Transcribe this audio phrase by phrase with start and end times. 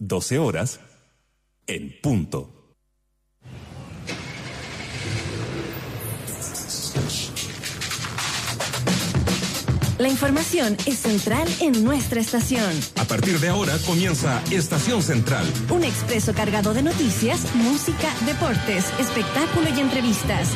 [0.00, 0.80] 12 horas
[1.66, 2.60] en punto.
[9.98, 12.72] La información es central en nuestra estación.
[12.98, 15.44] A partir de ahora comienza Estación Central.
[15.68, 20.48] Un expreso cargado de noticias, música, deportes, espectáculo y entrevistas.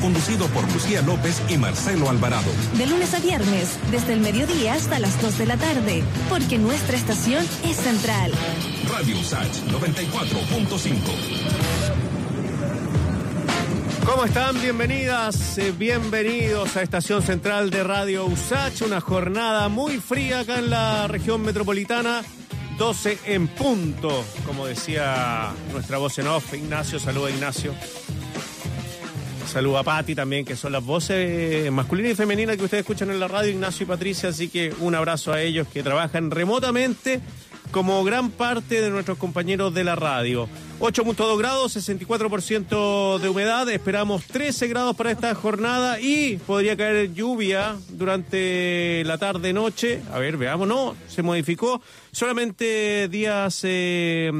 [0.00, 2.50] Conducido por Lucía López y Marcelo Alvarado.
[2.78, 6.96] De lunes a viernes, desde el mediodía hasta las 2 de la tarde, porque nuestra
[6.96, 8.32] estación es central.
[8.98, 10.92] Radio Sach 94.5.
[14.04, 14.60] ¿Cómo están?
[14.60, 20.70] Bienvenidas, eh, bienvenidos a Estación Central de Radio USACH, una jornada muy fría acá en
[20.70, 22.24] la región metropolitana,
[22.76, 27.76] 12 en punto, como decía nuestra voz en off, Ignacio, saluda Ignacio.
[29.46, 33.20] Saluda a Patti también, que son las voces masculinas y femeninas que ustedes escuchan en
[33.20, 37.20] la radio, Ignacio y Patricia, así que un abrazo a ellos que trabajan remotamente
[37.70, 40.48] como gran parte de nuestros compañeros de la radio.
[40.80, 47.76] 8.2 grados, 64% de humedad, esperamos 13 grados para esta jornada y podría caer lluvia
[47.90, 50.02] durante la tarde-noche.
[50.12, 51.82] A ver, veamos, no, se modificó.
[52.12, 54.30] Solamente días eh,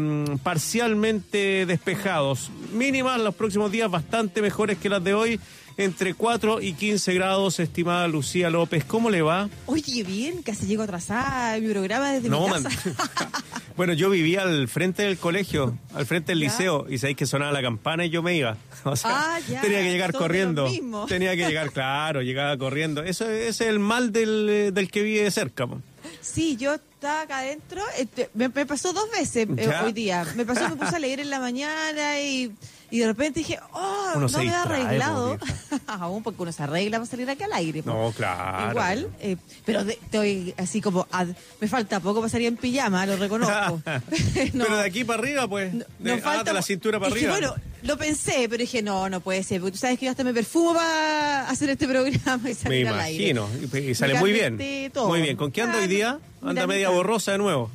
[0.43, 2.51] parcialmente despejados.
[2.73, 5.41] Mínimas los próximos días bastante mejores que las de hoy
[5.79, 8.84] entre 4 y 15 grados, estimada Lucía López.
[8.84, 9.48] ¿Cómo le va?
[9.67, 12.65] Oye, bien, casi llego atrasada mi programa desde No, mi man.
[12.65, 12.91] casa.
[13.77, 16.47] bueno, yo vivía al frente del colegio, al frente del ¿Ya?
[16.47, 18.56] liceo, y sabéis que sonaba la campana y yo me iba.
[18.84, 20.69] O sea, Ah, ya, tenía que llegar corriendo.
[21.09, 23.03] Tenía que llegar, claro, llegaba corriendo.
[23.03, 25.67] Eso es el mal del, eh, del que vive cerca.
[25.67, 25.81] po.
[26.21, 27.83] Sí, yo estaba acá adentro.
[27.99, 29.84] este, me, pasó dos veces eh, ¿Ya?
[29.84, 30.27] hoy día.
[30.37, 32.53] Me pasó, me puse a leer en la mañana y,
[32.91, 35.39] y de repente dije, oh, Uno no me he distrae, arreglado.
[35.86, 37.83] Aún porque uno se arregla para salir aquí al aire.
[37.83, 37.91] po.
[37.91, 38.70] No, claro.
[38.70, 43.16] Igual, eh, pero de- estoy así como, ad- me falta poco salir en pijama, lo
[43.16, 43.83] reconozco.
[44.55, 44.64] No.
[44.64, 45.75] Pero de aquí para arriba, pues.
[45.75, 47.48] No, de, falta ah, de la cintura para es que, arriba.
[47.50, 49.61] bueno, lo pensé, pero dije, no, no puede ser.
[49.61, 52.88] Porque tú sabes que yo hasta me perfumo para hacer este programa y me salir
[52.88, 53.28] al aire.
[53.31, 53.48] imagino.
[53.75, 54.59] Y, y sale Me muy bien.
[54.93, 55.09] todo.
[55.09, 55.37] Muy bien.
[55.37, 56.19] ¿Con qué anda hoy Claro, día?
[56.43, 57.71] Anda media borrosa de nuevo.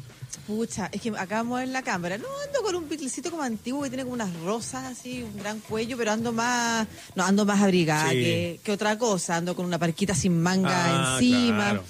[0.47, 2.17] Pucha, es que acabamos en la cámara.
[2.17, 5.59] No, ando con un pitlicito como antiguo que tiene como unas rosas así, un gran
[5.59, 8.15] cuello, pero ando más, no, ando más abrigada Sí.
[8.17, 9.37] que, que otra cosa.
[9.37, 11.57] Ando con una parquita sin manga Ah, encima.
[11.69, 11.83] claro.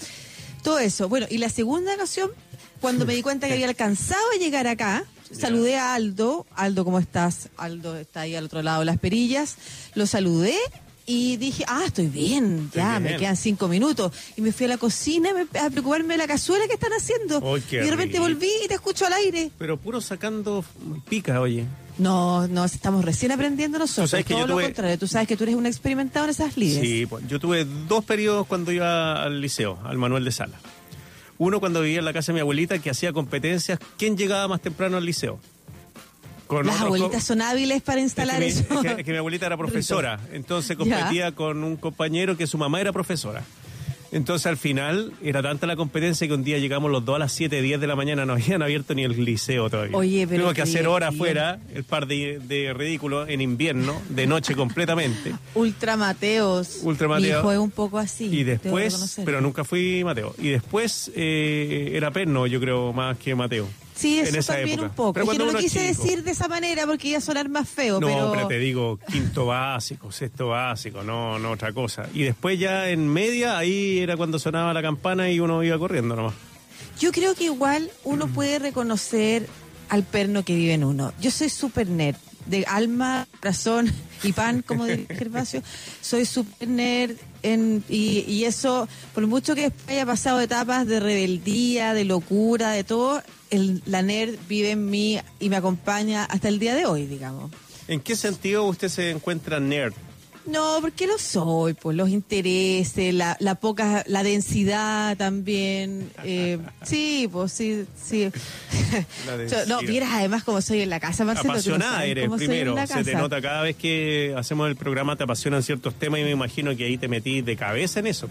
[0.61, 1.09] Todo eso.
[1.09, 2.31] Bueno, y la segunda ocasión,
[2.79, 6.45] cuando me di cuenta que había alcanzado a llegar acá, saludé a Aldo.
[6.55, 7.49] Aldo, ¿cómo estás?
[7.57, 9.55] Aldo está ahí al otro lado de las perillas.
[9.95, 10.55] Lo saludé
[11.05, 13.13] y dije, ah, estoy bien, ya, bien.
[13.13, 14.11] me quedan cinco minutos.
[14.37, 15.31] Y me fui a la cocina
[15.61, 17.41] a preocuparme de la cazuela que están haciendo.
[17.57, 18.23] Y de repente rico.
[18.23, 19.51] volví y te escucho al aire.
[19.57, 20.63] Pero puro sacando
[21.09, 21.65] pica, oye.
[21.97, 24.09] No, no, estamos recién aprendiendo nosotros.
[24.09, 24.97] sabes que Todo yo lo tuve- contrario.
[24.97, 26.81] Tú sabes que tú eres un experimentado en esas lides.
[26.81, 30.59] Sí, pues, yo tuve dos periodos cuando iba al liceo, al Manuel de Sala.
[31.37, 34.61] Uno cuando vivía en la casa de mi abuelita que hacía competencias, ¿quién llegaba más
[34.61, 35.39] temprano al liceo?
[36.47, 38.61] Con Las otros abuelitas son hábiles para es instalar mi, eso.
[38.61, 42.57] es que- es que mi abuelita era profesora, entonces competía con un compañero que su
[42.57, 43.43] mamá era profesora.
[44.11, 47.31] Entonces al final era tanta la competencia que un día llegamos los dos a las
[47.31, 49.97] 7, 10 de la mañana, no habían abierto ni el liceo todavía.
[49.97, 54.27] Oye, pero Tuvimos que hacer horas afuera, el par de, de ridículos en invierno, de
[54.27, 55.33] noche completamente.
[55.55, 56.81] Ultra Mateos.
[56.83, 57.51] Ultra Mateo.
[57.51, 58.25] es un poco así.
[58.25, 60.35] Y después, pero nunca fui Mateo.
[60.37, 63.67] Y después eh, era Perno, yo creo, más que Mateo.
[63.95, 64.89] Sí, en eso esa también época.
[64.89, 65.13] un poco.
[65.13, 66.03] Pero Es que cuando no lo quise chico.
[66.03, 68.31] decir de esa manera porque iba a sonar más feo, No, pero...
[68.33, 72.07] pero te digo, quinto básico, sexto básico, no, no otra cosa.
[72.13, 76.15] Y después ya en media, ahí era cuando sonaba la campana y uno iba corriendo
[76.15, 76.33] nomás.
[76.99, 78.33] Yo creo que igual uno Mm.
[78.33, 79.47] puede reconocer
[79.89, 81.13] al perno que vive en uno.
[81.21, 82.15] Yo soy super nerd,
[82.45, 83.91] de alma, corazón
[84.23, 85.61] y pan, como dice Gervasio.
[86.01, 92.05] Soy super nerd en, y, eso, por mucho que haya pasado etapas de rebeldía, de
[92.05, 96.73] locura, de todo, el, la nerd vive en mí y me acompaña hasta el día
[96.73, 97.51] de hoy, digamos.
[97.87, 99.93] ¿En qué sentido usted se encuentra nerd?
[100.45, 106.11] No, porque lo soy, pues los intereses, la, la poca, la densidad también.
[106.25, 108.29] eh, sí, pues sí, sí.
[109.25, 109.67] La Yo- densidad.
[109.67, 111.47] no, vieras además como soy en la casa, Marcelo.
[111.47, 115.15] no Apasionada sabes eres cómo primero, se te nota cada vez que hacemos el programa
[115.15, 118.27] te apasionan ciertos temas y me imagino que ahí te metí de cabeza en eso.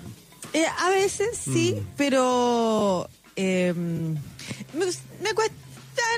[0.52, 1.86] Eh, a veces sí, Mm.
[1.96, 5.54] pero eh, me, me cuesta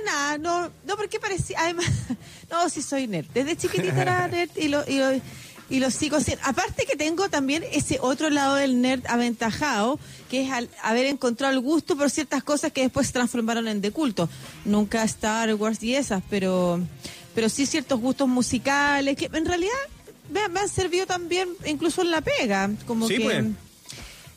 [0.05, 1.87] nada, no, no porque parecía, además,
[2.50, 3.26] no, sí soy nerd.
[3.32, 5.11] Desde chiquitita era nerd y lo, y lo,
[5.70, 6.44] y lo sigo siendo.
[6.46, 9.99] Aparte que tengo también ese otro lado del nerd aventajado,
[10.31, 13.81] que es al haber encontrado el gusto por ciertas cosas que después se transformaron en
[13.81, 14.28] de culto.
[14.64, 16.81] Nunca Star Wars y esas, pero,
[17.34, 19.72] pero sí ciertos gustos musicales que en realidad
[20.31, 23.25] me, me han servido también incluso en la pega, como Sí, que...
[23.25, 23.44] pues.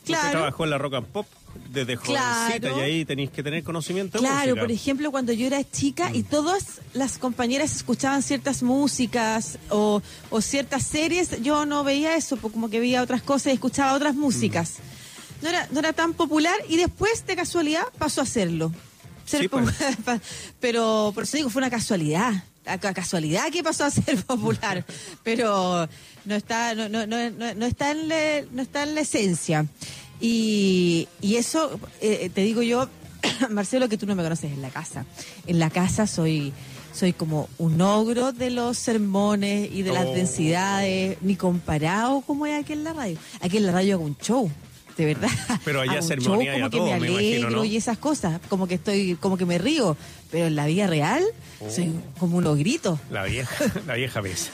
[0.04, 1.26] Usted trabajó en la Rock and Pop
[1.70, 2.78] desde jovencita Claro.
[2.78, 6.22] y ahí tenéis que tener conocimiento de Claro, por ejemplo, cuando yo era chica y
[6.22, 10.00] todas las compañeras escuchaban ciertas músicas o,
[10.30, 13.92] o ciertas series, yo no veía eso, pues como que veía otras cosas y escuchaba
[13.94, 14.74] otras músicas.
[15.42, 18.72] No, era, no era tan popular y después, de casualidad, pasó a serlo.
[19.26, 19.66] Ser Sí, pues.
[20.60, 22.44] Pero por eso digo, fue una casualidad.
[22.64, 24.84] La ca- casualidad que pasó a ser popular.
[25.22, 25.88] Pero
[26.24, 29.66] no está, no, no, no, no- no está, en, la, no está en la esencia.
[30.20, 32.88] Y, y eso, eh, te digo yo,
[33.50, 35.04] Marcelo, que tú no me conoces en la casa.
[35.46, 36.52] En la casa soy
[36.92, 40.14] soy como un ogro de los sermones y de las Oh.
[40.14, 43.16] densidades, ni comparado como es aquí en la radio.
[43.40, 44.50] Aquí en la radio hago un show,
[44.96, 45.28] de verdad.
[45.64, 47.64] Pero allá sermonía show y a como que todo, me me alegro imagino, ¿no?
[47.64, 49.96] y esas cosas, como que estoy, como que me río.
[50.32, 51.22] Pero en la vida real
[51.60, 51.70] Oh.
[51.70, 52.98] soy como un ogrito.
[53.12, 54.50] La vieja, la vieja besa.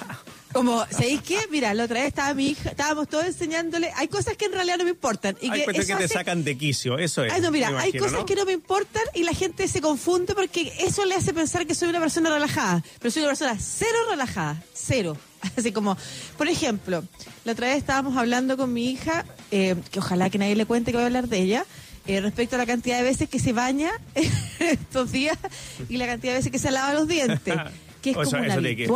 [0.55, 1.41] Como, ¿sabéis qué?
[1.51, 4.79] Mira, la otra vez estaba mi hija, estábamos todos enseñándole, hay cosas que en realidad
[4.79, 5.37] no me importan.
[5.41, 7.33] Y Hay que eso que te sacan de quicio, eso es.
[7.33, 8.25] Ay, no, mira, hay cosas ¿no?
[8.25, 11.75] que no me importan y la gente se confunde porque eso le hace pensar que
[11.75, 12.85] soy una persona relajada.
[13.01, 15.17] Pero soy una persona cero relajada, cero.
[15.56, 15.99] Así como,
[16.39, 17.03] por ejemplo,
[17.45, 20.93] la otra vez estábamos hablando con mi hija, eh, que ojalá que nadie le cuente
[20.93, 21.67] que voy a hablar de ella,
[22.07, 23.91] eh, respecto a la cantidad de veces que se baña
[24.59, 25.39] estos días
[25.89, 27.55] y la cantidad de veces que se lava los dientes,
[28.05, 28.87] que es O como un que-.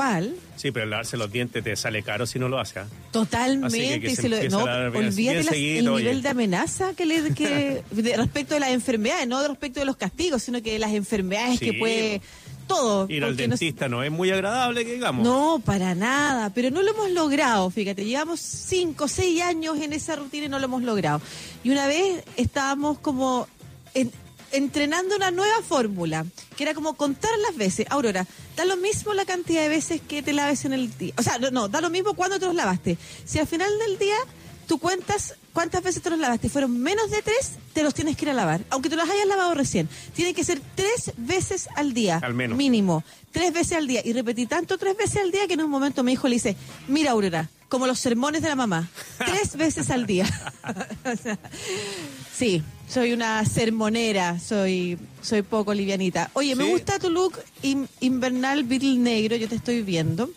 [0.56, 2.78] Sí, pero lavarse los dientes te sale caro si no lo haces.
[2.78, 2.87] ¿ah?
[3.10, 4.62] Totalmente, que se se lo- no,
[4.99, 6.05] olvídate seguido, el oye.
[6.05, 9.96] nivel de amenaza que le que de- respecto de las enfermedades, no respecto de los
[9.96, 11.64] castigos, sino que de las enfermedades Sí.
[11.70, 12.20] que puede
[12.66, 13.06] todo.
[13.08, 15.25] Ir al dentista no, es muy agradable, que digamos.
[15.25, 20.16] No, para nada, pero no lo hemos logrado, fíjate, llevamos cinco, seis años en esa
[20.16, 21.22] rutina y no lo hemos logrado.
[21.64, 23.49] Y una vez estábamos como
[23.94, 24.12] en-
[24.52, 27.86] entrenando una nueva fórmula, que era como contar las veces.
[27.90, 31.14] Aurora, da lo mismo la cantidad de veces que te laves en el día.
[31.16, 32.98] O sea, no, no, da lo mismo cuando te los lavaste.
[33.24, 34.16] Si al final del día
[34.66, 38.26] tú cuentas cuántas veces te los lavaste, fueron menos de tres, te los tienes que
[38.26, 38.60] ir a lavar.
[38.70, 39.88] Aunque te los hayas lavado recién.
[40.14, 42.20] Tiene que ser tres veces al día.
[42.22, 42.56] Al menos.
[42.56, 43.02] Mínimo.
[43.38, 44.02] Tres veces al día.
[44.05, 46.56] Y repetí tanto tres veces al día que en un momento mi hijo le dice,
[46.88, 48.88] mira Aurora, como los sermones de la mamá.
[49.19, 50.26] Tres veces al día.
[52.32, 56.31] Sí, soy una sermonera, soy, soy poco livianita.
[56.35, 60.31] Oye, me gusta tu look in- invernal Beatle negro, yo te estoy viendo.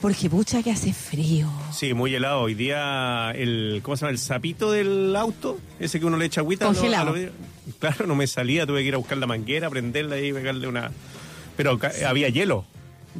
[0.00, 1.50] Porque pucha que hace frío.
[1.72, 2.40] Sí, muy helado.
[2.42, 4.12] Hoy día, el, ¿cómo se llama?
[4.12, 6.64] El sapito del auto, ese que uno le echa agüita.
[6.66, 7.12] Congelado.
[7.12, 7.32] vidrios.
[7.78, 10.90] claro, no me salía, tuve que ir a buscar la manguera, prenderla y pegarle una...
[11.56, 12.64] Pero ca- había hielo.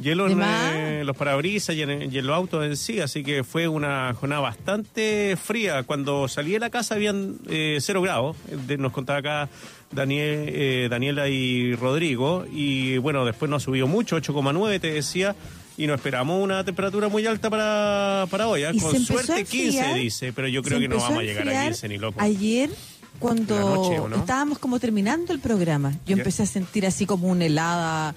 [0.01, 3.23] Hielo ¿De en eh, los parabrisas y en, y en los autos en sí, así
[3.23, 5.81] que fue una jornada bastante fría.
[5.83, 8.37] Cuando salí de la casa habían eh, cero grados,
[8.67, 9.49] de- nos contaba acá
[9.91, 15.35] Daniel, eh, Daniela y Rodrigo, y bueno, después no ha subido mucho, 8,9 te decía,
[15.77, 19.95] y nos esperamos una temperatura muy alta para, para hoy, con suerte 15 enfriar.
[19.95, 22.21] dice, pero yo creo que no vamos a llegar a enfriar 15 ni loco.
[22.21, 22.69] Ayer,
[23.19, 28.15] cuando estábamos como terminando el programa, yo empecé a sentir así como una helada.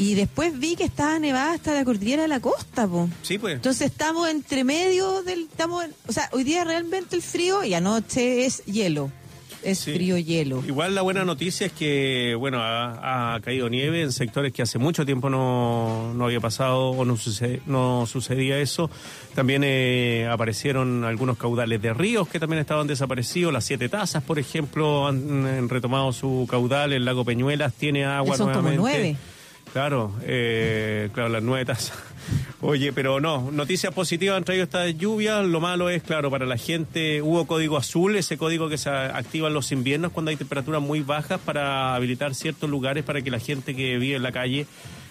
[0.00, 3.08] Y después vi que estaba nevada hasta la cordillera de la costa, po.
[3.22, 3.56] Sí, pues.
[3.56, 5.48] Entonces estamos entre medio del...
[5.50, 9.10] Estamos en- o sea, hoy día realmente el frío y anoche es hielo.
[9.62, 9.92] Es Sí.
[9.92, 10.62] frío hielo.
[10.66, 14.78] Igual la buena noticia es que, bueno, ha, ha caído nieve en sectores que hace
[14.78, 18.88] mucho tiempo no, no había pasado o no, suce- no sucedía eso.
[19.34, 23.52] También eh, aparecieron algunos caudales de ríos que también estaban desaparecidos.
[23.52, 26.92] Las Siete Tazas, por ejemplo, han, han retomado su caudal.
[26.92, 28.80] El lago Peñuelas tiene agua son como nuevamente.
[28.80, 29.16] nueve.
[29.72, 31.92] Claro, eh, claro, las nueve tazas.
[32.60, 35.44] Oye, pero no, noticias positivas han traído estas lluvias.
[35.44, 39.48] Lo malo es, claro, para la gente hubo código azul, ese código que se activa
[39.48, 43.38] en los inviernos cuando hay temperaturas muy bajas para habilitar ciertos lugares para que la
[43.38, 44.66] gente que vive en la calle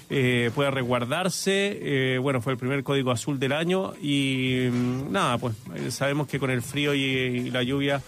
[0.10, 1.80] eh, pueda resguardarse.
[1.82, 6.28] Eh, bueno, fue el primer código azul del año y mm, nada, pues eh, sabemos
[6.28, 8.02] que con el frío y, y la lluvia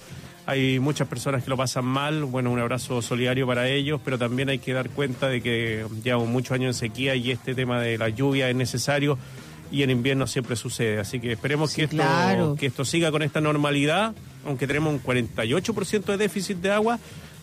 [0.49, 4.49] hay muchas personas que lo pasan mal, bueno, un abrazo solidario para ellos, pero también
[4.49, 7.99] hay que dar cuenta de que llevamos muchos años en sequía y este tema de
[7.99, 9.19] la lluvia es necesario
[9.71, 10.99] y en invierno siempre sucede.
[10.99, 12.55] Así que esperemos Sí, que, esto, claro.
[12.59, 16.97] que esto siga con esta normalidad, aunque tenemos un 48% de déficit de agua,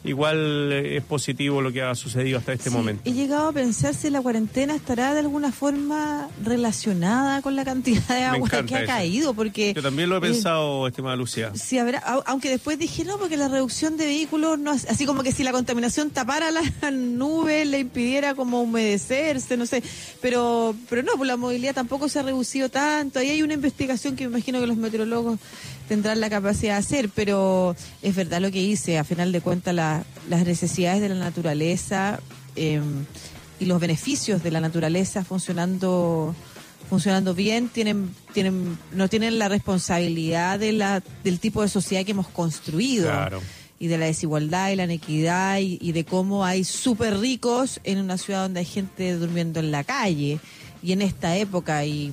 [0.06, 3.02] igual eh, es positivo lo que ha sucedido hasta este Sí, momento.
[3.04, 8.06] He llegado a pensar si la cuarentena estará de alguna forma relacionada con la cantidad
[8.08, 8.86] de agua que ha eso.
[8.86, 11.52] caído, porque Yo también lo he eh, pensado, estimada Lucía.
[11.54, 15.22] si habrá, au- aunque después dije no, porque la reducción de vehículos no, así como
[15.22, 19.82] que si la contaminación tapara las nubes, le impidiera como humedecerse, no sé,
[20.20, 23.18] pero, pero no, pues la movilidad tampoco se ha reducido tanto.
[23.18, 25.38] Ahí hay una investigación que me imagino que los meteorólogos
[25.88, 29.75] tendrán la capacidad de hacer, pero es verdad lo que hice, a final de cuentas
[29.75, 32.21] la- las necesidades de la naturaleza
[32.57, 32.81] eh,
[33.61, 36.35] y los beneficios de la naturaleza funcionando
[36.88, 42.12] funcionando bien tienen tienen no tienen la responsabilidad de la del tipo de sociedad que
[42.12, 43.07] hemos construido.
[43.11, 43.40] Claro.
[43.78, 47.99] y de la desigualdad y la inequidad y, y de cómo hay súper ricos en
[47.99, 50.38] una ciudad donde hay gente durmiendo en la calle.
[50.83, 52.11] Y en esta época y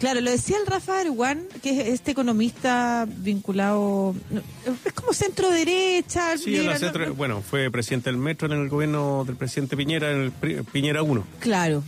[0.00, 4.40] Claro, lo decía el Rafa Arwan, que es este economista vinculado, no,
[4.84, 6.36] es como centro derecha.
[6.38, 10.10] Sí, en la centro- bueno, fue presidente del Metro en el gobierno del presidente Piñera,
[10.10, 10.32] en el
[10.64, 11.84] Piñera 1, Claro.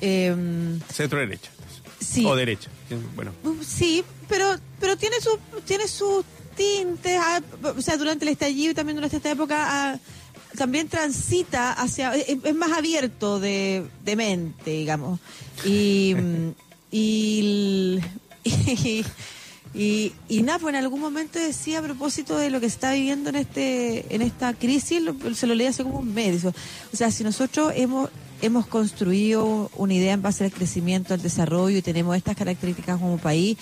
[0.00, 1.50] em, centro derecha.
[2.00, 2.24] sí.
[2.24, 2.70] O derecha.
[3.14, 3.32] Bueno,
[3.64, 6.24] Sí, pero pero tiene su tiene sus
[6.56, 7.40] tintes, ah,
[7.76, 9.56] o sea, durante el estallido y también durante esta época
[9.92, 9.98] ah,
[10.56, 15.20] también transita hacia es, es más abierto de, de mente, digamos.
[15.64, 16.16] Y
[16.92, 18.00] y,
[19.74, 23.30] y y, nada, pues en algún momento decía a propósito de lo que está viviendo
[23.30, 25.00] en este en esta crisis,
[25.34, 26.44] se lo leí hace como un mes.
[26.44, 26.52] O
[26.92, 28.10] sea, si nosotros hemos
[28.42, 33.18] hemos construido una idea en base al crecimiento, al desarrollo y tenemos estas características como
[33.18, 33.58] país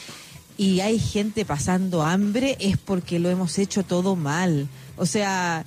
[0.56, 4.66] y hay gente pasando hambre, es porque lo hemos hecho todo mal.
[4.96, 5.64] O sea,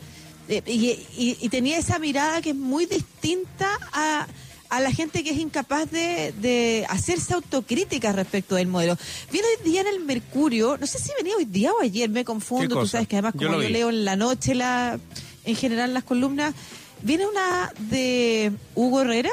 [0.50, 0.88] eh, y,
[1.24, 4.28] y- y tenía esa mirada que es muy distinta a,
[4.72, 8.98] a la gente que es incapaz de, de hacerse autocrítica respecto del modelo.
[9.30, 12.22] Viene hoy día en el Mercurio, no sé si venía hoy día o ayer, me
[12.22, 13.74] ¿Qué confundo, tú sabes que además Yo como yo, vi.
[13.74, 14.98] leo en la noche la
[15.44, 16.56] en general las columnas,
[17.02, 19.32] viene una de Hugo Herrera,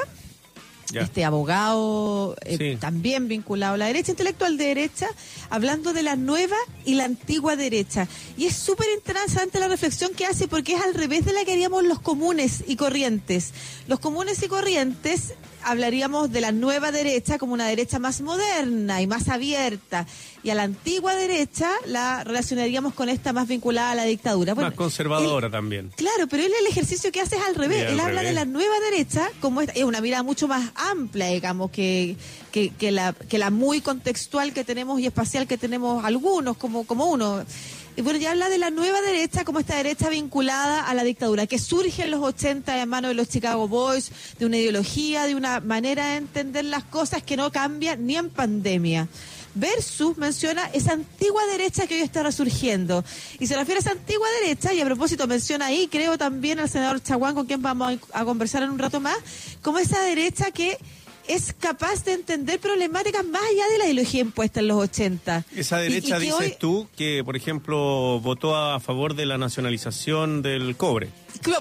[0.91, 1.01] ya.
[1.01, 2.77] este abogado eh, Sí.
[2.79, 5.07] también vinculado a la derecha, intelectual de derecha,
[5.49, 6.55] hablando de la nueva
[6.85, 8.07] y la antigua derecha.
[8.37, 11.53] Y es súper interesante la reflexión que hace porque es al revés de la que
[11.53, 13.51] haríamos los comunes y corrientes.
[13.87, 19.07] Los comunes y corrientes hablaríamos de la nueva derecha como una derecha más moderna y
[19.07, 20.05] más abierta.
[20.41, 24.53] Y a la antigua derecha la relacionaríamos con esta más vinculada a la dictadura.
[24.53, 25.91] Bueno, Más conservadora él- también.
[25.95, 27.85] Claro, pero él el ejercicio que hace es al revés.
[27.87, 31.27] Al él habla de la nueva derecha como esta- es una mirada mucho más amplia,
[31.27, 32.15] digamos, que,
[32.51, 36.85] que, que la, que la muy contextual que tenemos y espacial que tenemos algunos, como,
[36.85, 37.43] como uno.
[37.99, 41.47] Y bueno, ya habla de la nueva derecha como esta derecha vinculada a la dictadura,
[41.47, 45.35] que surge en los 80 en manos de los Chicago Boys, de una ideología, de
[45.35, 49.09] una manera de entender las cosas que no cambia ni en pandemia
[49.55, 53.03] versus menciona esa antigua derecha que hoy está resurgiendo.
[53.37, 56.69] Y se refiere a esa antigua derecha, y a propósito menciona ahí, creo también al
[56.69, 59.17] senador Chaguán, con quien vamos a, a conversar en un rato más,
[59.61, 60.77] como esa derecha que
[61.29, 65.45] es capaz de entender problemáticas más allá de la ideología impuesta en los 80.
[65.55, 69.25] Esa Y- y derecha, que dices hoy- tú, que por ejemplo votó a favor de
[69.25, 71.09] la nacionalización del cobre.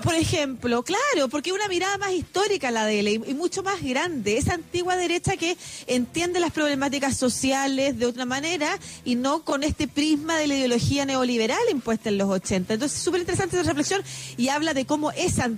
[0.03, 3.83] Por ejemplo, claro, porque una mirada más histórica la de él y, y mucho más
[3.83, 4.39] grande.
[4.39, 5.57] Esa antigua derecha que
[5.87, 11.05] entiende las problemáticas sociales de otra manera y no con este prisma de la ideología
[11.05, 12.75] neoliberal impuesta en los 80.
[12.75, 14.03] Entonces, súper interesante esa reflexión
[14.39, 15.51] y habla de cómo esa,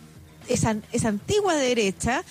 [0.49, 2.25] esa, esa antigua derecha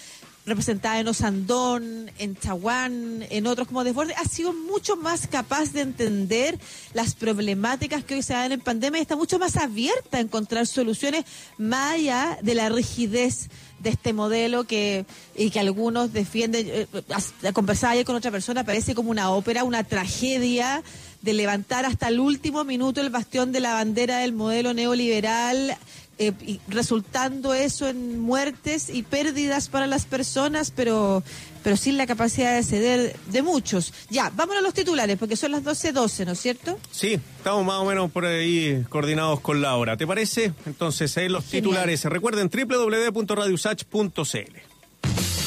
[0.49, 5.81] representada en Osandón, en Chaguán, en otros como Desborde, ha sido mucho más capaz de
[5.81, 6.59] entender
[6.93, 10.67] las problemáticas que hoy se dan en pandemia y está mucho más abierta a encontrar
[10.67, 11.25] soluciones
[11.57, 15.05] más allá de la rigidez de este modelo que
[15.37, 16.67] y que algunos defienden.
[16.69, 20.83] eh, as- conversaba ayer con otra persona, parece como una ópera, una tragedia
[21.21, 25.77] de levantar hasta el último minuto el bastión de la bandera del modelo neoliberal
[26.19, 31.23] eh, y resultando eso en muertes y pérdidas para las personas, pero
[31.63, 33.93] pero sin la capacidad de ceder de muchos.
[34.09, 36.79] Ya, vámonos a los titulares, porque son las 12.12, ¿no es cierto?
[36.91, 39.97] Sí, estamos más o menos por ahí coordinados con la hora.
[39.97, 40.53] ¿Te parece?
[40.65, 41.63] Entonces, ahí los Genial.
[41.63, 42.03] titulares.
[42.05, 44.19] Recuerden www.radiosach.cl.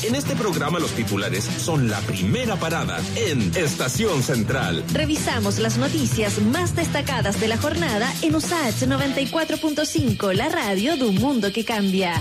[0.03, 4.85] En este programa los titulares son la primera parada en Estación Central.
[4.93, 11.15] Revisamos las noticias más destacadas de la jornada en USAH 94.5, la radio de un
[11.17, 12.21] mundo que cambia.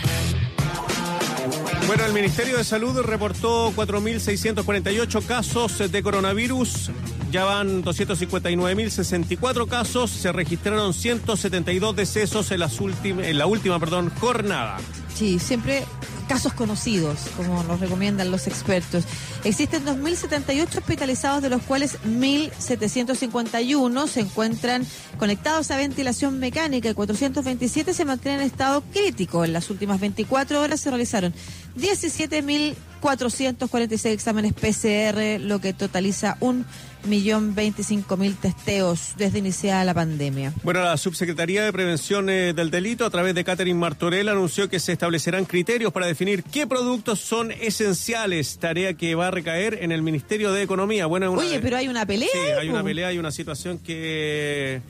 [1.88, 6.92] Bueno, el Ministerio de Salud reportó 4.648 casos de coronavirus.
[7.32, 10.12] Ya van 259.064 casos.
[10.12, 14.78] Se registraron 172 decesos en, las en la última perdón, jornada.
[15.22, 15.86] Sí, siempre
[16.28, 19.04] casos conocidos, como nos recomiendan los expertos.
[19.44, 24.84] Existen 2.078 hospitalizados, de los cuales 1.751 se encuentran
[25.20, 29.46] conectados a ventilación mecánica y 427 se mantienen en estado crítico.
[29.46, 31.36] En las últimas 24 horas se realizaron
[31.78, 36.66] 17.446 exámenes PCR, lo que totaliza un
[37.06, 40.54] millón veinticinco mil testeos desde iniciada la pandemia.
[40.64, 44.80] Bueno, la Subsecretaría de Prevención eh, del Delito, a través de Catherine Martorell, anunció que
[44.80, 49.92] se establecerán criterios para definir qué productos son esenciales, tarea que va a recaer en
[49.92, 51.06] el Ministerio de Economía.
[51.06, 52.30] Bueno, una- Oye, pero hay una pelea.
[52.32, 54.82] Sí, hay una pelea, hay una situación que,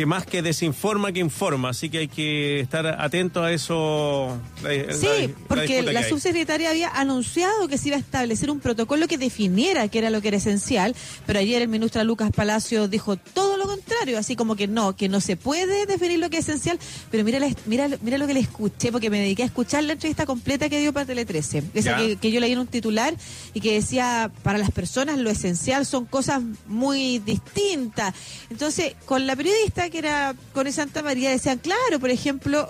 [0.00, 4.38] que más que desinforma que informa, así que hay que estar atento a eso.
[4.62, 9.06] la- Sí, la porque la subsecretaria había anunciado que se iba a establecer un protocolo
[9.08, 10.94] que definiera qué era lo que era esencial,
[11.26, 15.08] pero ayer el ministro Lucas Palacio dijo todo lo contrario, así como que no, que
[15.10, 16.78] no se puede definir lo que es esencial,
[17.10, 20.24] pero mira, mira, mira lo que le escuché, porque me dediqué a escuchar la entrevista
[20.24, 23.14] completa que dio para Tele 13, esa que yo leí en un titular
[23.52, 28.14] y que decía, para las personas lo esencial son cosas muy distintas.
[28.50, 32.68] Entonces, con la periodista que era con Santa María, decían, claro, por ejemplo,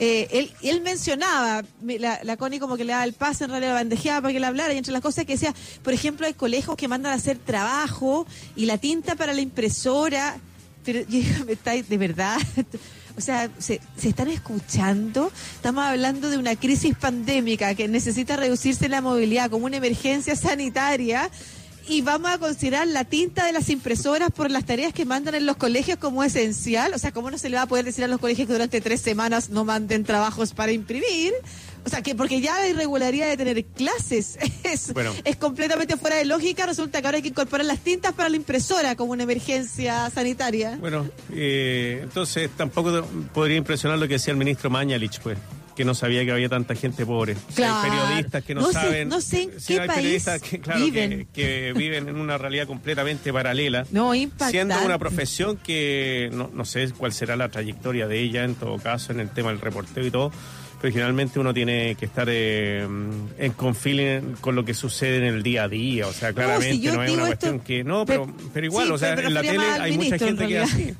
[0.00, 3.50] eh, él, él mencionaba, me- la, la Connie como que le daba el pase, en
[3.50, 6.26] realidad la bandejeaba para que le hablara, y entre las cosas que decía, por ejemplo,
[6.26, 10.38] hay colegios que mandan a hacer trabajo y la tinta para la impresora,
[10.84, 12.38] pero yo digo, ¿me estáis de verdad?
[13.16, 15.30] O sea, se, se están escuchando.
[15.54, 21.30] Estamos hablando de una crisis pandémica que necesita reducirse la movilidad como una emergencia sanitaria
[21.88, 25.46] y vamos a considerar la tinta de las impresoras por las tareas que mandan en
[25.46, 26.92] los colegios como esencial.
[26.94, 28.80] O sea, ¿cómo no se le va a poder decir a los colegios que durante
[28.80, 31.32] tres semanas no manden trabajos para imprimir?
[31.86, 35.12] O sea, que porque ya la irregularidad de tener clases es, Bueno.
[35.24, 38.36] es completamente fuera de lógica, resulta que ahora hay que incorporar las tintas para la
[38.36, 40.78] impresora como una emergencia sanitaria.
[40.80, 45.36] Bueno, eh, entonces tampoco podría impresionar lo que decía el ministro Mañalich, pues,
[45.76, 47.32] que no sabía que había tanta gente pobre.
[47.32, 48.04] O sea, hay Claro.
[48.06, 49.08] periodistas que no, No sé- saben.
[49.08, 51.28] no sé en Sí, qué hay país periodistas que, claro, que- viven.
[51.34, 53.84] Que, viven en una realidad completamente paralela.
[53.90, 54.52] No, impactante.
[54.52, 58.78] Siendo una profesión que no, no sé cuál será la trayectoria de ella en todo
[58.78, 60.30] caso en el tema del reporteo y todo,
[60.80, 62.86] pero generalmente uno tiene que estar eh,
[63.38, 66.86] en confín con lo que sucede en el día a día, o sea, claramente si
[66.86, 67.82] no, es una esto- cuestión que...
[67.84, 70.94] No, pero- pero, igual, sí, o sea, en la tele hay mucha gente que así.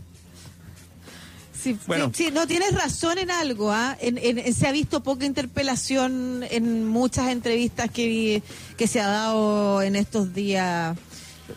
[1.65, 2.11] Sí, Bueno.
[2.15, 3.97] sí, sí, no tienes razón en algo, ¿ah?
[4.01, 8.43] En- se ha visto poca interpelación en muchas entrevistas que vi-
[8.77, 10.95] que se ha dado en estos días.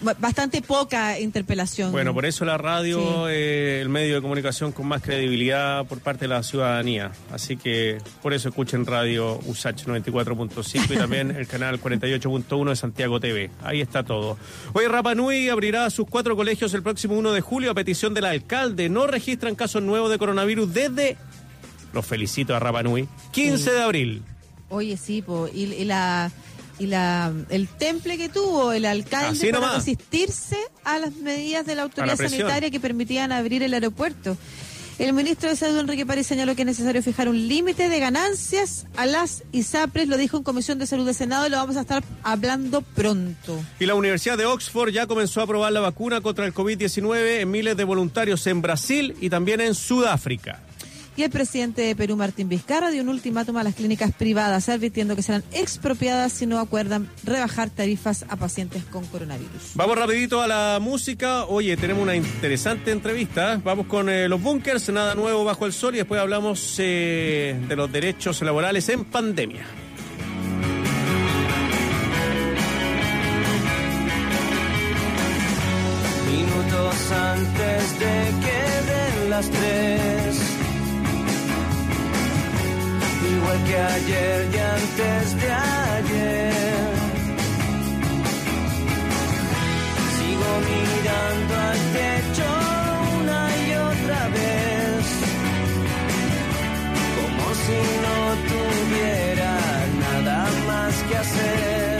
[0.01, 1.91] Ba- Bastante poca interpelación.
[1.93, 3.33] Bueno, por eso la radio Sí.
[3.33, 7.11] es el medio de comunicación con más credibilidad por parte de la ciudadanía.
[7.31, 13.19] Así que por eso escuchen radio USACH 94.5 y también el canal 48.1 de Santiago
[13.21, 13.49] TV.
[13.63, 14.37] Ahí está todo.
[14.73, 18.25] Hoy Rapa Nui abrirá sus cuatro colegios el próximo 1 de julio a petición del
[18.25, 18.89] alcalde.
[18.89, 21.17] No registran casos nuevos de coronavirus desde...
[21.93, 23.07] Los felicito a Rapa Nui.
[23.31, 24.21] 15 de abril.
[24.69, 26.29] Oye, sí, po, y, y la
[26.79, 31.83] y la el temple que tuvo el alcalde para resistirse a las medidas de la
[31.83, 34.37] autoridad sanitaria que permitían abrir el aeropuerto.
[34.99, 38.87] El ministro de Salud, Enrique París, señaló que es necesario fijar un límite de ganancias
[38.95, 41.81] a las ISAPRES, lo dijo en Comisión de Salud del Senado y lo vamos a
[41.81, 43.63] estar hablando pronto.
[43.79, 47.51] Y la Universidad de Oxford ya comenzó a probar la vacuna contra el COVID-19 en
[47.51, 50.61] miles de voluntarios en Brasil y también en Sudáfrica.
[51.17, 55.15] Y el presidente de Perú, Martín Vizcarra, dio un ultimátum a las clínicas privadas, advirtiendo
[55.15, 59.71] que serán expropiadas si no acuerdan rebajar tarifas a pacientes con coronavirus.
[59.73, 61.45] Vamos rapidito a la música.
[61.45, 63.59] Oye, tenemos una interesante entrevista.
[63.63, 67.75] Vamos con eh, los bunkers, nada nuevo bajo el sol y después hablamos eh, de
[67.75, 69.65] los derechos laborales en pandemia.
[76.29, 78.05] Minutos antes de
[78.43, 80.66] que den las tres.
[83.33, 86.87] Igual que ayer y antes de ayer.
[90.15, 92.49] Sigo mirando al techo
[93.19, 95.03] una y otra vez.
[97.17, 98.17] Como si no
[98.51, 99.53] tuviera
[100.05, 101.99] nada más que hacer.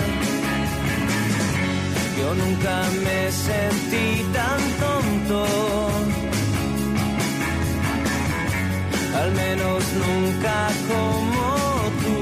[2.19, 5.96] Yo nunca me sentí tan tonto.
[9.19, 10.57] Al menos nunca
[10.89, 11.45] como
[12.01, 12.19] tú.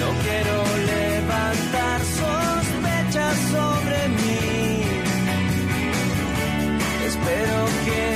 [0.00, 0.56] No quiero
[0.92, 4.38] levantar sospechas sobre mí.
[7.08, 8.11] Espero que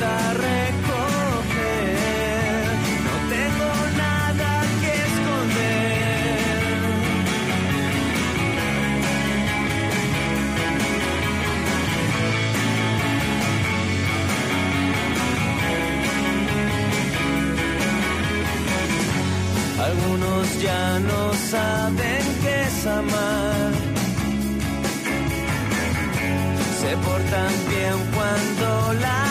[0.00, 1.94] pueda recoger.
[3.06, 6.40] No tengo nada que esconder.
[19.86, 23.72] Algunos ya no saben qué es amar.
[26.80, 29.29] Se portan bien cuando las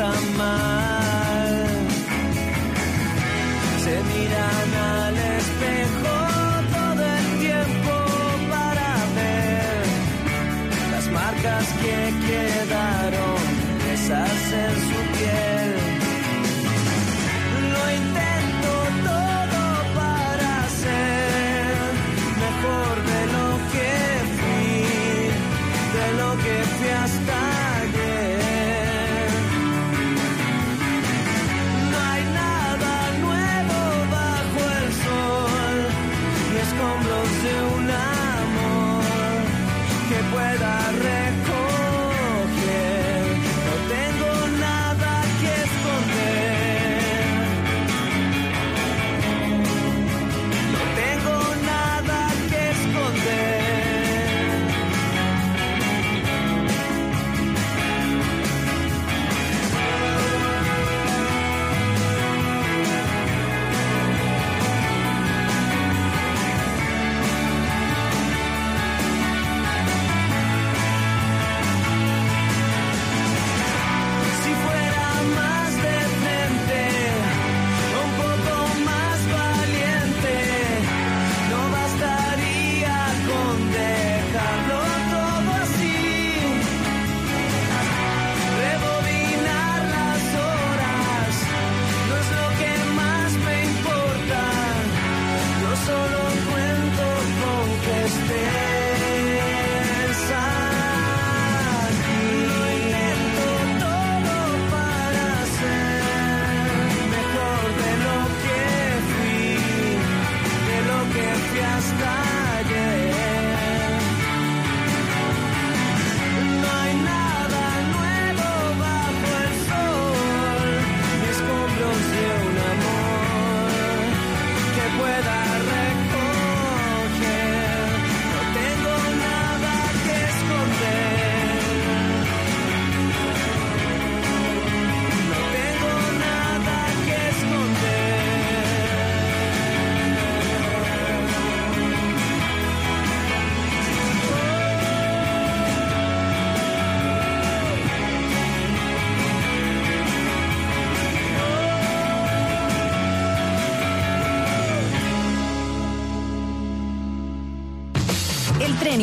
[0.00, 1.56] está mal.
[3.84, 6.14] Se miran al espejo
[6.76, 7.92] todo el tiempo
[8.48, 9.84] para ver
[10.92, 13.40] las marcas que quedaron,
[13.92, 15.59] esas en su piel.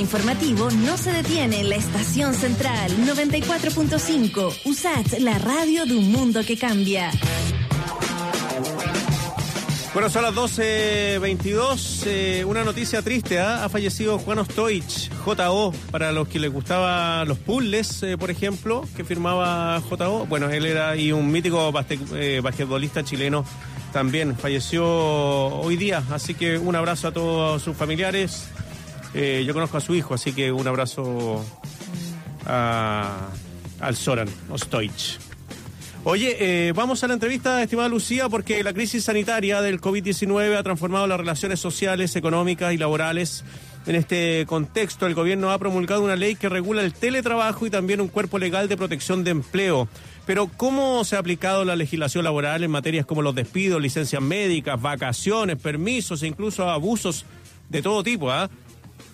[0.07, 4.61] Informativo no se detiene en la estación central 94.5.
[4.63, 7.11] USAT, la radio de un mundo que cambia.
[9.93, 12.03] Bueno, son las 12.22.
[12.05, 13.65] Eh, una noticia triste, ¿ah?
[13.65, 18.85] ha fallecido Juan Ostoich, JO, para los que les gustaban los puzzles, eh, por ejemplo,
[18.95, 20.25] que firmaba JO.
[20.27, 21.73] Bueno, él era y un mítico
[22.13, 23.43] eh, basquetbolista chileno
[23.91, 24.37] también.
[24.37, 28.47] Falleció hoy día, así que un abrazo a todos sus familiares.
[29.19, 31.43] Eh, yo conozco a su hijo, así que un abrazo
[32.45, 33.29] a-
[33.79, 35.17] al Soran Ostoich.
[36.03, 40.61] Oye, eh, vamos a la entrevista, estimada Lucía, porque la crisis sanitaria del COVID-19 ha
[40.61, 43.43] transformado las relaciones sociales, económicas y laborales.
[43.87, 47.99] En este contexto, el gobierno ha promulgado una ley que regula el teletrabajo y también
[48.01, 49.87] un cuerpo legal de protección de empleo.
[50.27, 54.79] Pero, ¿cómo se ha aplicado la legislación laboral en materias como los despidos, licencias médicas,
[54.79, 57.25] vacaciones, permisos e incluso abusos
[57.69, 58.29] de todo tipo?
[58.29, 58.49] ¿ah?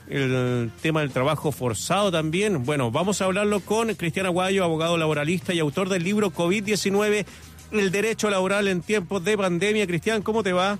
[0.10, 2.64] El tema del trabajo forzado también.
[2.64, 7.26] Bueno, vamos a hablarlo con Cristian Aguayo, abogado laboralista y autor del libro COVID-19,
[7.72, 9.88] el derecho laboral en tiempos de pandemia.
[9.88, 10.78] Cristian, ¿cómo te va?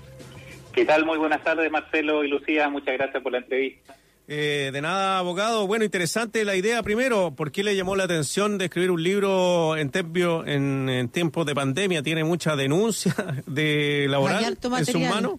[0.72, 1.04] ¿Qué tal?
[1.04, 2.68] Muy buenas tardes, Marcelo y Lucía.
[2.68, 3.96] Muchas gracias por la entrevista.
[4.26, 5.66] Eh, de nada, abogado.
[5.66, 6.82] Bueno, interesante la idea.
[6.82, 11.08] Primero, ¿por qué le llamó la atención de escribir un libro en, tempio- en, en
[11.10, 12.02] tiempos de pandemia?
[12.02, 13.14] ¿Tiene mucha denuncia
[13.46, 15.34] de laboral en sus manos?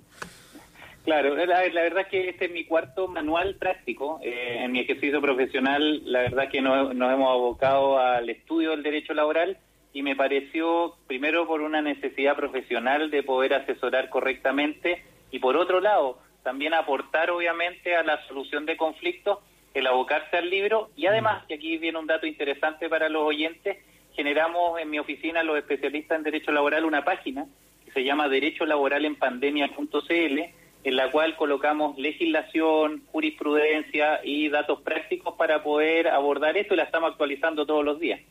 [1.05, 4.19] Claro, la, la verdad es que este es mi cuarto manual práctico.
[4.23, 8.71] Eh, en mi ejercicio profesional, la verdad es que nos, nos hemos abocado al estudio
[8.71, 9.59] del derecho laboral
[9.93, 15.79] y me pareció, primero, por una necesidad profesional de poder asesorar correctamente y, por otro
[15.79, 19.37] lado, también aportar, obviamente, a la solución de conflictos,
[19.75, 23.77] el abocarse al libro y además, y aquí viene un dato interesante para los oyentes,
[24.15, 27.45] generamos en mi oficina, los especialistas en derecho laboral, una página
[27.85, 36.07] que se llama derecholaboralenpandemia.cl en la cual colocamos legislación, jurisprudencia y datos prácticos para poder
[36.07, 38.21] abordar esto y la estamos actualizando todos los días.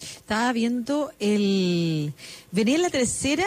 [0.00, 2.12] Estaba viendo el.
[2.50, 3.46] Venía en la tercera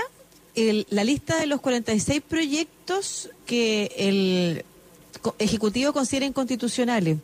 [0.56, 4.64] el- la lista de los 46 proyectos que el
[5.40, 7.18] Ejecutivo considera inconstitucionales.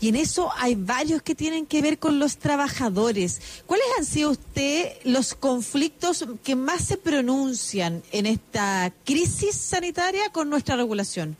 [0.00, 3.62] Y en eso hay varios que tienen que ver con los trabajadores.
[3.66, 10.50] ¿Cuáles han sido usted los conflictos que más se pronuncian en esta crisis sanitaria con
[10.50, 11.36] nuestra regulación?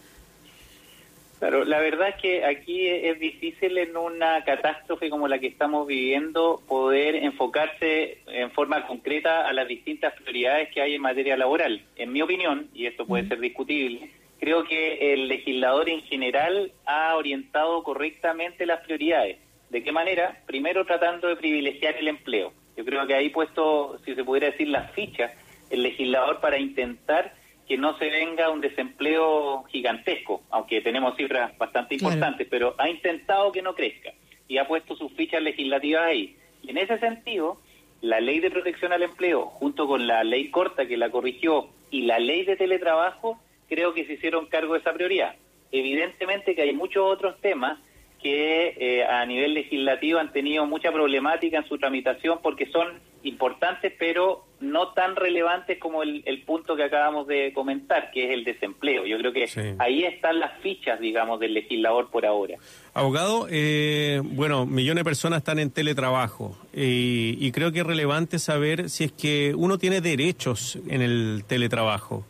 [1.45, 5.87] Claro, la verdad es que aquí es difícil en una catástrofe como la que estamos
[5.87, 11.83] viviendo poder enfocarse en forma concreta a las distintas prioridades que hay en materia laboral.
[11.97, 17.15] En mi opinión, y esto puede ser discutible, creo que el legislador en general ha
[17.17, 19.39] orientado correctamente las prioridades.
[19.71, 20.43] ¿De qué manera?
[20.47, 22.53] Primero tratando de privilegiar el empleo.
[22.77, 25.33] Yo creo que ahí puesto, si se pudiera decir, las fichas,
[25.71, 27.35] el legislador para intentar
[27.67, 32.15] que no se venga un desempleo gigantesco, aunque tenemos cifras bastante Claro.
[32.15, 34.13] importantes, pero ha intentado que no crezca
[34.49, 36.37] y ha puesto sus fichas legislativas ahí.
[36.63, 37.59] Y en ese sentido,
[38.03, 42.03] la ley de protección al empleo, junto con la ley corta que la corrigió y
[42.03, 45.35] la ley de teletrabajo, creo que se hicieron cargo de esa prioridad.
[45.73, 47.79] Evidentemente que hay muchos otros temas
[48.23, 52.89] que eh, a nivel legislativo han tenido mucha problemática en su tramitación porque son
[53.23, 58.31] importantes pero no tan relevantes como el, el punto que acabamos de comentar, que es
[58.31, 59.05] el desempleo.
[59.05, 59.61] Yo creo que Sí.
[59.79, 62.57] ahí están las fichas, digamos, del legislador por ahora.
[62.95, 68.39] Abogado, eh, bueno, millones de personas están en teletrabajo y, y creo que es relevante
[68.39, 72.25] saber si es que uno tiene derechos en el teletrabajo.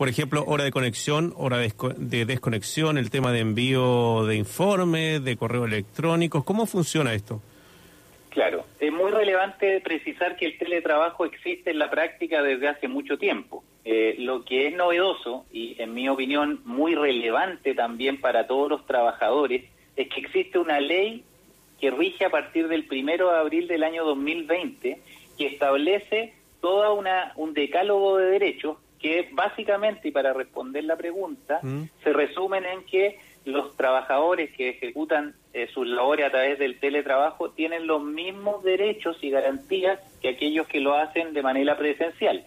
[0.00, 4.34] Por ejemplo, hora de conexión, hora de, desco- de desconexión, el tema de envío de
[4.34, 6.42] informes, de correos electrónicos.
[6.42, 7.42] ¿Cómo funciona esto?
[8.30, 13.18] Claro, es muy relevante precisar que el teletrabajo existe en la práctica desde hace mucho
[13.18, 13.62] tiempo.
[13.84, 18.86] Eh, lo que es novedoso y, en mi opinión, muy relevante también para todos los
[18.86, 19.64] trabajadores
[19.96, 21.24] es que existe una ley
[21.78, 24.98] que rige a partir del primero de abril del año 2020
[25.36, 26.32] que establece
[26.62, 31.84] una un decálogo de derechos que básicamente y para responder la pregunta Mm.
[32.02, 37.50] se resumen en que los trabajadores que ejecutan eh, sus labores a través del teletrabajo
[37.50, 42.44] tienen los mismos derechos y garantías que aquellos que lo hacen de manera presencial.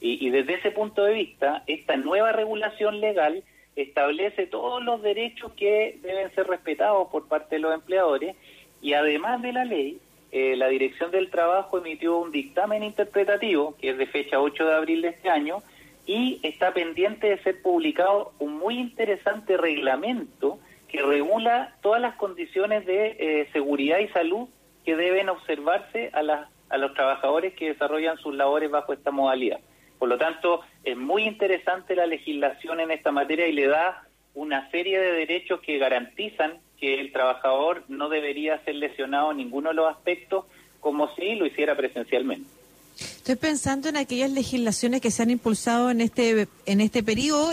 [0.00, 3.44] Y, y desde ese punto de vista, esta nueva regulación legal
[3.76, 8.34] establece todos los derechos que deben ser respetados por parte de los empleadores
[8.82, 9.98] y además de la ley,
[10.32, 14.74] eh, la Dirección del Trabajo emitió un dictamen interpretativo, que es de fecha 8 de
[14.74, 15.62] abril de este año,
[16.06, 20.58] y está pendiente de ser publicado un muy interesante reglamento
[20.88, 24.48] que regula todas las condiciones de eh, seguridad y salud
[24.84, 29.60] que deben observarse a, a los trabajadores que desarrollan sus labores bajo esta modalidad.
[29.98, 34.02] Por lo tanto, es muy interesante la legislación en esta materia y le da
[34.34, 39.68] una serie de derechos que garantizan que el trabajador no debería ser lesionado en ninguno
[39.68, 40.46] de los aspectos
[40.80, 42.59] como si lo hiciera presencialmente.
[43.00, 47.02] Estoy pensando en aquellas legislaciones que se han impulsado en este en este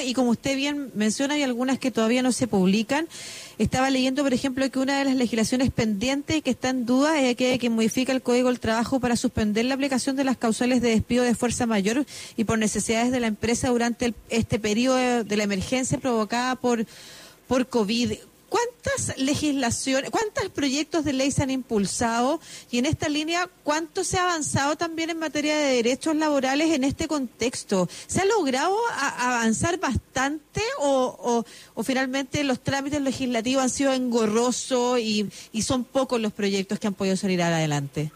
[0.04, 3.08] y como usted bien menciona hay algunas que todavía no se publican.
[3.58, 7.32] Estaba leyendo, por ejemplo, que una de las legislaciones pendientes que está en duda es
[7.32, 10.90] aquella que modifica el Código del Trabajo para suspender la aplicación de las causales de
[10.90, 12.06] despido de fuerza mayor
[12.36, 16.86] y por necesidades de la empresa durante el- este periodo de la emergencia provocada por
[17.48, 18.14] por COVID.
[18.50, 22.40] ¿Cuántas legislaciones, cuántos proyectos de ley se han impulsado
[22.72, 26.86] y en esta línea cuánto se ha avanzado también en materia de derechos laborales en
[26.86, 27.90] este contexto?
[28.08, 28.76] ¿Se ha logrado
[29.20, 31.44] avanzar bastante o,
[31.76, 36.88] o- finalmente los trámites legislativos han sido engorrosos y, y son pocos los proyectos que
[36.88, 38.12] han podido salir adelante?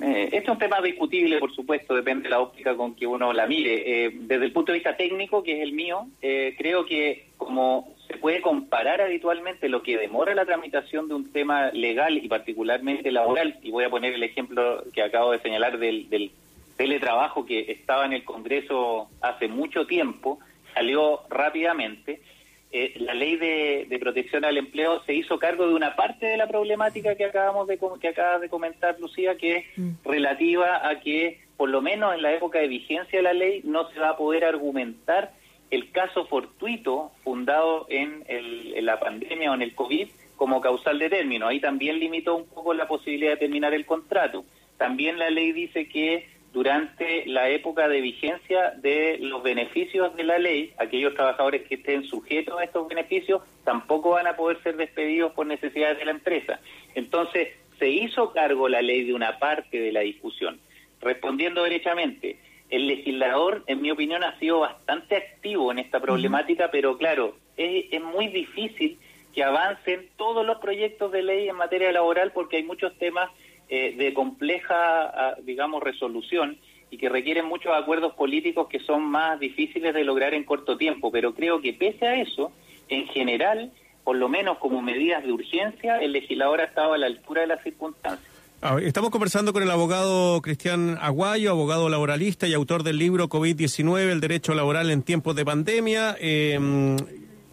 [0.00, 3.46] Este es un tema discutible, por supuesto, depende de la óptica con que uno la
[3.46, 4.06] mire.
[4.06, 7.94] Eh, desde el punto de vista técnico, que es el mío, eh, creo que como
[8.08, 13.12] se puede comparar habitualmente lo que demora la tramitación de un tema legal y particularmente
[13.12, 16.30] laboral, y voy a poner el ejemplo que acabo de señalar del, del
[16.76, 20.38] teletrabajo que estaba en el Congreso hace mucho tiempo,
[20.72, 22.22] salió rápidamente.
[22.70, 26.36] Eh, la ley de, de protección al empleo se hizo cargo de una parte de
[26.36, 29.64] la problemática que acabamos de que acabas de comentar Lucía que es
[30.04, 33.90] relativa a que por lo menos en la época de vigencia de la ley no
[33.90, 35.32] se va a poder argumentar
[35.70, 40.98] el caso fortuito fundado en, el- en la pandemia o en el COVID como causal
[40.98, 41.46] de término.
[41.48, 44.44] Ahí también limitó un poco la posibilidad de terminar el contrato.
[44.76, 50.38] También la ley dice que durante la época de vigencia de los beneficios de la
[50.38, 55.32] ley, aquellos trabajadores que estén sujetos a estos beneficios tampoco van a poder ser despedidos
[55.32, 56.60] por necesidades de la empresa.
[56.94, 60.58] Entonces, se hizo cargo la ley de una parte de la discusión.
[61.00, 62.38] Respondiendo derechamente,
[62.70, 67.86] el legislador, en mi opinión, ha sido bastante activo en esta problemática, pero claro, es,
[67.90, 68.98] es muy difícil
[69.34, 73.30] que avancen todos los proyectos de ley en materia laboral porque hay muchos temas
[73.68, 76.58] eh, de compleja, ah, digamos, resolución
[76.90, 81.12] y que requieren muchos acuerdos políticos que son más difíciles de lograr en corto tiempo.
[81.12, 82.50] Pero creo que pese a eso,
[82.88, 83.70] en general,
[84.04, 87.48] por lo menos como medidas de urgencia, el legislador ha estado a la altura de
[87.48, 88.37] las circunstancias.
[88.60, 94.10] Ah, Estamos conversando con el abogado Cristian Aguayo, abogado laboralista y autor del libro COVID-19,
[94.10, 96.16] el derecho laboral en tiempos de pandemia.
[96.18, 96.96] Eh,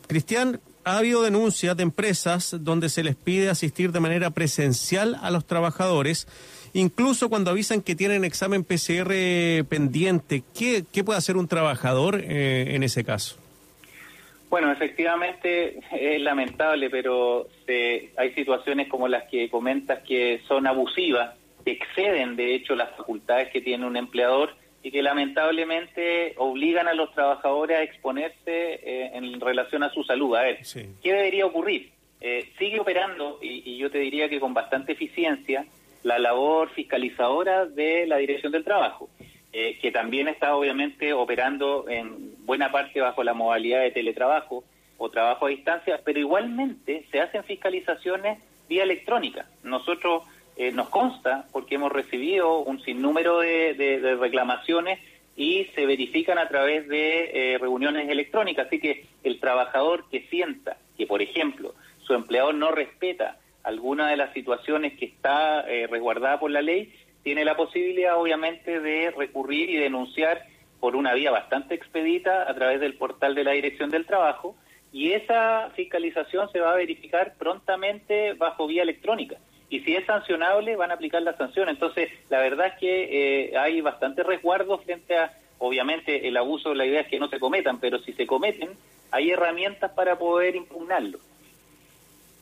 [0.08, 5.30] Cristian, ha habido denuncias de empresas donde se les pide asistir de manera presencial a
[5.30, 6.28] los trabajadores,
[6.74, 10.44] incluso cuando avisan que tienen examen PCR pendiente.
[10.56, 13.36] ¿Qué, qué puede hacer un trabajador eh, en ese caso?
[14.56, 21.36] Bueno, efectivamente es lamentable, pero eh, hay situaciones como las que comentas que son abusivas,
[21.65, 26.94] que exceden de hecho las facultades que tiene un empleador y que lamentablemente obligan a
[26.94, 30.38] los trabajadores a exponerse eh, en relación a su salud.
[30.38, 30.86] A ver, Sí.
[31.04, 31.91] ¿qué debería ocurrir?
[32.22, 35.65] Eh, sigue operando, y, y yo te diría que con bastante eficiencia,
[36.04, 39.10] la labor fiscalizadora de la Dirección del Trabajo,
[39.58, 44.65] eh, que también está obviamente operando en buena parte bajo la modalidad de teletrabajo
[44.98, 48.38] o trabajo a distancia, pero igualmente se hacen fiscalizaciones
[48.68, 49.46] vía electrónica.
[49.63, 50.24] Nosotros
[50.58, 55.00] eh, nos consta, porque hemos recibido un sinnúmero de, de- reclamaciones
[55.38, 58.68] y se verifican a través de eh, reuniones electrónicas.
[58.68, 61.74] Así que el trabajador que sienta que, por ejemplo,
[62.06, 66.94] su empleador no respeta alguna de las situaciones que está eh, resguardada por la ley,
[67.25, 70.45] tiene la posibilidad, obviamente, de recurrir y denunciar
[70.79, 74.55] por una vía bastante expedita a través del portal de la Dirección del Trabajo
[74.93, 79.38] y esa fiscalización se va a verificar prontamente bajo vía electrónica.
[79.71, 81.67] Y si es sancionable, van a aplicar la sanción.
[81.67, 86.85] Entonces, la verdad es que eh, hay bastante resguardo frente a, obviamente, el abuso, la
[86.85, 88.69] idea es que no se cometan, pero si se cometen,
[89.09, 91.17] hay herramientas para poder impugnarlo.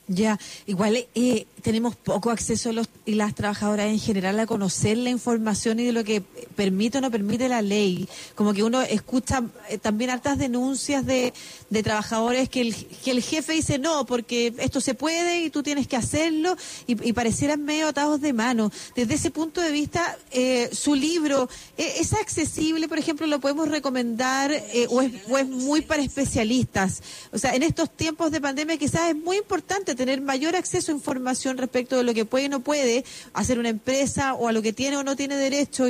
[0.07, 5.09] Ya, igual eh, tenemos poco acceso los y las trabajadoras en general a conocer la
[5.09, 8.07] información y de lo que permite o no permite la ley.
[8.35, 11.33] Como que uno escucha eh, también hartas denuncias de,
[11.73, 15.63] de trabajadores que el, que el jefe dice no, porque esto se puede y tú
[15.63, 18.71] tienes que hacerlo y, parecieran medio atados de mano.
[18.95, 23.69] Desde ese punto de vista, eh, su libro, eh, ¿es accesible, por ejemplo, lo podemos
[23.69, 27.01] recomendar eh, o, es, muy para especialistas?
[27.31, 31.57] O sea, en estos tiempos de pandemia quizás es muy importante mayor acceso a información
[31.57, 34.73] respecto de lo que puede y no puede hacer una empresa o a lo que
[34.73, 35.85] tiene o no tiene derecho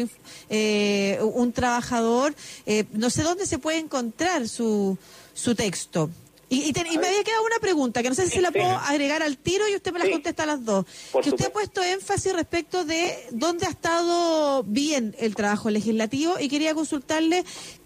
[0.49, 2.35] eh, un trabajador.
[2.65, 4.97] Eh, no sé dónde se puede encontrar su,
[5.33, 6.09] su texto.
[6.49, 8.49] Y, y, te- y me había quedado una pregunta que no sé si se la
[8.51, 8.59] Sí.
[8.59, 10.11] puedo agregar al tiro y usted me la Sí.
[10.11, 10.85] contesta a las dos.
[11.11, 16.39] Por que usted ha puesto énfasis respecto de dónde ha estado bien el trabajo legislativo
[16.39, 17.43] y quería consultarle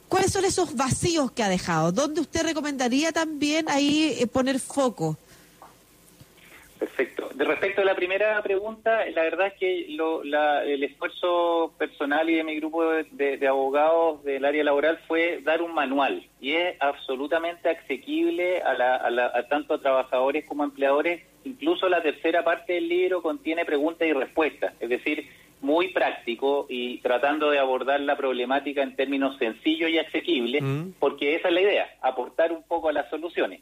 [0.09, 1.91] ¿cuáles son esos vacíos que ha dejado?
[1.93, 5.17] ¿Dónde usted recomendaría también ahí eh, poner foco?
[6.79, 7.29] Perfecto.
[7.33, 12.29] De respecto a la primera pregunta, la verdad es que lo- la- el esfuerzo personal
[12.29, 16.23] y de mi grupo de, de- de abogados del área laboral fue dar un manual
[16.39, 21.23] y es absolutamente asequible a, la- a la- a tanto a trabajadores como a empleadores.
[21.45, 25.27] Incluso la tercera parte del libro contiene preguntas y respuestas, es decir,
[25.61, 30.91] muy práctico y tratando de abordar la problemática en términos sencillos y asequibles, Mm.
[30.99, 33.61] porque esa es la idea, aportar un poco a las soluciones.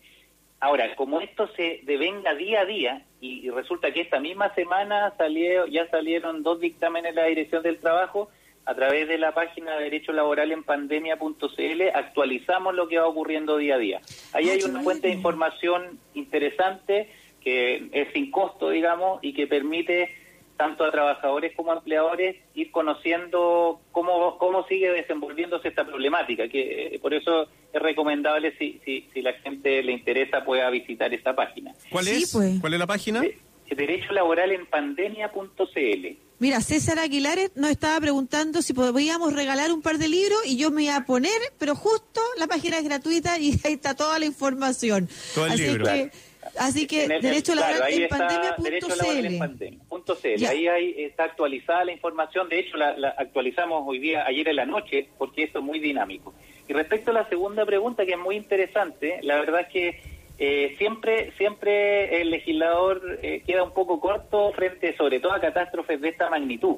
[0.66, 5.14] Ahora, como esto se devenga día a día, y, y resulta que esta misma semana
[5.16, 8.32] salió, ya salieron dos dictámenes en la Dirección del Trabajo,
[8.66, 13.58] a través de la página de Derecho Laboral en Pandemia.cl actualizamos lo que va ocurriendo
[13.58, 14.02] día a día.
[14.34, 19.46] Ahí Ah, hay una fuente de información interesante que es sin costo, digamos, y que
[19.46, 20.10] permite
[20.58, 26.96] tanto a trabajadores como a empleadores ir conociendo cómo, cómo sigue desenvolviéndose esta problemática, que
[26.96, 31.36] eh, por eso es recomendable si, si, si la gente le interesa pueda visitar esta
[31.36, 31.74] página.
[31.90, 32.32] ¿Cuál Sí, es?
[32.34, 32.60] pues.
[32.62, 33.24] ¿Cuál es la página?
[33.24, 33.38] Eh,
[33.76, 36.08] Derecho laboral en pandemia.cl.
[36.38, 40.70] Mira, César Aguilares nos estaba preguntando si podíamos regalar un par de libros y yo
[40.70, 44.26] me iba a poner, pero justo la página es gratuita y ahí está toda la
[44.26, 45.08] información.
[45.34, 45.86] Todo el así libro.
[45.86, 46.12] que,
[46.60, 49.40] así que En el- derecho claro, laboral ahí en está Derecho Laboral en pandemia.cl.
[49.40, 50.38] pandemia, punto CL.
[50.38, 50.50] Ya.
[50.50, 52.50] Ahí hay- está actualizada la información.
[52.50, 55.80] De hecho, la, la actualizamos hoy día, ayer en la noche, porque esto es muy
[55.80, 56.34] dinámico.
[56.68, 60.00] Y respecto a la segunda pregunta, que es muy interesante, la verdad es que
[60.38, 66.02] eh, siempre siempre el legislador eh, queda un poco corto frente, sobre todo, a catástrofes
[66.02, 66.78] de esta magnitud.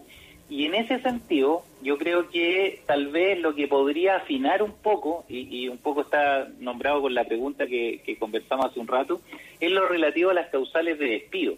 [0.50, 5.26] Y en ese sentido, yo creo que tal vez lo que podría afinar un poco,
[5.28, 9.20] y, un poco está nombrado con la pregunta que, que conversamos hace un rato,
[9.60, 11.56] es lo relativo a las causales de despido.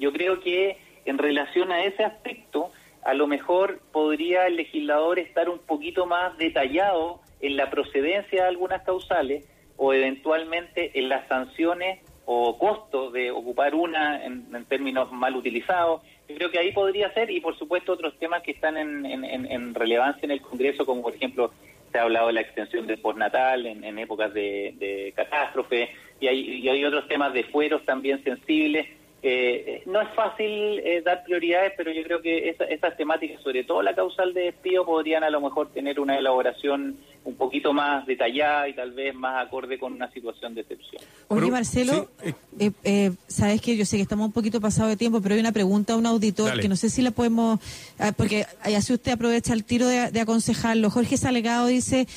[0.00, 2.72] Yo creo que en relación a ese aspecto,
[3.04, 8.48] a lo mejor podría el legislador estar un poquito más detallado en la procedencia de
[8.48, 9.44] algunas causales
[9.76, 16.02] o eventualmente en las sanciones o costos de ocupar una en términos mal utilizados.
[16.28, 20.24] Yo creo que ahí podría ser y por supuesto otros temas que están en, relevancia
[20.24, 21.52] en el Congreso, como por ejemplo
[21.90, 26.40] se ha hablado de la extensión del postnatal en, en épocas de, catástrofe y hay,
[26.60, 28.86] y hay otros temas de fueros también sensibles.
[29.24, 33.62] Eh, no es fácil eh, dar prioridades, pero yo creo que esa- esas temáticas, sobre
[33.62, 38.06] todo la causal de despido, podrían a lo mejor tener una elaboración un poquito más
[38.06, 41.02] detallada y tal vez más acorde con una situación de excepción.
[41.28, 44.96] Oye, Marcelo, sí, eh, eh, sabes que yo sé que estamos un poquito pasados de
[44.96, 46.62] tiempo, pero hay una pregunta a un auditor Dale.
[46.62, 47.60] que no sé si la podemos,
[47.98, 50.90] ah, porque así usted aprovecha el tiro de, de aconsejarlo.
[50.90, 52.08] Jorge Salgado dice,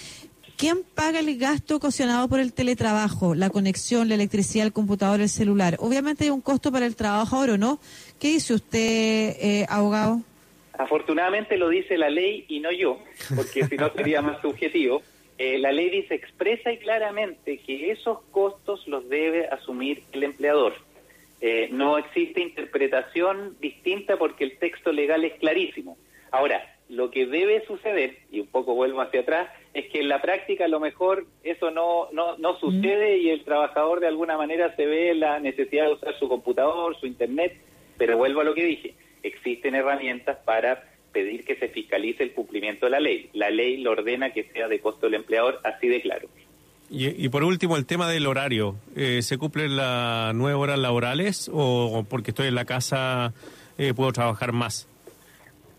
[0.57, 5.29] ¿quién paga el gasto ocasionado por el teletrabajo, la conexión, la electricidad, el computador, el
[5.29, 5.77] celular?
[5.79, 7.79] Obviamente hay un costo para el trabajador, ¿o no?
[8.19, 8.79] ¿Qué dice usted,
[9.39, 10.21] eh, abogado?
[10.77, 12.99] Afortunadamente lo dice la ley y no yo,
[13.35, 15.01] porque si no sería más subjetivo.
[15.37, 20.73] Eh, la ley dice expresa y claramente que esos costos los debe asumir el empleador.
[21.41, 25.97] Eh, no existe interpretación distinta porque el texto legal es clarísimo.
[26.31, 30.21] Ahora, lo que debe suceder, y un poco vuelvo hacia atrás, es que en la
[30.21, 34.75] práctica a lo mejor eso no, no, no sucede y el trabajador de alguna manera
[34.75, 37.57] se ve la necesidad de usar su computador, su internet,
[37.97, 38.93] pero vuelvo a lo que dije,
[39.27, 43.29] existen herramientas para pedir que se fiscalice el cumplimiento de la ley.
[43.33, 46.27] La ley lo ordena que sea de costo del empleador, así de claro.
[46.89, 48.75] Y, y por último, el tema del horario.
[48.95, 53.33] Eh, ¿Se cumplen las nueve horas laborales o porque estoy en la casa
[53.77, 54.87] eh, puedo trabajar más?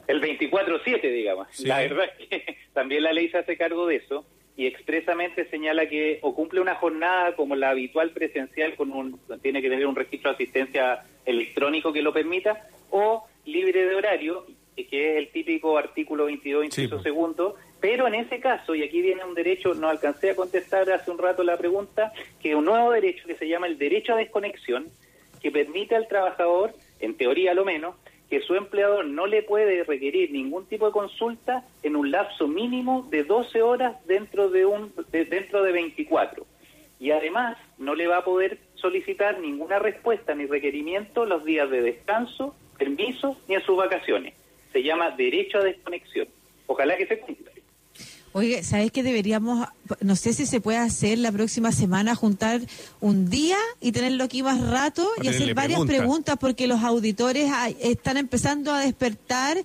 [0.07, 1.49] El 24-7, digamos.
[1.51, 1.67] Sí.
[1.67, 4.25] La verdad es que también la ley se hace cargo de eso
[4.57, 9.61] y expresamente señala que o cumple una jornada como la habitual presencial con un tiene
[9.61, 14.45] que tener un registro de asistencia electrónico que lo permita o libre de horario
[14.77, 17.03] que es el típico artículo 22 Sí, inciso pues.
[17.03, 21.11] segundo pero en ese caso y aquí viene un derecho no alcancé a contestar hace
[21.11, 24.89] un rato la pregunta que un nuevo derecho que se llama el derecho a desconexión
[25.43, 27.95] que permite al trabajador en teoría lo menos
[28.29, 33.07] que su empleador no le puede requerir ningún tipo de consulta en un lapso mínimo
[33.11, 36.45] de 12 horas dentro de un de- dentro de 24
[36.99, 41.83] y además no le va a poder solicitar ninguna respuesta ni requerimiento los días de
[41.83, 44.35] descanso, permiso ni en sus vacaciones.
[44.73, 46.29] Se llama derecho a desconexión.
[46.67, 47.51] Ojalá que se cumpla.
[48.33, 49.67] Oye, ¿sabes qué deberíamos,
[50.03, 52.61] no sé si se puede hacer la próxima semana, juntar
[53.01, 55.97] un día y tenerlo aquí más rato y hacer varias preguntas.
[55.97, 59.57] preguntas porque los auditores ay, están empezando a despertar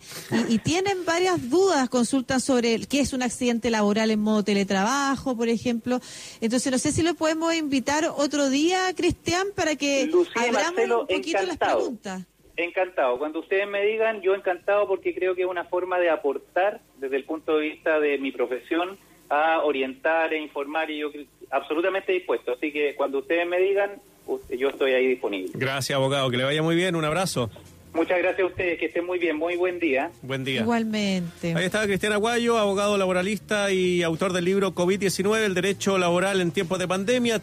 [0.47, 4.41] y, y tienen varias dudas, consultan sobre el- qué es un accidente laboral en modo
[4.45, 5.99] teletrabajo, por ejemplo.
[6.39, 11.01] Entonces, no sé si lo podemos invitar otro día, Cristian, para que Lucía abramos Marcelo,
[11.01, 11.78] un poquito las encantado.
[11.80, 12.22] preguntas.
[12.64, 13.18] Encantado.
[13.18, 17.18] Cuando ustedes me digan, yo encantado porque creo que es una forma de aportar desde
[17.18, 18.97] el punto de vista de mi profesión
[19.30, 21.09] a orientar e informar y yo
[21.49, 22.51] absolutamente dispuesto.
[22.53, 23.91] Así que cuando ustedes me digan,
[24.49, 25.51] yo estoy ahí disponible.
[25.55, 26.30] Gracias, abogado.
[26.30, 26.95] Que le vaya muy bien.
[26.95, 27.49] Un abrazo.
[27.93, 30.12] Muchas gracias a ustedes, que estén muy bien, muy buen día.
[30.22, 30.62] Buen día.
[30.62, 31.53] Igualmente.
[31.53, 36.51] Ahí está Cristian Aguayo, abogado laboralista y autor del libro COVID-19, el derecho laboral en
[36.51, 37.39] tiempos de pandemia,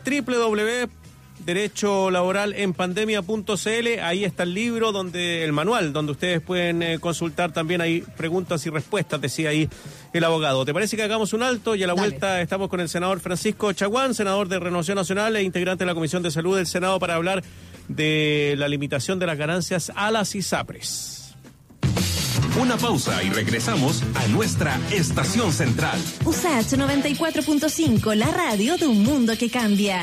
[1.49, 4.01] www.derecholaboralenpandemia.cl.
[4.03, 8.65] Ahí está el libro, donde el manual, donde ustedes pueden eh, consultar también hay preguntas
[8.67, 9.69] y respuestas, decía ahí
[10.13, 10.65] el abogado.
[10.65, 12.09] ¿Te parece que hagamos un alto y a la Dale.
[12.09, 15.95] vuelta estamos con el senador Francisco Chaguán, senador de Renovación Nacional e integrante de la
[15.95, 17.43] Comisión de Salud del Senado para hablar
[17.89, 21.15] de la limitación de las ganancias a las ISAPRES?
[22.61, 25.99] Una pausa y regresamos a nuestra estación central.
[26.25, 30.03] USACH 94.5, la radio de un mundo que cambia.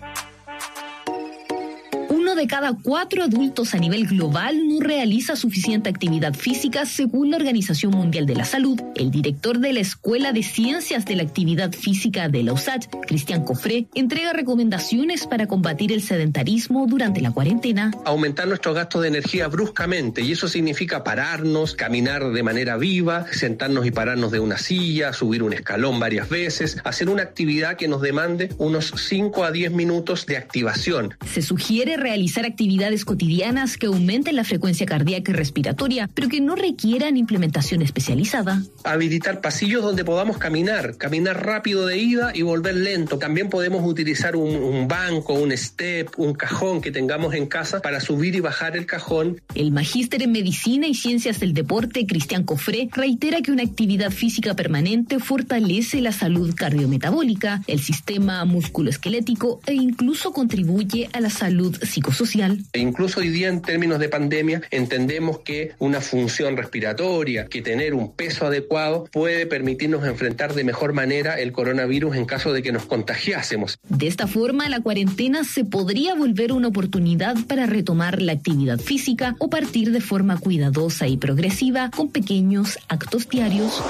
[2.31, 7.35] Uno de cada cuatro adultos a nivel global no realiza suficiente actividad física según la
[7.35, 8.79] Organización Mundial de la Salud.
[8.95, 13.43] El director de la Escuela de Ciencias de la Actividad Física de la USACH, Cristian
[13.43, 17.91] Cofré, entrega recomendaciones para combatir el sedentarismo durante la cuarentena.
[18.05, 23.85] aumentar nuestros gastos de energía bruscamente y eso significa pararnos, caminar de manera viva, sentarnos
[23.85, 28.01] y pararnos de una silla, subir un escalón varias veces, hacer una actividad que nos
[28.01, 31.17] demande unos 5 a 10 minutos de activación.
[31.29, 36.55] Se sugiere realizar actividades cotidianas que aumenten la frecuencia cardíaca y respiratoria, pero que no
[36.55, 38.63] requieran implementación especializada.
[38.83, 43.17] Habilitar pasillos donde podamos caminar, caminar rápido de ida y volver lento.
[43.17, 47.99] También podemos utilizar un, un banco, un step, un cajón que tengamos en casa para
[47.99, 52.89] subir y bajar el cajón El magíster en Medicina y Ciencias del Deporte, Cristian Cofré,
[52.91, 60.31] reitera que una actividad física permanente fortalece la salud cardiometabólica, el sistema musculoesquelético e incluso
[60.31, 61.77] contribuye a la salud
[62.11, 62.59] psicosocial.
[62.73, 67.93] E incluso hoy día en términos de pandemia entendemos que una función respiratoria, que tener
[67.93, 72.71] un peso adecuado puede permitirnos enfrentar de mejor manera el coronavirus en caso de que
[72.71, 73.79] nos contagiásemos.
[73.87, 79.35] De esta forma, la cuarentena se podría volver una oportunidad para retomar la actividad física
[79.39, 83.81] o partir de forma cuidadosa y progresiva con pequeños actos diarios.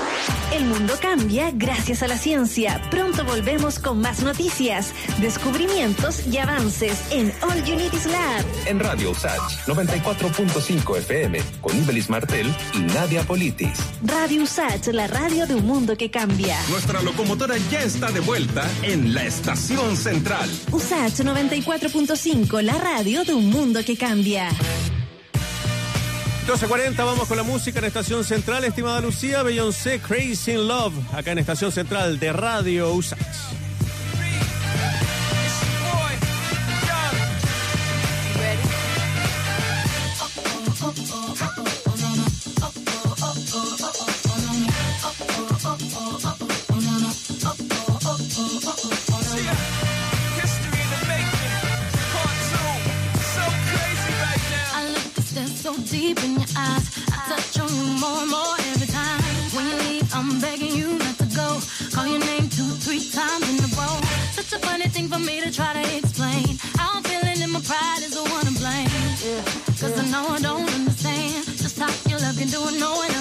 [0.56, 2.82] el mundo cambia gracias a la ciencia.
[2.90, 7.62] Pronto volvemos con más noticias, descubrimientos y avances en All
[7.94, 8.46] Is Lab.
[8.66, 13.78] En Radio USACH 94.5 FM con Ibelis Martel y Nadia Politis.
[14.04, 16.58] Radio USACH, la radio de un mundo que cambia.
[16.70, 20.50] Nuestra locomotora ya está de vuelta en la estación central.
[20.72, 24.50] USACH 94.5, la radio de un mundo que cambia.
[26.48, 31.32] 12.40, vamos con la música en Estación Central, estimada Lucía, Beyoncé, Crazy in Love, acá
[31.32, 33.61] en Estación Central de Radio USACH.
[55.32, 56.92] Stare so deep in your eyes.
[57.08, 59.22] I touch on you more and more every time.
[59.56, 61.48] When you leave, I'm begging you not to go.
[61.96, 63.96] Call your name two, three times in a row.
[64.36, 66.60] Such a funny thing for me to try to explain.
[66.76, 68.92] How I'm feeling and my pride is the one to blame.
[69.24, 69.40] Yeah.
[69.80, 71.46] Cause I know I don't understand.
[71.46, 73.21] Just how your love can do it, no one else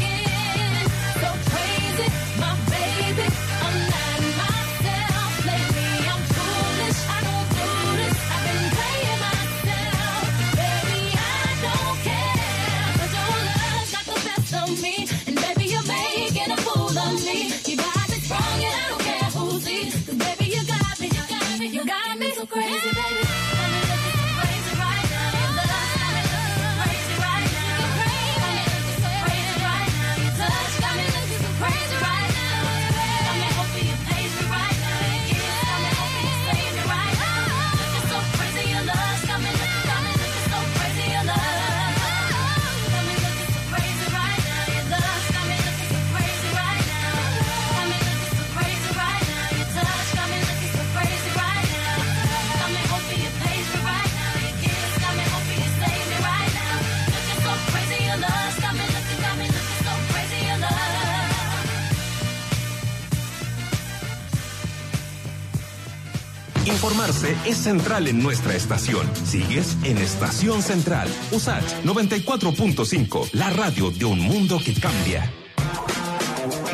[67.23, 69.07] es central en nuestra estación.
[69.25, 75.31] Sigues en Estación Central, USAT 94.5, la radio de un mundo que cambia.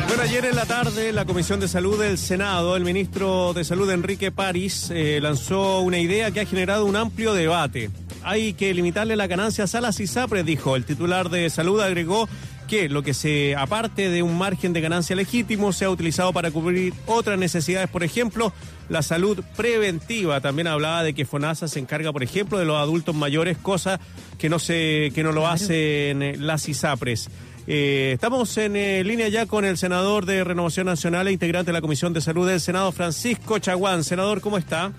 [0.06, 3.90] Bueno, ayer en la tarde la Comisión de Salud del Senado, el ministro de Salud
[3.90, 7.90] Enrique París, eh, lanzó una idea que ha generado un amplio debate.
[8.22, 10.76] Hay que limitarle las ganancias a las ISAPRES, dijo.
[10.76, 12.28] El titular de salud agregó
[12.68, 16.52] que lo que se, aparte de un margen de ganancia legítimo, se ha utilizado para
[16.52, 18.52] cubrir otras necesidades, por ejemplo,
[18.88, 20.40] la salud preventiva.
[20.40, 23.98] También hablaba de que FONASA se encarga, por ejemplo, de los adultos mayores, cosa
[24.38, 27.28] que no se, que no lo hacen eh, las ISAPRES.
[27.66, 31.74] Eh, estamos en eh, línea ya con el senador de Renovación Nacional e integrante de
[31.74, 34.04] la Comisión de Salud del Senado, Francisco Chaguán.
[34.04, 34.92] Senador, ¿cómo está?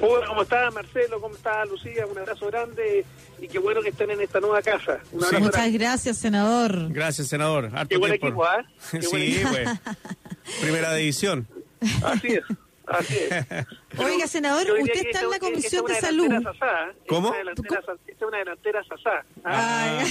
[0.00, 1.20] Hola, ¿cómo está Marcelo?
[1.20, 2.06] ¿Cómo está Lucía?
[2.06, 3.04] Un abrazo grande
[3.40, 5.00] y qué bueno que estén en esta nueva casa.
[5.12, 5.78] Un abrazo Muchas grande.
[5.78, 6.92] gracias, senador.
[6.92, 7.70] Gracias, senador.
[7.74, 8.26] Harto Qué buen tiempo.
[8.28, 8.64] equipo, ¿ah?
[8.90, 9.48] Qué buen Sí, equipo.
[9.50, 9.68] pues.
[10.60, 11.48] Primera división.
[12.04, 12.42] Así es,
[12.86, 13.66] así es.
[13.98, 16.28] Oiga, senador, usted está en la Comisión de Salud.
[16.42, 16.96] sasá, ¿eh?
[17.08, 17.34] ¿Cómo?
[17.34, 19.24] Esta es una delantera sasá.
[19.44, 20.04] Ah.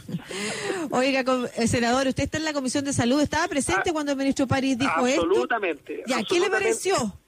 [0.90, 1.24] Oiga,
[1.56, 3.20] eh, senador, usted está en la Comisión de Salud.
[3.20, 5.22] ¿Estaba presente cuando el ministro París dijo esto?
[5.22, 6.02] Absolutamente.
[6.06, 6.50] Ya, ¿qué le absolutamente.
[6.50, 7.20] pareció?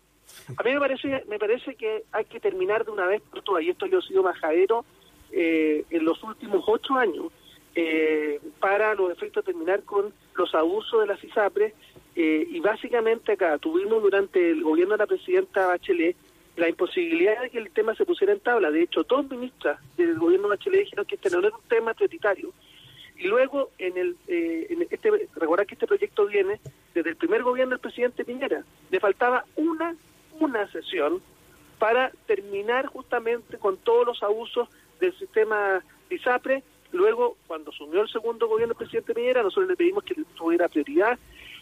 [0.57, 3.63] A mí me parece, me parece que hay que terminar de una vez por todas,
[3.63, 4.85] y esto yo he sido majadero
[5.33, 7.33] eh, en los últimos ocho años,
[7.75, 11.75] eh, para los efectos terminar con los abusos de las ISAPRES,
[12.15, 16.17] eh, y básicamente acá tuvimos durante el gobierno de la presidenta Bachelet
[16.57, 18.71] la imposibilidad de que el tema se pusiera en tabla.
[18.71, 21.93] De hecho, dos ministras del gobierno de Bachelet dijeron que este no era un tema
[21.93, 22.53] prioritario.
[23.19, 26.61] Y luego, en el, eh, en este, recordar que este proyecto viene
[26.95, 28.65] desde el primer gobierno del presidente Piñera.
[28.91, 29.95] Le faltaba una,
[30.41, 31.21] una sesión
[31.79, 34.69] para terminar justamente con todos los abusos
[35.01, 36.63] del sistema ISAPRE.
[36.93, 41.19] Luego, cuando asumió el segundo gobierno del presidente Piñera, nosotros le pedimos que tuviera prioridad.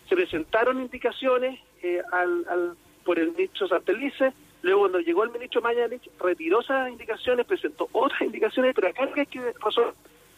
[0.09, 4.33] Se presentaron indicaciones eh, al, al- por el ministro Santelice.
[4.63, 9.27] Luego, cuando llegó el ministro Mañalich, retiró esas indicaciones, presentó otras indicaciones, pero acá hay
[9.27, 9.53] que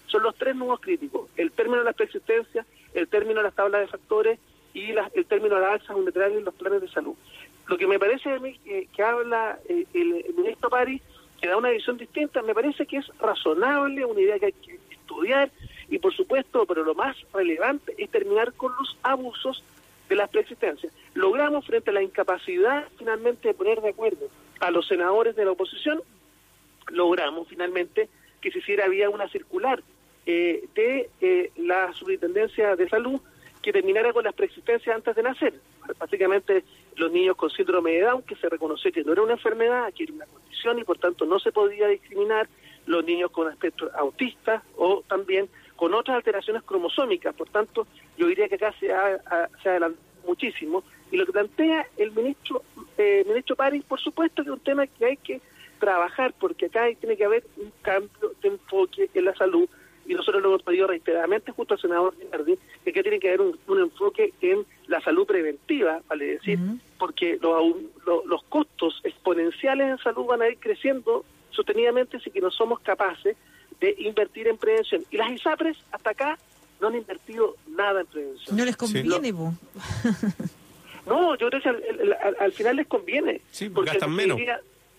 [0.07, 1.29] son los tres nuevos críticos.
[1.37, 4.39] El término de las preexistencias, el término de las tablas de factores
[4.73, 7.15] y la- el término de las alzas unilaterales en los planes de salud.
[7.67, 11.03] Lo que me parece a mí que, habla eh, el, el ministro París,
[11.41, 14.79] que da una visión distinta, me parece que es razonable, una idea que hay que
[14.91, 15.51] estudiar
[15.89, 19.63] y por supuesto, pero lo más relevante es terminar con los abusos
[20.09, 20.93] de las preexistencias.
[21.15, 24.29] Logramos frente a la incapacidad finalmente de poner de acuerdo
[24.61, 26.03] a los senadores de la oposición,
[26.89, 28.09] logramos finalmente
[28.41, 29.83] que se hiciera vía una circular
[30.25, 33.21] eh, de eh, la Superintendencia de Salud
[33.63, 35.55] que terminara con las preexistencias antes de nacer.
[35.99, 36.65] Básicamente
[36.97, 40.05] los niños con síndrome de Down, que se reconoció que no era una enfermedad, que
[40.05, 42.49] era una condición y por tanto no se podía discriminar,
[42.87, 47.35] los niños con aspecto autista o también con otras alteraciones cromosómicas.
[47.35, 49.19] Por tanto, yo diría que acá se ha,
[49.63, 49.91] se ha
[50.27, 50.83] muchísimo.
[51.11, 52.63] Y lo que plantea el ministro,
[52.99, 55.41] eh, ministro París, por supuesto que es un tema que hay que
[55.79, 59.69] trabajar, porque acá tiene que haber un cambio de enfoque en la salud
[60.09, 63.59] y nosotros lo hemos pedido reiteradamente justo al senador Gilardi, que tiene que haber un,
[63.67, 66.59] un enfoque en la salud preventiva, vale decir,
[66.99, 67.77] porque los, au-
[68.07, 72.81] lo- los costos exponenciales en salud van a ir creciendo sostenidamente si que no somos
[72.81, 73.37] capaces
[73.81, 75.05] de invertir en prevención.
[75.11, 76.39] Y las ISAPRES hasta acá
[76.81, 78.57] no han invertido nada en prevención.
[78.57, 79.53] No les conviene, po.
[81.07, 83.41] No, yo creo que al, al- al- al final les conviene.
[83.53, 84.41] Sí, porque gastan en menos.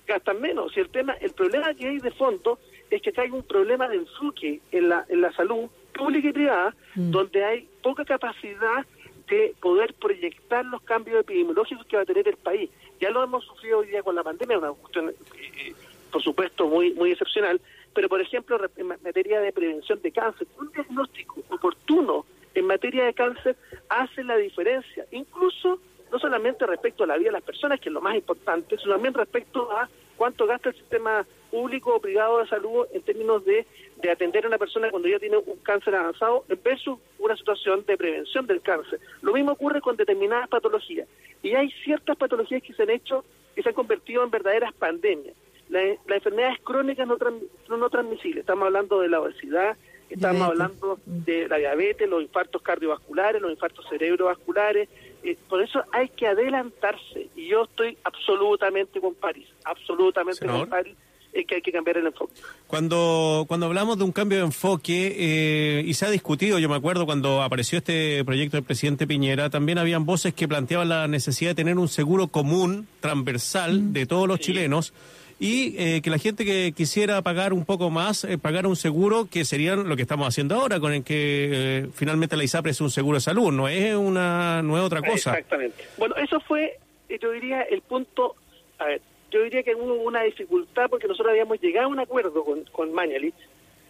[0.07, 0.77] Gastan menos.
[0.77, 2.59] Y el tema, el problema que hay de fondo
[2.89, 6.33] es que acá hay un problema de enfoque en la, en la salud pública y
[6.33, 8.85] privada, donde hay poca capacidad
[9.27, 12.69] de poder proyectar los cambios epidemiológicos que va a tener el país.
[13.01, 15.73] Ya lo hemos sufrido hoy día con la pandemia, una cuestión, eh,
[16.11, 17.59] por supuesto, muy muy excepcional,
[17.93, 22.25] pero por ejemplo, en ma- materia de prevención de cáncer, un diagnóstico oportuno
[22.55, 23.55] en materia de cáncer
[23.89, 25.79] hace la diferencia, incluso
[26.11, 28.93] no solamente respecto a la vida de las personas, que es lo más importante, sino
[28.93, 33.65] también respecto a cuánto gasta el sistema público o privado de salud en términos de,
[34.01, 37.95] de atender a una persona cuando ya tiene un cáncer avanzado versus una situación de
[37.97, 38.99] prevención del cáncer.
[39.21, 41.07] Lo mismo ocurre con determinadas patologías.
[41.41, 43.23] Y hay ciertas patologías que se han hecho,
[43.55, 45.35] que se han convertido en verdaderas pandemias.
[45.69, 48.41] La- Las enfermedades crónicas no, tran- no, no transmisibles.
[48.41, 49.77] Estamos hablando de la obesidad,
[50.09, 50.61] estamos Diabetes.
[50.61, 54.89] hablando de la diabetes, los infartos cardiovasculares, los infartos cerebrovasculares.
[55.27, 57.29] Eh, por eso hay que adelantarse.
[57.35, 60.61] Y yo estoy absolutamente con París, absolutamente Senador.
[60.61, 60.95] con París,
[61.33, 62.33] es que hay que cambiar el enfoque.
[62.65, 66.75] Cuando, cuando hablamos de un cambio de enfoque, eh, y se ha discutido, yo me
[66.75, 71.51] acuerdo cuando apareció este proyecto del presidente Piñera, también habían voces que planteaban la necesidad
[71.51, 74.93] de tener un seguro común, transversal, de todos los chilenos,
[75.39, 79.27] y eh, que la gente que quisiera pagar un poco más, eh, pagara un seguro
[79.29, 82.81] que sería lo que estamos haciendo ahora, con el que eh, finalmente la ISAPRE es
[82.81, 85.31] un seguro de salud, no es, una, no es otra cosa.
[85.31, 85.83] Exactamente.
[85.97, 86.79] Bueno, eso fue,
[87.09, 88.35] eh, yo diría, el punto.
[88.79, 92.43] A ver, yo diría que hubo una dificultad porque nosotros habíamos llegado a un acuerdo
[92.43, 93.35] con, con Mañalich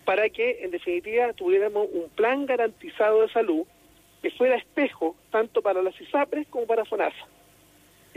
[0.03, 3.63] para que, en definitiva, tuviéramos un plan garantizado de salud
[4.21, 7.25] que fuera espejo tanto para las ISAPRES como para FONASA.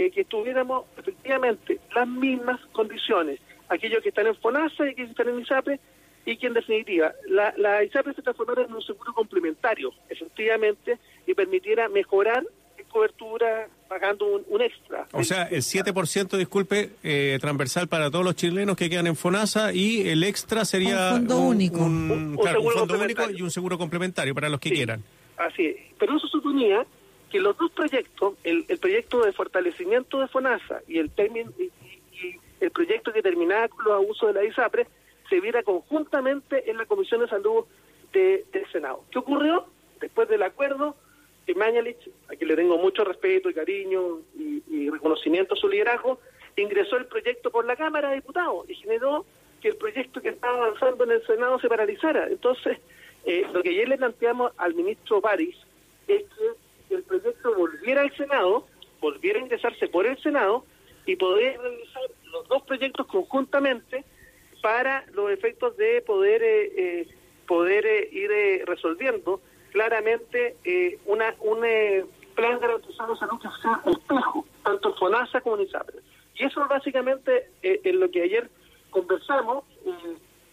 [0.00, 3.38] Eh, que tuviéramos efectivamente las mismas condiciones,
[3.68, 5.78] aquellos que están en FONASA y aquellos que están en ISAPRE,
[6.24, 11.34] y que en definitiva la, la ISAPRE se transformara en un seguro complementario, efectivamente, y
[11.34, 12.42] permitiera mejorar
[12.78, 15.06] en cobertura pagando un, un extra.
[15.12, 19.74] O sea, el 7%, disculpe, eh, transversal para todos los chilenos que quedan en FONASA
[19.74, 21.80] y el extra sería Un fondo único.
[21.80, 23.36] un, Un- un claro, fondo único complementario.
[23.38, 25.02] y un seguro complementario para los que Sí, quieran.
[25.36, 25.76] Así es.
[25.98, 26.86] Pero eso suponía
[27.30, 31.10] que los dos proyectos, el, el proyecto de fortalecimiento de FONASA y el,
[31.58, 31.70] y,
[32.60, 34.86] el proyecto que terminaba con los abusos de la ISAPRE,
[35.28, 37.64] se viera conjuntamente en la Comisión de Salud
[38.12, 39.04] de- del Senado.
[39.10, 39.64] ¿Qué ocurrió?
[40.00, 40.96] Después del acuerdo,
[41.46, 45.68] que Mañalich, a quien le tengo mucho respeto y cariño y, y reconocimiento a su
[45.68, 46.20] liderazgo,
[46.56, 49.24] ingresó el proyecto por la Cámara de Diputados y generó
[49.62, 52.26] que el proyecto que estaba avanzando en el Senado se paralizara.
[52.28, 52.78] Entonces,
[53.24, 55.56] eh, lo que ayer le planteamos al ministro París
[56.08, 56.44] es que
[56.94, 58.66] el proyecto volviera al Senado,
[59.00, 60.64] volviera a ingresarse por el Senado
[61.06, 64.04] y poder realizar los dos proyectos conjuntamente
[64.62, 67.08] para los efectos de poder eh, eh,
[67.50, 69.40] poder eh, ir eh, resolviendo
[69.72, 71.58] claramente eh, una un
[72.36, 75.98] plan garantizado de salud que sea espejo, tanto en FONASA como en ISAPRE.
[76.36, 78.48] Y eso básicamente en lo que ayer
[78.90, 79.64] conversamos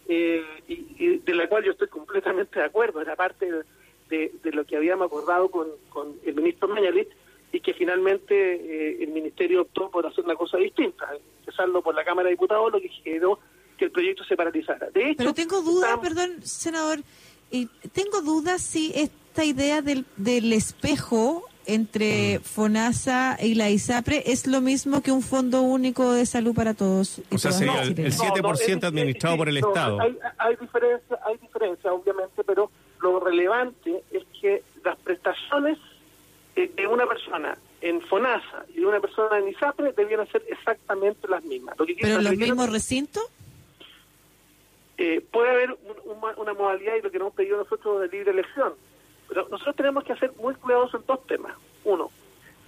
[0.09, 3.63] y, y de la cual yo estoy completamente de acuerdo, era parte de,
[4.09, 7.07] de lo que habíamos acordado con, con el ministro Mañalit
[7.51, 11.07] y que finalmente eh, el ministerio optó por hacer una cosa distinta,
[11.39, 13.39] empezarlo por la Cámara de Diputados, lo que generó
[13.77, 14.89] que el proyecto se paralizara.
[14.89, 16.99] De hecho, Pero tengo dudas, estamos- perdón, senador,
[17.51, 24.47] y tengo dudas si esta idea del, del espejo entre FONASA y la ISAPRE es
[24.47, 27.21] lo mismo que un fondo único de salud para todos.
[27.31, 28.19] O sea, sería el- el chilenas.
[28.19, 29.99] 7% administrado por el no, Estado.
[30.01, 32.71] Hay, hay diferencia, hay diferencia, obviamente, pero
[33.01, 35.77] lo relevante es que las prestaciones
[36.55, 41.27] eh, de una persona en FONASA y de una persona en ISAPRE debían ser exactamente
[41.27, 41.77] las mismas.
[41.77, 43.23] Lo que ¿Pero los mismos recintos?
[44.97, 48.07] eh, puede haber un- una, una modalidad y lo que nos hemos pedido nosotros de
[48.07, 48.73] libre elección.
[49.27, 51.53] Pero nosotros tenemos que ser muy cuidadosos en dos temas.
[51.83, 52.09] Uno,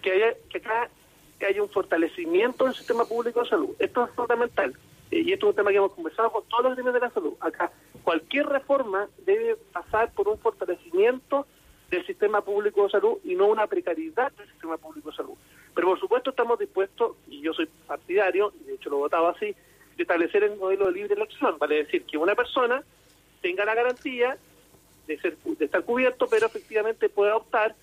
[0.01, 0.89] que, haya, que acá
[1.47, 3.69] haya un fortalecimiento del sistema público de salud.
[3.79, 4.75] Esto es fundamental.
[5.09, 7.09] Eh, y esto es un tema que hemos conversado con todos los gremios de la
[7.09, 7.33] salud.
[7.39, 7.71] Acá,
[8.09, 11.45] cualquier reforma debe pasar por un fortalecimiento
[11.91, 15.35] del sistema público de salud y no una precariedad del sistema público de salud.
[15.75, 19.55] Pero por supuesto estamos dispuestos, y yo soy partidario, y de hecho lo votaba así,
[19.95, 22.81] de establecer el modelo de libre elección, vale decir que una persona
[23.43, 24.39] tenga la garantía
[25.05, 27.75] de ser de estar cubierto, pero efectivamente pueda optar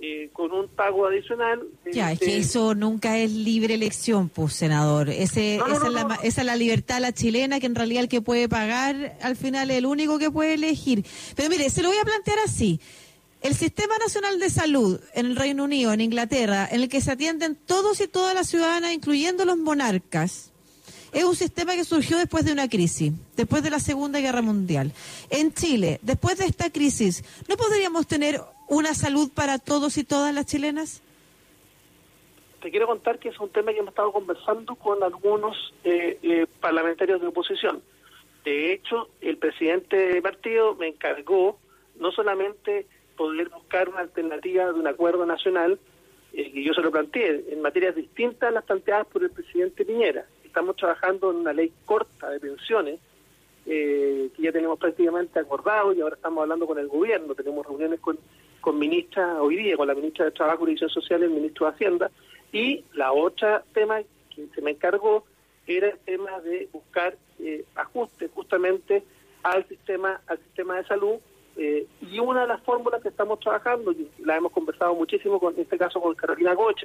[0.00, 1.62] eh, con un pago adicional.
[1.92, 5.08] Ya, es que eso nunca es libre elección, pues, senador.
[5.08, 7.74] Ese, No, no, esa, no, es la, esa es la libertad, la chilena, que en
[7.74, 11.04] realidad el que puede pagar, al final es el único que puede elegir.
[11.36, 12.80] Pero mire, se lo voy a plantear así.
[13.40, 17.12] El Sistema Nacional de Salud en el Reino Unido, en Inglaterra, en el que se
[17.12, 20.50] atienden todos y todas las ciudadanas, incluyendo los monarcas,
[21.14, 24.92] es un sistema que surgió después de una crisis, después de la Segunda Guerra Mundial.
[25.30, 30.34] En Chile, después de esta crisis, ¿no podríamos tener una salud para todos y todas
[30.34, 31.02] las chilenas?
[32.62, 36.46] Te quiero contar que es un tema que hemos estado conversando con algunos eh, eh,
[36.60, 37.82] parlamentarios de oposición.
[38.44, 41.58] De hecho, el presidente del partido me encargó
[41.98, 42.86] no solamente
[43.16, 45.78] poder buscar una alternativa de un acuerdo nacional,
[46.32, 49.84] eh, que yo se lo planteé, en materias distintas a las planteadas por el presidente
[49.84, 50.26] Piñera.
[50.44, 53.00] Estamos trabajando en una ley corta de pensiones,
[53.66, 58.00] eh, que ya tenemos prácticamente acordado y ahora estamos hablando con el gobierno, tenemos reuniones
[58.00, 58.18] con,
[58.64, 61.66] con ministra hoy día, con la ministra de Trabajo y Previsión Social y el ministro
[61.66, 62.10] de Hacienda,
[62.50, 64.00] y la otra tema
[64.34, 65.26] que se me encargó
[65.66, 69.02] era el tema de buscar eh, ajustes justamente
[69.42, 71.16] al sistema al sistema de salud
[71.58, 75.54] eh, y una de las fórmulas que estamos trabajando y la hemos conversado muchísimo con
[75.54, 76.84] en este caso con Carolina Goch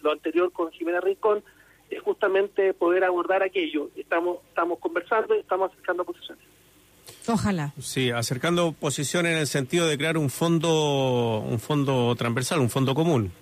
[0.00, 1.44] lo anterior con Jimena Rincón
[1.90, 3.90] es justamente poder abordar aquello.
[3.96, 6.42] Estamos estamos conversando y estamos acercando posiciones
[7.28, 7.72] Ojalá.
[7.78, 12.94] Sí, acercando posiciones en el sentido de crear un fondo, un fondo transversal, un fondo
[12.94, 13.32] común.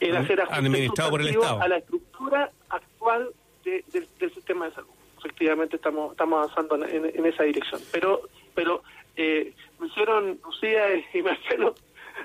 [0.00, 1.62] el hacer ajustes Administrado por el Estado.
[1.62, 3.28] a la estructura actual
[3.64, 4.88] de- del- del sistema de salud.
[5.18, 7.80] Efectivamente estamos estamos avanzando en, en- en esa dirección.
[7.92, 8.20] Pero
[8.54, 8.82] pero
[9.16, 10.82] eh, me hicieron Lucía
[11.14, 11.74] y Marcelo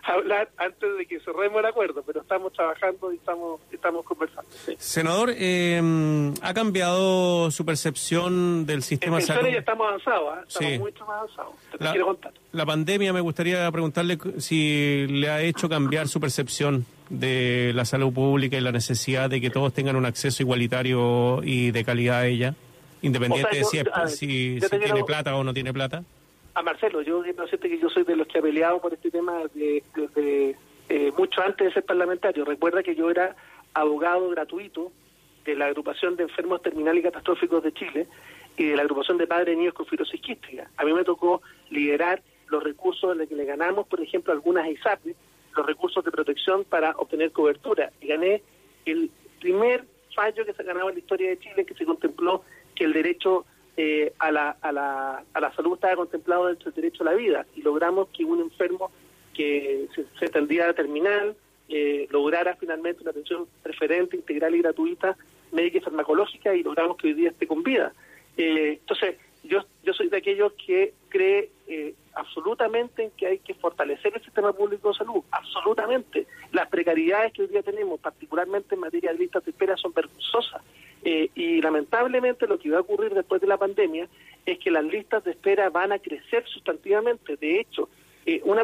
[0.04, 4.50] hablar antes de que cerremos el acuerdo, pero estamos trabajando y estamos estamos conversando.
[4.66, 4.76] sí.
[4.78, 9.48] Senador, eh, ¿ha cambiado su percepción del sistema de salud?
[9.50, 10.44] ya estamos avanzados, ¿ah?
[10.48, 10.80] estamos Sí.
[10.80, 11.54] mucho más avanzados.
[11.78, 12.34] Te La, quiero contar.
[12.52, 18.14] la pandemia, me gustaría preguntarle si le ha hecho cambiar su percepción de la salud
[18.14, 22.28] pública y la necesidad de que todos tengan un acceso igualitario y de calidad a
[22.28, 22.56] ella,
[23.02, 26.04] independiente O sea, de si, es- ver, si, si tiene plata o no tiene plata.
[26.54, 29.10] A Marcelo, yo quiero decirte que yo soy de los que ha peleado por este
[29.10, 30.56] tema desde, desde,
[30.90, 32.44] eh, mucho antes de ser parlamentario.
[32.46, 33.36] Recuerda que yo era
[33.74, 34.92] abogado gratuito
[35.46, 38.08] de la agrupación de enfermos terminales y catastróficos de Chile
[38.58, 40.70] y de la agrupación de padres de niños con fibrosis quística.
[40.78, 45.16] A mí me tocó liderar los recursos de que le ganamos, por ejemplo, algunas ISAPRE,
[45.56, 47.92] los recursos de protección para obtener cobertura.
[48.02, 48.44] Y gané
[48.86, 52.44] el primer fallo que se ha ganado en la historia de Chile que se contempló
[52.76, 53.46] que el derecho
[53.78, 57.14] eh, a, la, a, la, a la salud estaba contemplado dentro del derecho a la
[57.14, 58.92] vida y logramos que un enfermo
[59.34, 59.88] que
[60.20, 61.36] se, tendría terminal
[61.70, 65.16] eh, lograra finalmente una atención preferente, integral y gratuita,
[65.52, 67.94] médica y farmacológica y logramos que hoy día esté con vida.
[68.36, 73.54] Eh, entonces, yo, yo soy de aquellos que cree eh, absolutamente en que hay que
[73.54, 76.28] fortalecer el sistema público de salud, absolutamente.
[76.52, 80.62] Las precariedades que hoy día tenemos, particularmente en materia de listas de espera, son vergonzosas.
[81.04, 84.08] Eh, y lamentablemente lo que va a ocurrir después de la pandemia
[84.46, 87.38] es que las listas de espera van a crecer sustantivamente.
[87.38, 87.90] De hecho,
[88.26, 88.64] eh, una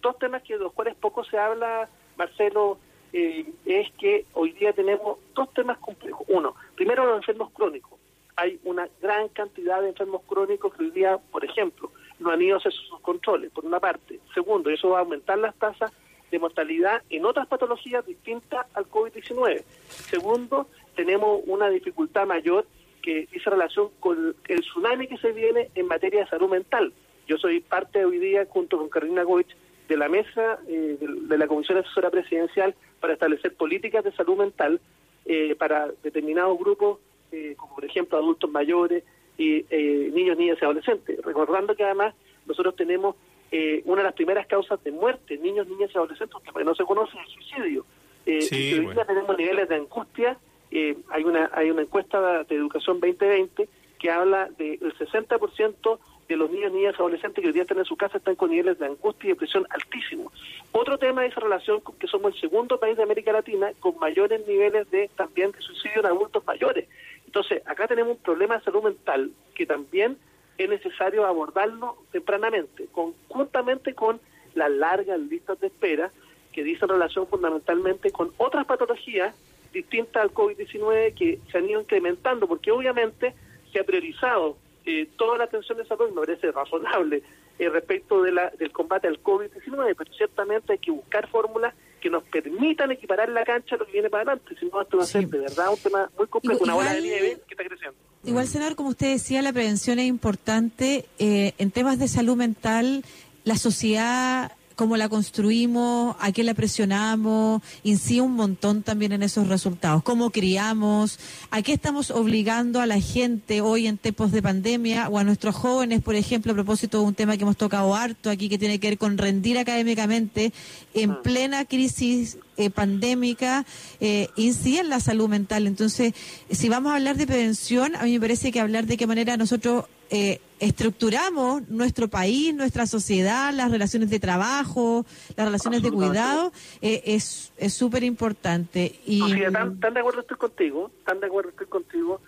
[0.00, 2.78] dos temas que de los cuales poco se habla, Marcelo,
[3.12, 6.26] eh, es que hoy día tenemos dos temas complejos.
[6.28, 7.98] Uno, primero los enfermos crónicos.
[8.36, 12.56] Hay una gran cantidad de enfermos crónicos que hoy día, por ejemplo, no han ido
[12.56, 14.20] a hacer sus controles, por una parte.
[14.32, 15.92] Segundo, eso va a aumentar las tasas
[16.30, 19.62] de mortalidad en otras patologías distintas al COVID-19.
[19.88, 20.68] Segundo,
[20.98, 22.66] tenemos una dificultad mayor
[23.02, 26.92] que dice relación con el tsunami que se viene en materia de salud mental.
[27.28, 29.54] Yo soy parte hoy día, junto con Carolina Goich,
[29.86, 34.38] de la mesa eh, de, de la Comisión Asesora Presidencial para establecer políticas de salud
[34.38, 34.80] mental
[35.24, 36.98] eh, para determinados grupos,
[37.30, 39.04] eh, como por ejemplo adultos mayores
[39.36, 41.24] y eh, niños, niñas y adolescentes.
[41.24, 42.12] Recordando que además
[42.44, 43.14] nosotros tenemos
[43.52, 46.84] eh, una de las primeras causas de muerte niños, niñas y adolescentes, que no se
[46.84, 47.86] conoce el suicidio.
[48.24, 48.94] Sí, y hoy bueno.
[48.94, 50.36] día tenemos niveles de angustia.
[50.70, 55.98] Eh, hay una hay una encuesta de educación 2020 que habla del 60%
[56.28, 58.78] de los niños, niñas adolescentes que hoy día están en su casa están con niveles
[58.78, 60.32] de angustia y depresión altísimos.
[60.72, 64.46] Otro tema es relación con que somos el segundo país de América Latina con mayores
[64.46, 66.86] niveles de también de suicidio en adultos mayores.
[67.24, 70.18] Entonces, acá tenemos un problema de salud mental que también
[70.58, 74.20] es necesario abordarlo tempranamente, conjuntamente con
[74.54, 76.10] las largas listas de espera
[76.52, 79.34] que dicen relación fundamentalmente con otras patologías
[79.72, 83.34] distintas al COVID-19 que se han ido incrementando, porque obviamente
[83.72, 84.56] se ha priorizado
[84.86, 87.22] eh, toda la atención de salud, me parece razonable,
[87.58, 92.08] eh, respecto de la, del combate al COVID-19, pero ciertamente hay que buscar fórmulas que
[92.08, 95.02] nos permitan equiparar la cancha a lo que viene para adelante, si no esto va
[95.02, 97.64] a ser de verdad un tema muy complejo, una bola de Igual- nieve que está
[97.64, 97.98] creciendo.
[98.24, 101.06] Igual, senador, como usted decía, la prevención es importante.
[101.18, 103.04] Eh, en temas de salud mental,
[103.44, 109.48] la sociedad cómo la construimos, a qué la presionamos, incide un montón también en esos
[109.48, 110.04] resultados.
[110.04, 111.18] Cómo criamos,
[111.50, 115.56] a qué estamos obligando a la gente hoy en tiempos de pandemia o a nuestros
[115.56, 118.78] jóvenes, por ejemplo, a propósito de un tema que hemos tocado harto aquí, que tiene
[118.78, 120.52] que ver con rendir académicamente
[120.94, 123.64] en plena crisis eh, pandémica,
[124.00, 125.66] eh, incide en la salud mental.
[125.66, 126.12] Entonces,
[126.50, 129.36] si vamos a hablar de prevención, a mí me parece que hablar de qué manera
[129.38, 135.04] nosotros eh, estructuramos nuestro país, nuestra sociedad, las relaciones de trabajo,
[135.36, 136.52] las relaciones de cuidado,
[136.82, 139.00] eh, es es súper importante.
[139.06, 139.20] Y
[139.52, 142.20] tan, tan de acuerdo estoy contigo, tan de acuerdo estoy contigo,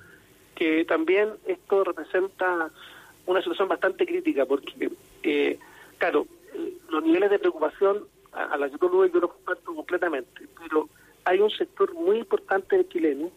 [0.54, 2.70] que también esto representa
[3.26, 4.90] una situación bastante crítica, porque,
[5.22, 5.58] eh,
[5.98, 9.74] claro, eh, los niveles de preocupación a, a la que tú lo yo los comparto
[9.74, 10.88] completamente, pero
[11.24, 13.30] hay un sector muy importante de chilenos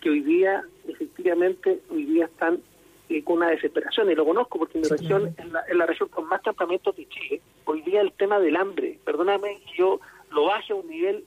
[0.00, 2.60] que hoy día, efectivamente, hoy día están
[3.08, 6.08] eh, con una desesperación, y lo conozco porque mi región es la, es la región
[6.08, 7.40] con más campamentos de Chile.
[7.64, 11.24] Hoy día el tema del hambre, perdóname yo lo baje a un nivel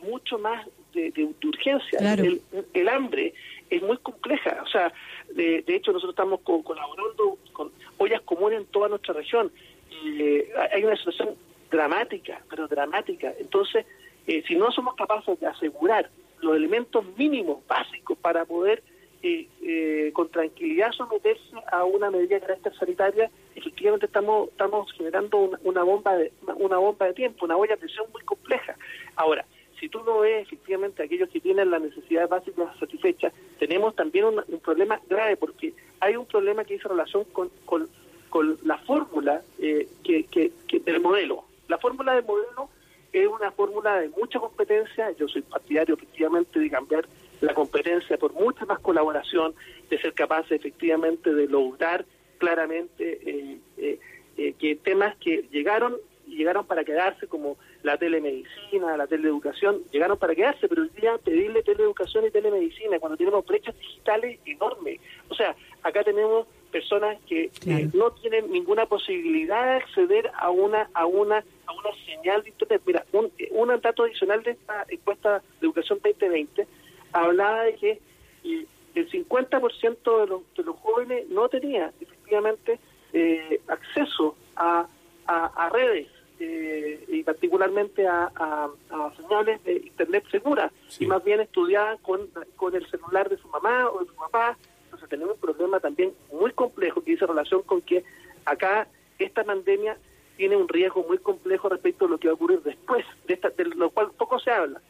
[0.00, 1.98] mucho más de, de- de urgencia.
[1.98, 2.22] Claro.
[2.24, 2.40] El,
[2.72, 3.34] el hambre
[3.68, 4.62] es muy compleja.
[4.62, 4.92] O sea,
[5.34, 9.50] de, de hecho nosotros estamos co- colaborando con ollas comunes en toda nuestra región.
[9.90, 11.34] Y, eh, hay una situación
[11.70, 13.32] dramática, pero dramática.
[13.38, 13.86] Entonces,
[14.26, 16.10] eh, si no somos capaces de asegurar
[16.40, 18.82] los elementos mínimos, básicos, para poder
[19.22, 25.50] eh, eh, con tranquilidad someterse a una medida de carácter sanitaria, efectivamente estamos estamos generando
[25.62, 28.76] una, bomba de una bomba de tiempo, una olla de presión muy compleja.
[29.16, 29.44] Ahora,
[29.80, 34.60] si tú no ves efectivamente aquellos que tienen las necesidades básicas satisfechas, tenemos también un,
[34.60, 37.88] problema grave porque hay un problema que dice relación con, con,
[38.28, 41.44] con la fórmula eh, que, que del modelo.
[41.68, 42.70] La fórmula del modelo
[43.12, 45.10] es una fórmula de mucha competencia.
[45.12, 47.06] Yo soy partidario efectivamente de cambiar
[47.40, 49.54] la competencia por mucha más colaboración,
[49.90, 52.04] de ser capaces efectivamente de lograr
[52.38, 53.98] claramente eh, eh,
[54.36, 55.96] eh, que temas que llegaron
[56.26, 61.62] llegaron para quedarse como la telemedicina, la teleeducación, llegaron para quedarse, pero hoy día pedirle
[61.62, 65.00] teleeducación y telemedicina cuando tenemos brechas digitales enormes.
[65.28, 70.90] O sea, acá tenemos personas que eh, no tienen ninguna posibilidad de acceder a una
[70.94, 72.82] a una a una señal de internet.
[72.86, 76.66] Mira, un, un dato adicional de esta encuesta de educación 2020
[77.12, 78.00] hablaba de que
[78.44, 82.78] eh, el 50% de los, de los jóvenes no tenía efectivamente
[83.12, 84.86] eh, acceso a,
[85.26, 86.08] a, a redes
[86.38, 92.28] eh, y particularmente a, a, a señales de internet seguras y más bien estudiaban con,
[92.56, 94.56] con el celular de su mamá o de su papá.
[94.96, 98.02] Entonces tenemos un problema también muy complejo que dice relación con que
[98.46, 98.88] acá
[99.18, 99.98] esta pandemia
[100.38, 103.50] tiene un riesgo muy complejo respecto a lo que va a ocurrir después, de, esta,
[103.50, 104.80] de lo cual poco se habla.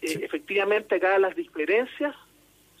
[0.00, 2.14] Eh, efectivamente acá las diferencias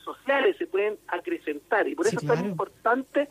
[0.04, 3.28] sociales se pueden acrecentar y por Sí, eso es tan importante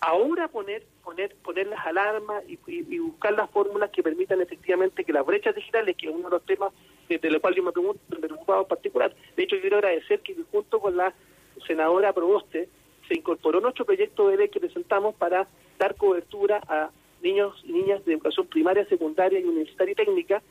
[0.00, 5.04] ahora poner poner poner las alarmas y, y- y buscar las fórmulas que permitan efectivamente
[5.04, 6.72] que las brechas digitales, que es uno de los temas
[7.08, 9.14] de, los cuales yo me preocupo- me preocupaba en particular.
[9.36, 11.14] De hecho, quiero agradecer que junto con la
[11.66, 12.68] senadora Proboste
[13.08, 15.48] se incorporó nuestro proyecto de ley que presentamos para
[15.78, 16.90] dar cobertura a
[17.22, 20.42] niños y niñas de educación primaria, secundaria y universitaria y técnica,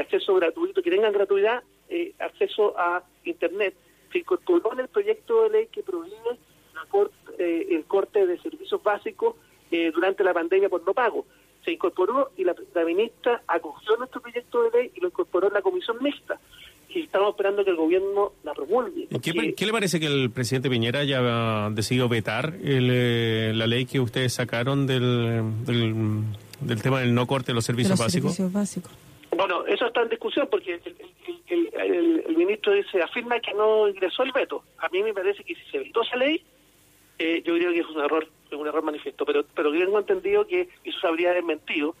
[0.00, 3.74] acceso gratuito, que tengan gratuidad, eh, acceso a Internet.
[4.12, 6.38] Se incorporó en el proyecto de ley que prohíbe
[7.38, 9.36] eh, el corte de servicios básicos
[9.70, 11.26] eh, durante la pandemia por no pago.
[11.64, 12.54] Se incorporó y la
[12.84, 16.38] ministra acogió nuestro proyecto de ley y lo incorporó en la comisión mixta.
[16.94, 19.08] Y estamos esperando que el gobierno la promulgue.
[19.10, 19.18] ¿Y
[19.54, 23.98] ¿Qué, le parece que el presidente Piñera haya decidido vetar el, eh, la ley que
[24.00, 26.22] ustedes sacaron del, del,
[26.60, 28.34] del tema del no corte de los de servicios los básicos?
[28.34, 28.92] servicios básicos.
[29.36, 30.80] Bueno, eso está en discusión porque el,
[31.48, 34.62] el- el- el- el ministro dice, afirma que no ingresó el veto.
[34.78, 36.40] A mí me parece que si se vetó esa ley,
[37.18, 40.46] eh, yo creo que es un error, es un error manifiesto, pero pero tengo entendido
[40.46, 41.96] que eso se habría desmentido.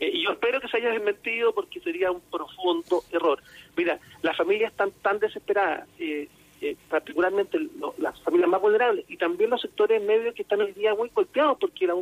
[0.00, 3.42] Eh, y yo espero que se haya desmentido porque sería un profundo error.
[3.76, 6.28] Mira, las familias están tan desesperadas, eh,
[6.60, 7.58] eh, particularmente
[7.98, 11.58] las familias más vulnerables, y también los sectores medios que están hoy día muy golpeados
[11.58, 11.94] porque la,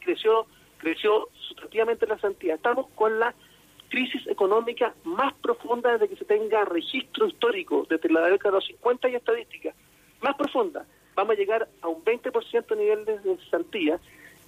[0.00, 0.46] creció
[0.78, 2.56] creció sustantivamente la santidad.
[2.56, 3.34] Estamos con la
[3.88, 8.66] crisis económica más profunda desde que se tenga registro histórico, desde la década de los
[8.66, 9.74] 50 y estadística,
[10.20, 10.84] más profunda.
[11.14, 14.00] Vamos a llegar a un 20% de nivel de de cesantía.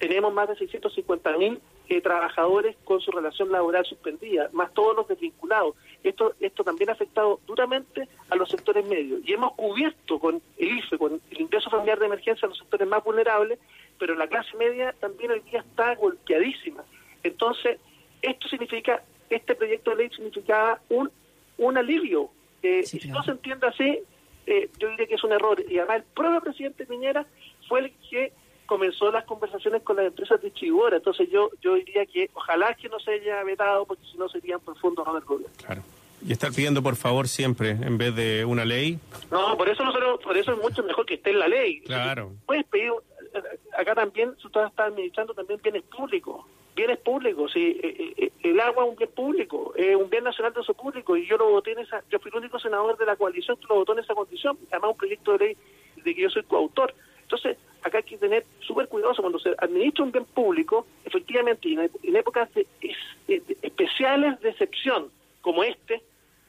[0.07, 5.09] Tenemos más de 650 mil eh, trabajadores con su relación laboral suspendida, más todos los
[5.09, 5.75] desvinculados.
[6.03, 9.23] Esto, esto también ha afectado duramente a los sectores medios.
[9.25, 12.87] Y hemos cubierto con el IFE, con el ingreso familiar de emergencia a los sectores
[12.87, 13.59] más vulnerables,
[13.99, 16.85] pero la clase media también hoy día está golpeadísima.
[17.23, 17.79] Entonces,
[18.21, 21.11] esto significa, este proyecto de ley significaba un,
[21.57, 22.29] un alivio.
[22.63, 24.01] Eh, y si no se entiende así,
[24.47, 25.65] eh, yo diría que es un error.
[25.67, 27.27] Y además el propio presidente Piñera
[27.69, 28.35] fue el que
[28.67, 30.99] comenzó las conversaciones con las empresas distribuidoras.
[30.99, 34.61] Entonces yo yo diría que ojalá que no se haya vetado, porque si no serían
[34.61, 35.55] profundos no del gobierno.
[35.65, 35.83] Claro.
[36.27, 38.99] Y estar pidiendo por favor siempre, en vez de una ley.
[39.31, 41.81] No, por eso nosotros, por eso es mucho mejor que esté en la ley.
[41.83, 42.33] Claro.
[42.47, 42.93] Puedes pedir,
[43.35, 43.41] eh,
[43.77, 48.85] acá también, tú estás administrando también bienes públicos, bienes públicos, sí, eh, eh, el agua
[48.85, 51.73] es un bien público, es un bien nacional de uso público, y yo lo voté
[51.73, 54.15] en esa, yo fui el único senador de la coalición que lo votó en esa
[54.15, 55.57] condición, además un proyecto de ley
[56.05, 56.95] de que yo soy coautor.
[57.25, 61.75] Entonces, acá hay que tener súper cuidadoso cuando se administra un bien público, efectivamente, y
[61.75, 62.97] en, épocas de, es-
[63.27, 65.09] de- especiales de excepción
[65.43, 66.03] como este,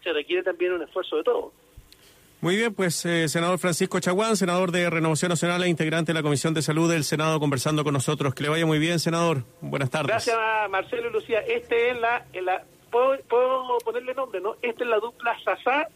[0.03, 1.51] se requiere también un esfuerzo de todos.
[2.41, 6.21] Muy bien, pues eh, senador Francisco Chaguán, senador de Renovación Nacional e integrante de la
[6.21, 8.35] Comisión de Salud del Senado, conversando con nosotros.
[8.35, 9.43] Que le vaya muy bien, senador.
[9.61, 10.09] Buenas tardes.
[10.09, 10.37] Gracias,
[10.69, 11.39] Marcelo y Lucía.
[11.39, 12.23] Este es la
[12.95, 14.55] ¿puedo, puedo ponerle nombre, ¿no?
[14.61, 15.89] Esta es la dupla Sasá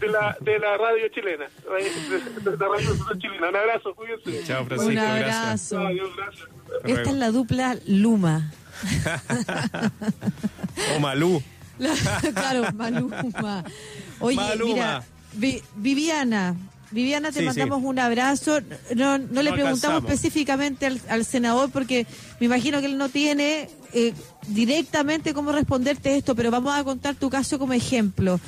[0.00, 1.44] de la, de la radio chilena.
[1.44, 3.48] De, de la radio chilena.
[3.50, 4.42] Un abrazo, cuídense.
[4.44, 4.88] Chao, Francisco.
[4.88, 5.72] Un Gracias.
[5.72, 5.86] abrazo.
[5.86, 6.48] Adiós, gracias.
[6.84, 8.50] Esta es la dupla Luma.
[10.96, 11.42] O Malú.
[11.78, 11.94] La-
[12.34, 13.64] claro, Maluma.
[14.20, 14.74] Oye, Maluma.
[14.74, 15.02] mira,
[15.34, 16.56] Vi- Viviana,
[16.90, 17.86] Viviana, te Sí, mandamos sí.
[17.86, 18.60] un abrazo.
[18.96, 20.10] No, no le preguntamos alcanzamos.
[20.10, 22.06] específicamente al, al senador porque
[22.40, 24.12] me imagino que él no tiene eh,
[24.48, 28.40] directamente cómo responderte esto, pero vamos a contar tu caso como ejemplo.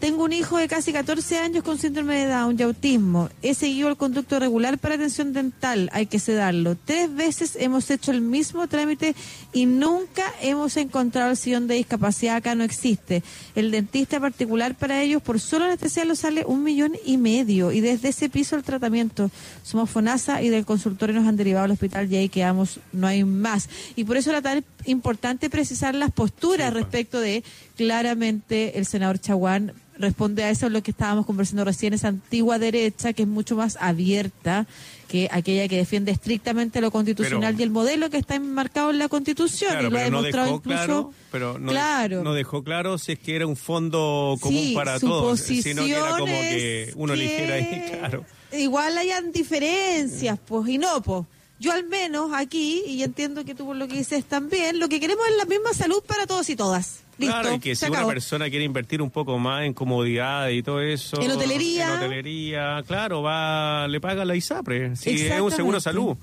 [0.00, 3.30] Tengo un hijo de casi 14 años con síndrome de Down y autismo.
[3.42, 6.76] He seguido el conducto regular para atención dental, hay que sedarlo.
[6.84, 9.16] Tres veces hemos hecho el mismo trámite
[9.52, 12.36] y nunca hemos encontrado el sillón de discapacidad.
[12.36, 13.24] Acá no existe.
[13.56, 17.72] El dentista particular para ellos, por solo anestesia, lo sale un millón y medio.
[17.72, 19.32] Y desde ese piso el tratamiento.
[19.64, 23.24] Somos FONASA y del consultorio nos han derivado al hospital y ahí quedamos, no hay
[23.24, 23.68] más.
[23.96, 27.42] Y por eso era tan importante precisar las posturas respecto de,
[27.78, 33.12] claramente, el senador Chaguán responde a eso lo que estábamos conversando recién, esa antigua derecha
[33.12, 34.66] que es mucho más abierta
[35.08, 38.98] que aquella que defiende estrictamente lo constitucional Pero- y el modelo que está enmarcado en
[38.98, 42.22] la constitución Claro, y lo ha no demostrado dejó incluso claro, pero no, Claro.
[42.22, 45.90] no dejó claro si es que era un fondo común Sí, para todos, sino que
[45.92, 48.24] era como que uno que eligiera ahí, claro.
[48.52, 51.24] igual hayan diferencias, pues, y no, pues.
[51.60, 55.00] Yo al menos aquí, y entiendo que tú por lo que dices también, lo que
[55.00, 57.00] queremos es la misma salud para todos y todas.
[57.18, 60.62] Listo, Claro, y que si una persona quiere invertir un poco más en comodidad y
[60.62, 61.20] todo eso.
[61.20, 61.88] En hotelería.
[61.88, 64.94] En hotelería, claro, va, le paga la ISAPRE.
[64.94, 66.16] Si es un seguro salud.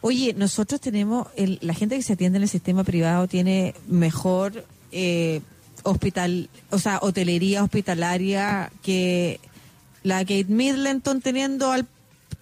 [0.00, 4.64] Oye, nosotros tenemos, el- la gente que se atiende en el sistema privado tiene mejor
[4.92, 5.40] eh,
[5.82, 9.40] hospital, o sea, hotelería hospitalaria que
[10.04, 11.84] la Kate Middleton teniendo al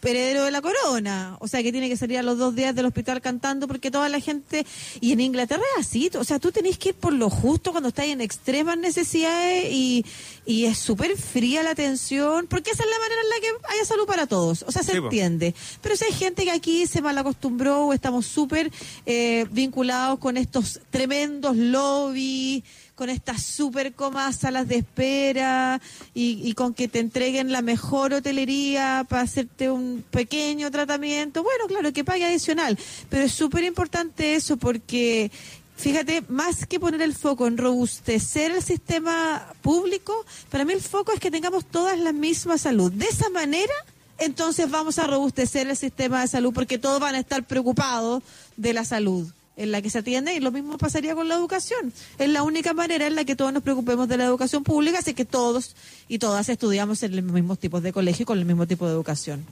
[0.06, 1.36] heredero de la corona.
[1.40, 4.08] O sea, que tiene que salir a los dos días del hospital cantando porque toda
[4.08, 4.66] la gente...
[5.00, 6.10] Y en Inglaterra es así.
[6.18, 10.04] O sea, tú tenés que ir por lo justo cuando estás en extremas necesidades y,
[10.44, 13.84] y es súper fría la atención porque esa es la manera en la que haya
[13.84, 14.64] salud para todos.
[14.66, 15.04] O sea, se Sí, po.
[15.06, 15.54] entiende.
[15.82, 18.70] Pero si hay gente que aquí se mal acostumbró o estamos súper
[19.06, 22.62] eh, vinculados con estos tremendos lobbies,
[22.96, 25.80] con estas súper comas salas de espera
[26.14, 31.42] y, y con que te entreguen la mejor hotelería para hacerte un pequeño tratamiento.
[31.42, 32.78] Bueno, claro, que pague adicional.
[33.10, 35.30] Pero es súper importante eso porque...
[35.78, 41.12] Fíjate, más que poner el foco en robustecer el sistema público, para mí el foco
[41.12, 42.90] es que tengamos todas la misma salud.
[42.90, 43.74] De esa manera,
[44.16, 48.22] entonces vamos a robustecer el sistema de salud porque todos van a estar preocupados
[48.56, 51.92] de la salud en la que se atiende y lo mismo pasaría con la educación.
[52.18, 55.14] Es la única manera en la que todos nos preocupemos de la educación pública, así
[55.14, 55.74] que todos
[56.08, 58.92] y todas estudiamos en los mismos tipos de colegio y con el mismo tipo de
[58.92, 59.44] educación.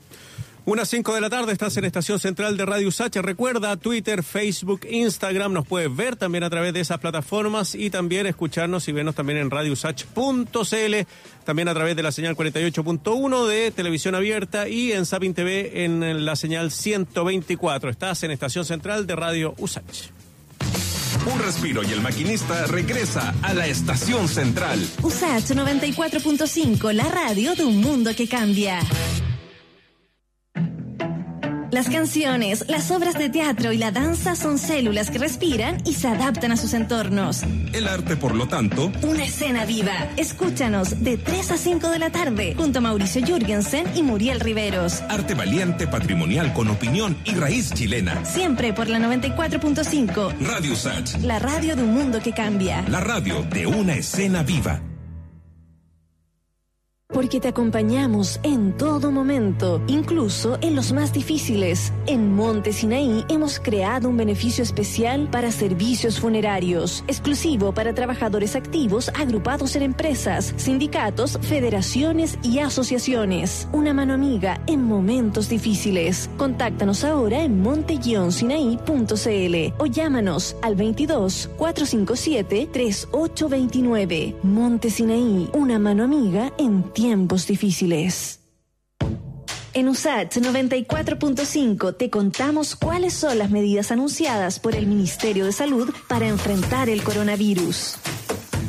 [0.66, 3.20] Unas 5 de la tarde estás en Estación Central de Radio Sacha.
[3.20, 5.52] Recuerda Twitter, Facebook, Instagram.
[5.52, 9.40] Nos puedes ver también a través de esas plataformas y también escucharnos y vernos también
[9.40, 10.94] en radiosach.cl.
[11.44, 16.24] También a través de la señal 48.1 de televisión abierta y en Sapin TV en
[16.24, 17.90] la señal 124.
[17.90, 20.08] Estás en Estación Central de Radio Usach.
[21.30, 24.82] Un respiro y el maquinista regresa a la estación central.
[25.02, 28.80] USACH 94.5, la radio de un mundo que cambia.
[31.70, 36.06] Las canciones, las obras de teatro y la danza son células que respiran y se
[36.06, 37.42] adaptan a sus entornos.
[37.72, 39.92] El arte, por lo tanto, Una escena viva.
[40.16, 45.00] Escúchanos de 3 a 5 de la tarde junto a Mauricio Jürgensen y Muriel Riveros.
[45.08, 48.24] arte valiente, patrimonial, con opinión y raíz chilena.
[48.24, 52.82] Siempre por la 94.5, Radio Sach, la radio de un mundo que cambia.
[52.88, 54.80] la radio de una escena viva.
[57.14, 61.92] Porque te acompañamos en todo momento, incluso en los más difíciles.
[62.06, 69.12] En Monte Sinaí hemos creado un beneficio especial para servicios funerarios, exclusivo para trabajadores activos
[69.14, 73.68] agrupados en empresas, sindicatos, federaciones y asociaciones.
[73.72, 76.28] Una mano amiga en momentos difíciles.
[76.36, 84.34] Contáctanos ahora en monte-sinaí.cl o llámanos al 22 457 3829.
[84.42, 88.40] Monte Sinaí, una mano amiga en tiempos difíciles.
[89.74, 95.92] En USAT 94.5 te contamos cuáles son las medidas anunciadas por el Ministerio de Salud
[96.08, 97.96] para enfrentar el coronavirus.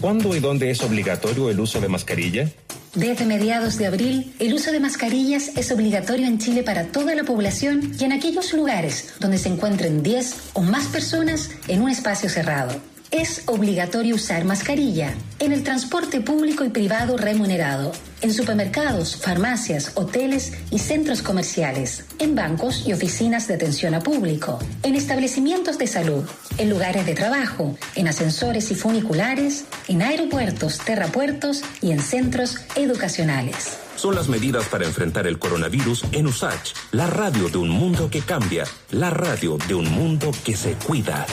[0.01, 2.51] ¿Cuándo y dónde es obligatorio el uso de mascarilla?
[2.93, 7.23] Desde mediados de abril, el uso de mascarillas es obligatorio en Chile para toda la
[7.23, 12.27] población y en aquellos lugares donde se encuentren 10 o más personas en un espacio
[12.27, 12.81] cerrado.
[13.15, 20.51] Es obligatorio usar mascarilla en el transporte público y privado remunerado, en supermercados, farmacias, hoteles
[20.69, 26.25] y centros comerciales, en bancos y oficinas de atención a público, en establecimientos de salud,
[26.57, 33.77] en lugares de trabajo, en ascensores y funiculares, en aeropuertos, terrapuertos y en centros educacionales.
[33.95, 38.19] Son las medidas para enfrentar el coronavirus en USACH, la radio de un mundo que
[38.19, 41.25] cambia, la radio de un mundo que se cuida.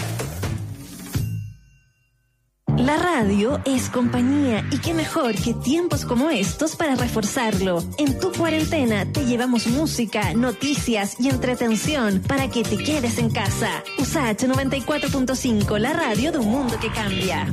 [2.83, 7.85] La radio es compañía y qué mejor que tiempos como estos para reforzarlo.
[7.97, 13.85] En tu cuarentena te llevamos música, noticias y entretención para que te quedes en casa.
[13.99, 17.47] USAH 94.5, la radio de un mundo que cambia.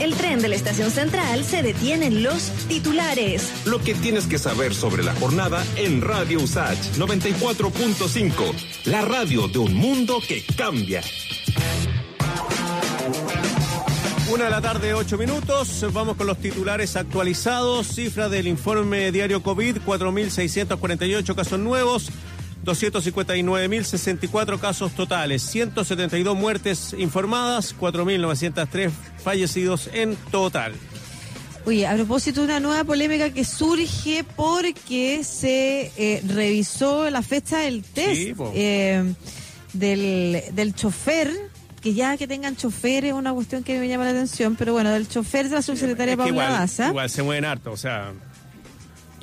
[0.00, 3.48] El tren de la estación central se detiene en los titulares.
[3.64, 8.54] Lo que tienes que saber sobre la jornada en Radio USACH 94.5,
[8.86, 11.00] la radio de un mundo que cambia.
[14.30, 15.86] Una de la tarde, ocho minutos.
[15.90, 17.86] Vamos con los titulares actualizados.
[17.86, 22.10] Cifra del informe diario COVID: 4.648 casos nuevos,
[22.64, 28.90] 259.064 casos totales, 172 muertes informadas, 4.903
[29.22, 30.74] fallecidos en total.
[31.64, 37.60] Oye, a propósito de una nueva polémica que surge porque se eh, revisó la fecha
[37.60, 39.14] del test Sí, eh,
[39.72, 41.47] del, del chofer,
[41.80, 44.90] que ya que tengan chofer es una cuestión que me llama la atención, pero bueno,
[44.90, 46.88] del chofer de la subsecretaria Es que Paula igual, Daza.
[46.88, 48.12] igual se mueven harto, o sea.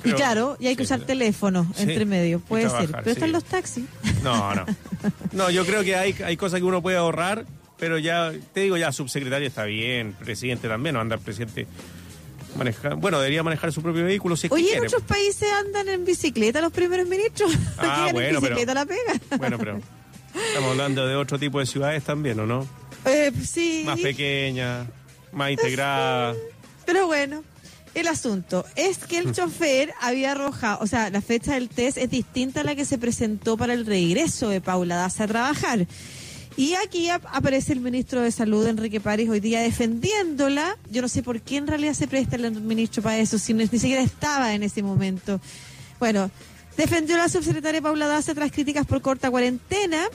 [0.04, 0.94] Y claro, y hay que sí.
[0.94, 2.90] usar teléfono Sí, entre medio, puede ser.
[2.92, 3.84] Pero están los taxis.
[4.22, 4.64] No, no.
[5.32, 7.44] No, yo creo que hay, hay cosas que uno puede ahorrar,
[7.78, 11.66] pero ya, te digo, ya subsecretaria está bien, presidente también, no anda el presidente
[12.56, 16.60] maneja, bueno, debería manejar su propio vehículo si Oye, en otros países andan en bicicleta
[16.62, 17.52] los primeros ministros.
[17.78, 19.12] Ah, bueno, en pero- bicicleta a la pega.
[19.38, 19.80] Bueno, pero
[20.48, 22.66] estamos hablando de otro tipo de ciudades también, ¿o no?
[23.04, 23.82] Eh, sí.
[23.86, 24.86] Más pequeñas,
[25.32, 26.36] más integradas.
[26.84, 27.42] Pero bueno,
[27.94, 32.10] el asunto es que el chofer había arrojado, o sea, la fecha del test es
[32.10, 35.86] distinta a la que se presentó para el regreso de Paula Daza a trabajar.
[36.58, 40.78] Y aquí ap- aparece el ministro de Salud, Enrique París, hoy día defendiéndola.
[40.90, 43.66] Yo no sé por qué en realidad se presta el ministro para eso, si ni
[43.66, 45.38] siquiera estaba en ese momento.
[45.98, 46.30] Bueno,
[46.76, 50.08] defendió a la subsecretaria Paula Daza tras críticas por corta cuarentena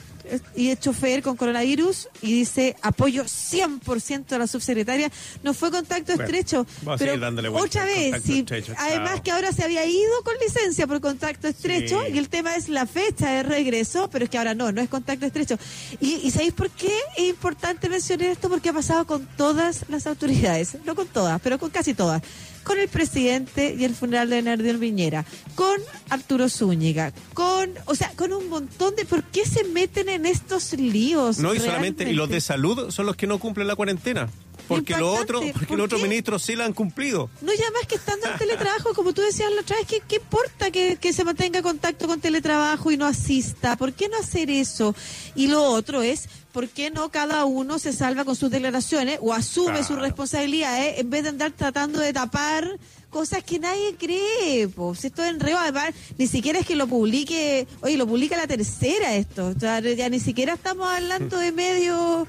[0.54, 5.10] y el chofer con coronavirus y dice apoyo 100% a la subsecretaria.
[5.42, 6.66] No fue contacto Bueno, estrecho,
[6.98, 7.14] pero
[7.56, 12.12] otra vez, estrecho, además que ahora se había ido con licencia por contacto estrecho Sí.
[12.14, 14.88] y el tema es la fecha de regreso, pero es que ahora no, no es
[14.88, 15.58] contacto estrecho.
[16.00, 18.48] ¿Y, y sabéis por qué es importante mencionar esto?
[18.48, 22.22] Porque ha pasado con todas las autoridades, no con todas, pero con casi todas.
[22.64, 25.24] Con el presidente y el funeral de Bernardino Viñera,
[25.54, 25.80] con
[26.10, 29.04] Arturo Zúñiga, con, o sea, con un montón de...
[29.04, 31.38] ¿Por qué se meten en estos líos?
[31.38, 34.28] No, y solamente, y los de salud son los que no cumplen la cuarentena.
[34.76, 37.30] Porque los otros, porque ¿Por los otros ministros sí la han cumplido.
[37.40, 40.16] No, ya más que estando en teletrabajo, como tú decías la otra vez, ¿qué, qué
[40.16, 43.76] importa que, que se mantenga contacto con teletrabajo y no asista?
[43.76, 44.94] ¿Por qué no hacer eso?
[45.34, 49.32] Y lo otro es, ¿por qué no cada uno se salva con sus declaraciones o
[49.32, 49.84] asume Claro.
[49.86, 52.78] sus responsabilidades en vez de andar tratando de tapar
[53.10, 54.68] cosas que nadie cree?
[54.68, 58.46] Pues esto es enredo, además, ni siquiera es que lo publique, oye, lo publica la
[58.46, 62.26] tercera esto, o sea, ya ni siquiera estamos hablando de medios...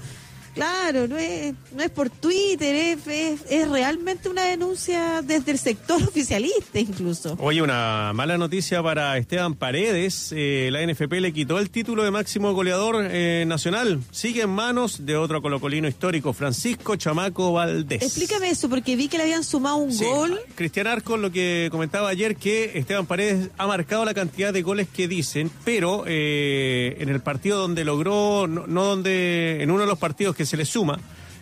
[0.53, 5.57] Claro, no es, no es por Twitter, es, es, es realmente una denuncia desde el
[5.57, 7.35] sector oficialista incluso.
[7.39, 10.31] Oye, una mala noticia para Esteban Paredes.
[10.35, 14.01] Eh, la NFP le quitó el título de máximo goleador eh, nacional.
[14.11, 18.01] Sigue en manos de otro colocolino histórico, Francisco Chamaco Valdés.
[18.03, 20.05] Explícame eso, porque vi que le habían sumado un Sí.
[20.05, 20.39] gol.
[20.55, 24.88] Cristian Arcos lo que comentaba ayer que Esteban Paredes ha marcado la cantidad de goles
[24.88, 29.88] que dicen, pero eh, en el partido donde logró, no, no donde, en uno de
[29.88, 30.99] los partidos que se le suma,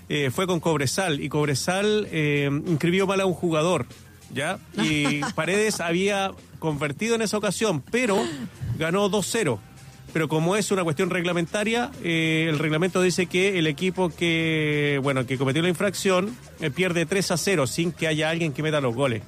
[0.09, 3.85] eh, fue con Cobresal y Cobresal eh, inscribió mal a un jugador
[4.33, 4.59] ¿ya?
[4.81, 8.23] Y Paredes había convertido en esa ocasión, pero
[8.77, 9.59] ganó 2-0.
[10.13, 15.25] Pero como es una cuestión reglamentaria, eh, el reglamento dice que el equipo que, bueno,
[15.25, 18.81] que cometió la infracción eh, pierde 3 a 0 sin que haya alguien que meta
[18.81, 19.21] los goles.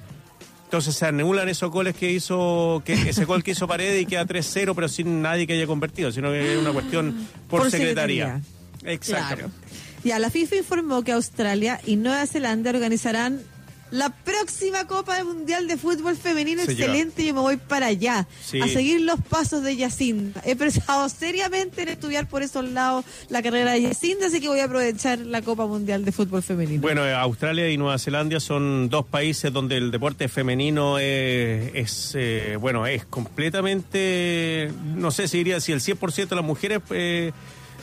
[0.64, 4.26] Entonces se anulan esos goles que hizo, que ese gol que hizo Paredes y queda
[4.26, 8.26] 3-0, pero sin nadie que haya convertido, sino que es una cuestión por, Por secretaría.
[8.26, 8.53] secretaría.
[8.84, 9.34] Exacto.
[9.36, 9.50] Claro.
[10.04, 13.40] Ya, la FIFA informó que Australia y Nueva Zelanda organizarán
[13.90, 16.62] la próxima Copa Mundial de Fútbol Femenino.
[16.62, 18.60] Excelente, yo me voy para allá Sí.
[18.60, 20.42] a seguir los pasos de Yacinda.
[20.44, 24.58] He pensado seriamente en estudiar por esos lados la carrera de Yacinda, así que voy
[24.58, 26.82] a aprovechar la Copa Mundial de Fútbol Femenino.
[26.82, 32.12] Bueno, eh, Australia y Nueva Zelanda son dos países donde el deporte femenino es, es,
[32.16, 37.32] eh, bueno, es completamente, no sé si diría si el 100% de las mujeres eh,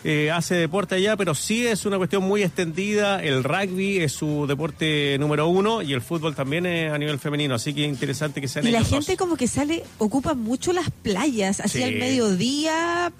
[0.03, 3.21] eh, hace deporte allá, pero sí es una cuestión muy extendida.
[3.23, 7.55] El rugby es su deporte número uno y el fútbol también es a nivel femenino,
[7.55, 8.89] así que interesante que sean Y la dos.
[8.89, 11.83] gente como que sale, ocupa mucho las playas, así Sí.
[11.83, 13.11] al mediodía,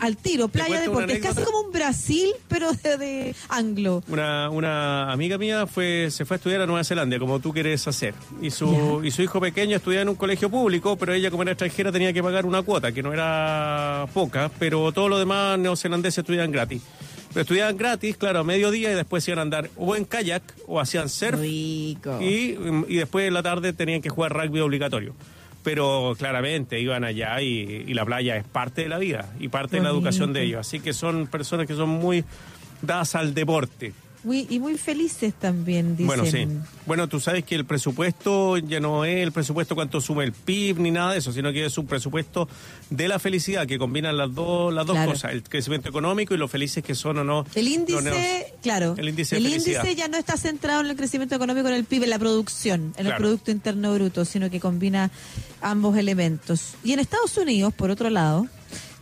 [0.00, 1.12] al tiro, playa deporte.
[1.14, 4.02] Es casi como un Brasil, pero de, de anglo.
[4.08, 7.86] Una, una amiga mía fue, se fue a estudiar a Nueva Zelanda, como tú quieres
[7.86, 8.14] hacer.
[8.40, 11.52] Y su, y su hijo pequeño estudiaba en un colegio público, pero ella, como era
[11.52, 16.21] extranjera, tenía que pagar una cuota, que no era poca, pero todos los demás neozelandeses
[16.22, 16.82] estudiaban gratis.
[17.28, 20.80] Pero estudiaban gratis, claro, a mediodía y después iban a andar o en kayak o
[20.80, 21.40] hacían surf.
[21.40, 22.20] Rico.
[22.20, 22.58] Y,
[22.88, 25.14] y después en la tarde tenían que jugar rugby obligatorio.
[25.62, 29.76] Pero claramente iban allá y, y la playa es parte de la vida y parte
[29.76, 30.60] de la educación de ellos.
[30.60, 32.24] Así que son personas que son muy
[32.82, 33.92] dadas al deporte.
[34.24, 36.06] Muy, y muy felices también, dicen.
[36.06, 36.46] Bueno, sí.
[36.86, 40.78] Bueno, tú sabes que el presupuesto ya no es el presupuesto cuánto sume el PIB
[40.78, 42.48] ni nada de eso, sino que es un presupuesto
[42.90, 45.12] de la felicidad que combinan las dos las dos Claro.
[45.12, 47.44] cosas, el crecimiento económico y lo felices que son o no.
[47.54, 49.84] El índice, claro, el índice de felicidad.
[49.96, 53.06] ya no está centrado en el crecimiento económico, en el PIB, en la producción, en
[53.06, 53.12] el.
[53.16, 55.10] Producto Interno Bruto, sino que combina
[55.60, 56.74] ambos elementos.
[56.82, 58.46] Y en Estados Unidos, por otro lado,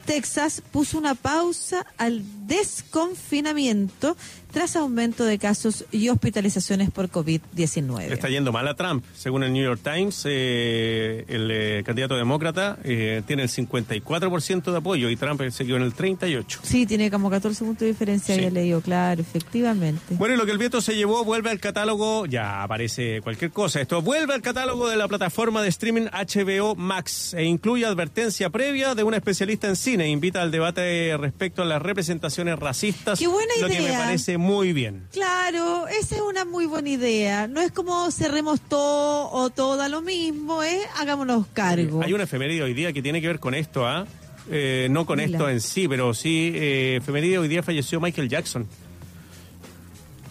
[0.05, 4.17] Texas puso una pausa al desconfinamiento
[4.53, 8.13] tras aumento de casos y hospitalizaciones por Le COVID-19.
[8.13, 9.05] está yendo mal a Trump.
[9.17, 14.77] Según el New York Times, eh, el eh, candidato demócrata eh, tiene el 54% de
[14.79, 16.61] apoyo y Trump se quedó en el 38%.
[16.63, 18.41] Sí, tiene como 14 puntos de diferencia, Sí.
[18.41, 20.15] había leído, claro, efectivamente.
[20.17, 23.81] Bueno, y lo que el viento se llevó vuelve al catálogo, ya aparece cualquier cosa.
[23.81, 28.95] Esto vuelve al catálogo de la plataforma de streaming HBO Max e incluye advertencia previa
[28.95, 30.09] de una especialista en cine.
[30.09, 33.19] Invita al debate respecto a las representaciones racistas.
[33.19, 33.99] ¡Qué buena Lo que me idea!
[33.99, 35.07] parece muy bien.
[35.13, 37.47] Claro, esa es una muy buena idea.
[37.47, 42.03] No es como cerremos todo o todo da lo mismo, es hagámonos cargo.
[42.03, 44.07] Hay una efeméride hoy día que tiene que ver con esto, ¿ah?
[44.51, 48.67] Eh, no con esto en sí, pero sí, eh, efeméride hoy día falleció Michael Jackson.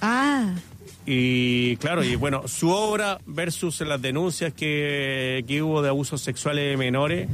[0.01, 0.55] Ah,
[1.05, 6.69] Y claro, y bueno, su obra versus las denuncias que, que hubo de abusos sexuales
[6.69, 7.27] de menores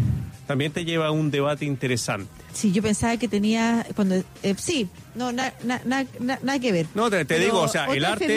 [0.48, 2.30] también te lleva a un debate interesante.
[2.54, 6.72] sí, yo pensaba que tenía cuando eh, sí, no na- na- na- na- nada que
[6.72, 6.86] ver.
[6.94, 8.28] No, te, te digo, o sea, el arte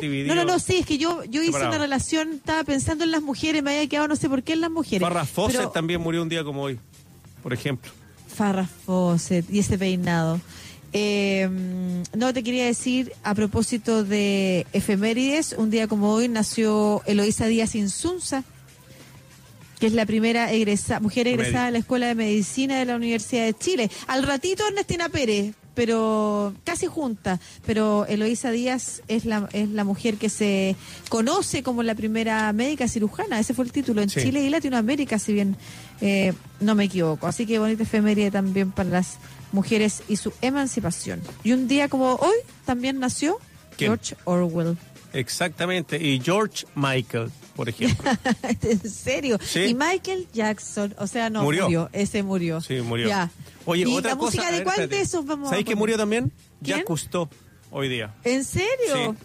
[0.00, 1.70] dividido- No, no, no, sí, es que yo yo hice Separado.
[1.72, 4.62] una relación, estaba pensando en las mujeres, me había quedado no sé por qué en
[4.62, 5.06] las mujeres.
[5.06, 6.78] Farrah Fawcett Pero- también murió un día como hoy,
[7.42, 7.92] por ejemplo.
[8.34, 10.40] Farrah Fawcett y ese peinado.
[10.92, 11.48] Eh,
[12.16, 17.74] no, te quería decir, a propósito de efemérides, un día como hoy nació Eloísa Díaz
[17.74, 18.42] Insunza,
[19.78, 23.44] que es la primera egresa, mujer egresada de la Escuela de Medicina de la Universidad
[23.44, 23.90] de Chile.
[24.08, 27.40] Al ratito Ernestina Pérez, pero casi junta.
[27.64, 30.76] Pero Eloísa Díaz es la, es la mujer que se
[31.08, 33.40] conoce como la primera médica cirujana.
[33.40, 34.20] Ese fue el título en Sí.
[34.20, 35.56] Chile y Latinoamérica, si bien
[36.02, 37.26] eh, no me equivoco.
[37.26, 39.16] Así que bonita efeméride también para las
[39.52, 41.20] mujeres y su emancipación.
[41.44, 43.38] Y un día como hoy también nació
[43.76, 43.90] ¿Quién?
[43.92, 44.76] George Orwell.
[45.12, 45.96] Exactamente.
[46.02, 48.10] Y George Michael, por ejemplo.
[48.62, 49.38] en serio.
[49.42, 49.60] Sí.
[49.64, 51.64] Y Michael Jackson, o sea, no Murió.
[51.64, 52.60] murió, ese murió.
[52.60, 53.08] Sí, murió.
[53.08, 53.30] Ya.
[53.64, 54.26] Oye, ¿Y otra la cosa.
[54.26, 54.96] música de ver, cuál espérate.
[54.96, 56.30] de esos vamos ¿Sabéis que murió también?
[56.62, 56.78] ¿Quién?
[56.78, 57.28] Jacques Cousteau,
[57.70, 58.14] hoy día.
[58.24, 59.16] ¿En serio?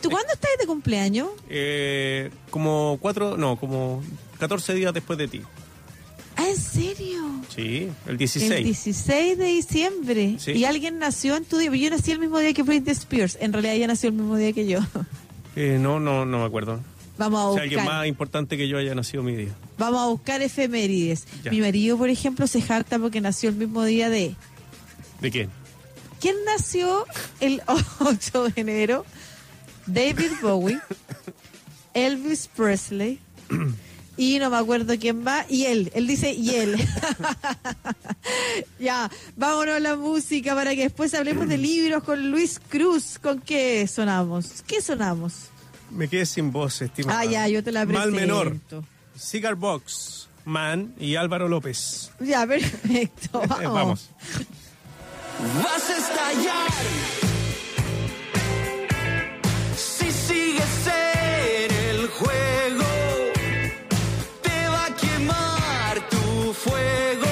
[0.00, 1.28] ¿Tú cuándo estás de cumpleaños?
[1.48, 4.02] Eh, como cuatro, no, como
[4.38, 5.42] 14 días después de ti.
[6.36, 7.22] Ah, ¿en serio?
[7.54, 8.50] Sí, el 16.
[8.52, 10.36] El 16 de diciembre.
[10.38, 10.52] Sí.
[10.52, 11.70] Y alguien nació en tu día.
[11.74, 13.36] Yo nací el mismo día que Britney Spears.
[13.40, 14.80] En realidad ella nació el mismo día que yo.
[15.54, 16.80] Eh, no, no, no me acuerdo.
[17.18, 17.62] Vamos a buscar.
[17.64, 19.54] alguien más importante que yo haya nacido mi día.
[19.76, 21.26] Vamos a buscar efemérides.
[21.44, 21.50] Ya.
[21.50, 24.34] Mi marido, por ejemplo, se jacta porque nació el mismo día de...
[25.20, 25.50] ¿De qué?
[26.22, 27.04] ¿Quién nació
[27.40, 27.60] el
[28.00, 29.04] 8 de enero?
[29.86, 30.78] David Bowie,
[31.94, 33.18] Elvis Presley
[34.16, 36.76] y no me acuerdo quién va, y él, él dice y él.
[38.78, 43.18] ya, vámonos a la música para que después hablemos de libros con Luis Cruz.
[43.20, 44.62] ¿Con qué sonamos?
[44.66, 45.34] ¿Qué sonamos?
[45.90, 47.18] Me quedé sin voz, estimado.
[47.18, 48.20] Ah, ya, yo te la Mal presento.
[48.20, 48.56] menor.
[49.16, 52.10] Cigar Box, Man y Álvaro López.
[52.20, 53.40] Ya, perfecto.
[53.48, 53.72] Vamos.
[53.72, 54.10] Vamos.
[55.62, 56.70] Vas a estallar
[59.76, 62.51] si sigues en el juego.
[66.62, 67.31] Fuego.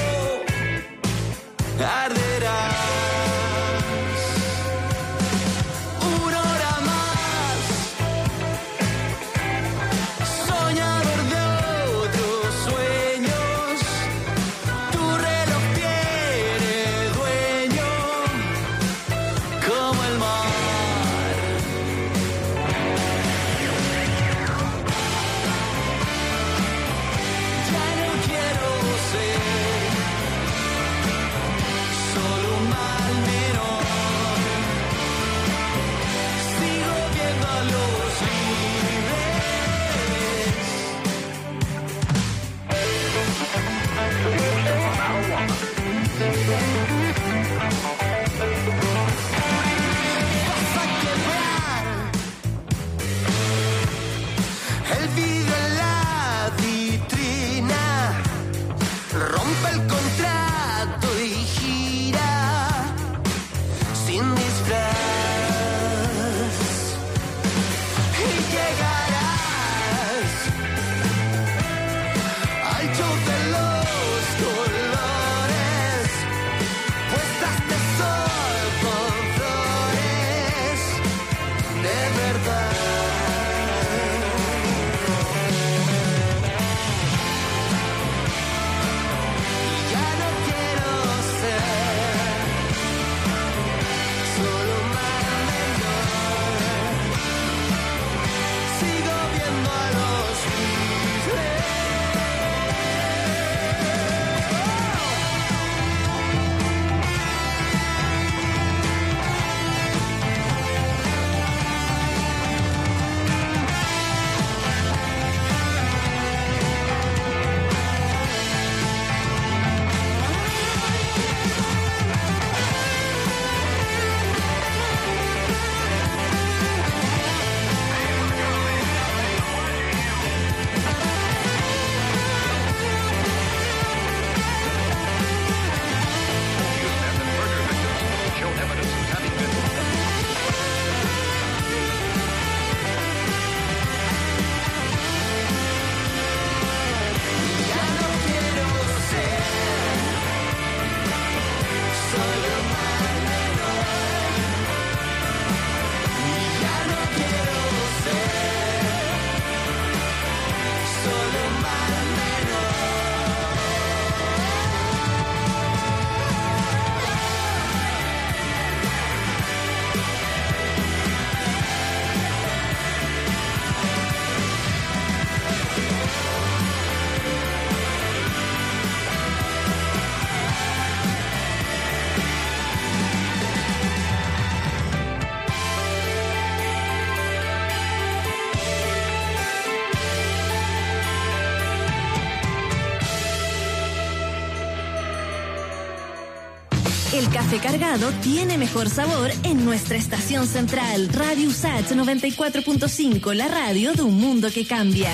[197.31, 201.09] Café cargado tiene mejor sabor en nuestra estación central.
[201.13, 205.11] Radio USAT 94.5, la radio de un mundo que cambia.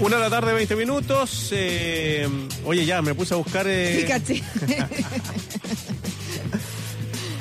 [0.00, 1.48] Una de la tarde, 20 minutos.
[1.52, 2.28] eh,
[2.64, 3.66] oye, ya, me puse a buscar.
[3.68, 4.42] eh, Fíjate.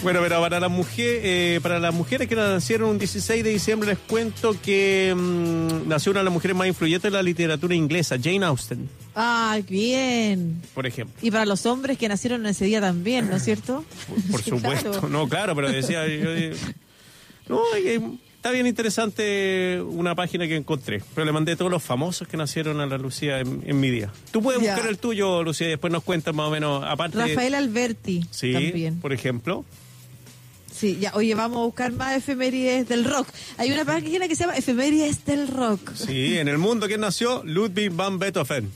[0.03, 3.89] Bueno, pero para las mujeres, eh, para las mujeres que nacieron un 16 de diciembre
[3.89, 8.15] les cuento que mm, nació una de las mujeres más influyentes de la literatura inglesa,
[8.23, 10.61] Jane Austen, Ay, bien.
[10.73, 11.15] por ejemplo.
[11.21, 13.85] Y para los hombres que nacieron ese día también, ¿no es cierto?
[14.31, 14.91] Por supuesto.
[14.91, 15.09] claro.
[15.09, 16.29] No, claro, pero decía yo,
[17.47, 22.35] no, está bien interesante una página que encontré, pero le mandé todos los famosos que
[22.37, 24.11] nacieron a la Lucía en, en mi día.
[24.31, 24.73] Tú puedes Ya.
[24.73, 28.51] buscar el tuyo, Lucía, y después nos cuentas más o menos, aparte Rafael Alberti Sí,
[28.53, 28.99] también.
[28.99, 29.63] por ejemplo.
[30.73, 33.29] Sí, ya, oye, vamos a buscar más efemérides del rock.
[33.57, 35.93] Hay una página que se llama Efemérides del Rock.
[35.95, 37.43] Sí, en el mundo, ¿quién nació?
[37.45, 38.69] Ludwig van Beethoven.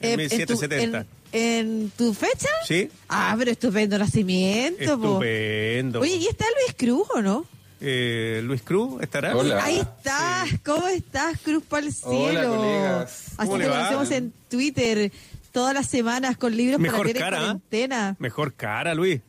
[0.00, 0.98] En Eh, en, tu, 1770.
[1.00, 2.48] en- en tu fecha?
[2.66, 4.98] Sí, Ah, pero estupendo nacimiento.
[4.98, 5.06] po.
[5.22, 6.00] estupendo.
[6.00, 7.46] Oye, ¿y está Luis Cruz o no?
[7.80, 9.32] Eh, Luis Cruz, ¿estará?
[9.62, 12.16] Ahí estás, ¿cómo estás, Cruz para el cielo?
[12.18, 13.24] Hola, colegas.
[13.36, 15.12] Así ¿Cómo te conocemos en Twitter
[15.52, 17.40] todas las semanas con libros Mejor para en cara, ¿eh?
[17.40, 18.16] cuarentena.
[18.18, 19.20] Mejor cara, Luis.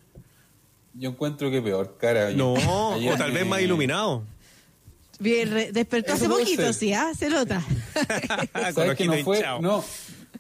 [0.95, 2.31] yo encuentro que peor, cara.
[2.31, 2.53] No,
[3.13, 4.23] o tal vez más iluminado.
[5.19, 6.73] Bien, despertó Eso hace poquito, ser.
[6.73, 7.11] sí, ¿ah?
[7.17, 7.61] Se nota.
[8.73, 9.43] ¿Sabes que no fue?
[9.61, 9.83] No,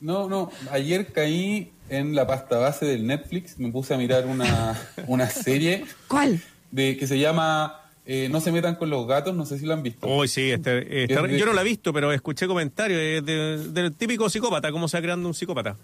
[0.01, 0.51] no, no.
[0.71, 5.85] Ayer caí en la pasta base del Netflix, me puse a mirar una, una serie
[6.07, 6.39] ¿Cuál?
[6.71, 9.73] de que se llama eh, No se metan con los gatos, no sé si lo
[9.73, 10.07] han visto.
[10.07, 13.21] Uy, sí, este, este- Es de- yo no la he visto, pero escuché comentarios eh,
[13.23, 15.75] de- del típico psicópata, cómo se va creando un psicópata.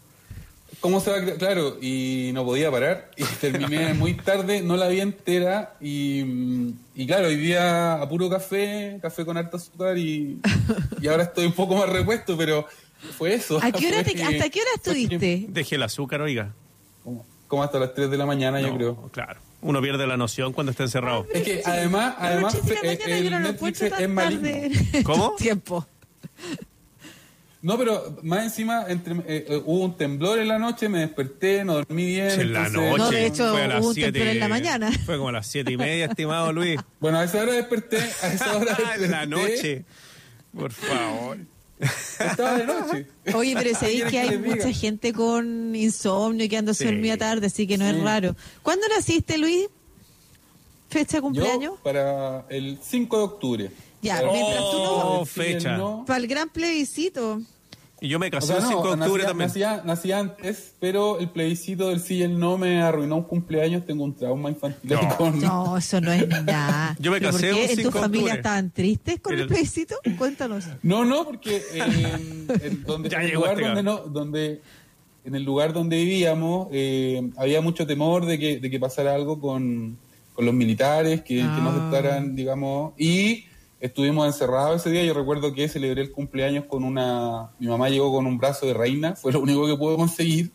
[0.80, 3.10] ¿Cómo se va Claro, y no podía parar.
[3.18, 5.76] Y terminé muy tarde, no la vi entera.
[5.80, 9.98] Y, y claro, hoy día a puro café, café con harto azúcar.
[9.98, 10.40] Y,
[11.02, 12.68] y ahora estoy un poco más repuesto, pero
[13.18, 13.60] fue eso.
[13.62, 15.46] ¿A qué hora te- Fue- ¿Hasta qué hora estuviste?
[15.50, 16.54] Deje el azúcar, oiga.
[17.04, 19.10] Como, como hasta las 3 de la mañana, yo No, creo.
[19.12, 19.40] Claro.
[19.62, 21.26] Uno pierde la noción cuando está encerrado.
[21.34, 23.88] Es que además, además Ocho de la fe- mañana yo el no lo Netflix encuentro
[23.88, 24.50] es tan maligno.
[24.50, 25.04] tarde.
[25.04, 25.36] ¿Cómo?
[25.38, 25.88] Tiempo.
[27.62, 31.66] No, pero más encima entre, eh, eh, hubo un temblor en la noche, me desperté,
[31.66, 32.30] no dormí bien.
[32.30, 32.98] En la entonces- noche.
[33.00, 34.92] No, de hecho, fue a las hubo un siete- temblor en la mañana.
[35.06, 36.80] Fue como a las siete y media, estimado Luis.
[37.00, 39.00] Bueno, a esa hora desperté, a esa hora desperté.
[39.00, 39.86] de la noche.
[40.56, 41.38] Por favor.
[41.80, 43.08] Estaba de noche.
[43.36, 44.74] Oye, pero sabéis ¿Qué que hay que mucha diga?
[44.80, 46.86] gente con insomnio y que anda Sí.
[46.86, 48.36] dormida tarde, así que no es raro.
[48.64, 49.68] ¿Cuándo naciste, Luis?
[50.90, 51.74] ¿Fecha de cumpleaños?
[51.78, 53.72] Yo para el 5 de octubre.
[54.02, 55.78] Ya, mientras tú no- Oh, fecha.
[55.78, 56.06] no.
[56.06, 57.42] Para el gran plebiscito.
[58.02, 59.50] Y yo me O casé sea, el no, 5 de octubre nací, también.
[59.50, 63.86] nací- nací antes, pero el plebiscito del sí y el no me arruinó un cumpleaños.
[63.86, 65.18] Tengo un trauma infantil No.
[65.18, 65.40] con...
[65.40, 66.96] No, eso no es nada.
[67.00, 67.64] Yo me ¿Pero casé ¿Por qué?
[67.64, 68.38] ¿En 5 tu de familia octubre.
[68.40, 69.96] estaban tristes con el, El- plebiscito?
[70.18, 70.66] Cuéntanos.
[70.84, 74.62] No, no, porque en, en donde, Ya el llegó lugar este donde no, donde
[75.24, 79.40] en el lugar donde vivíamos eh, había mucho temor de que, de que pasara algo
[79.40, 79.98] con,
[80.34, 81.76] con los militares, que, que no Ah.
[81.90, 83.46] aceptaran, digamos, y
[83.80, 85.04] estuvimos encerrados ese día.
[85.04, 88.74] Yo recuerdo que celebré el cumpleaños con una, mi mamá llegó con un brazo de
[88.74, 90.52] reina, fue lo único que pude conseguir,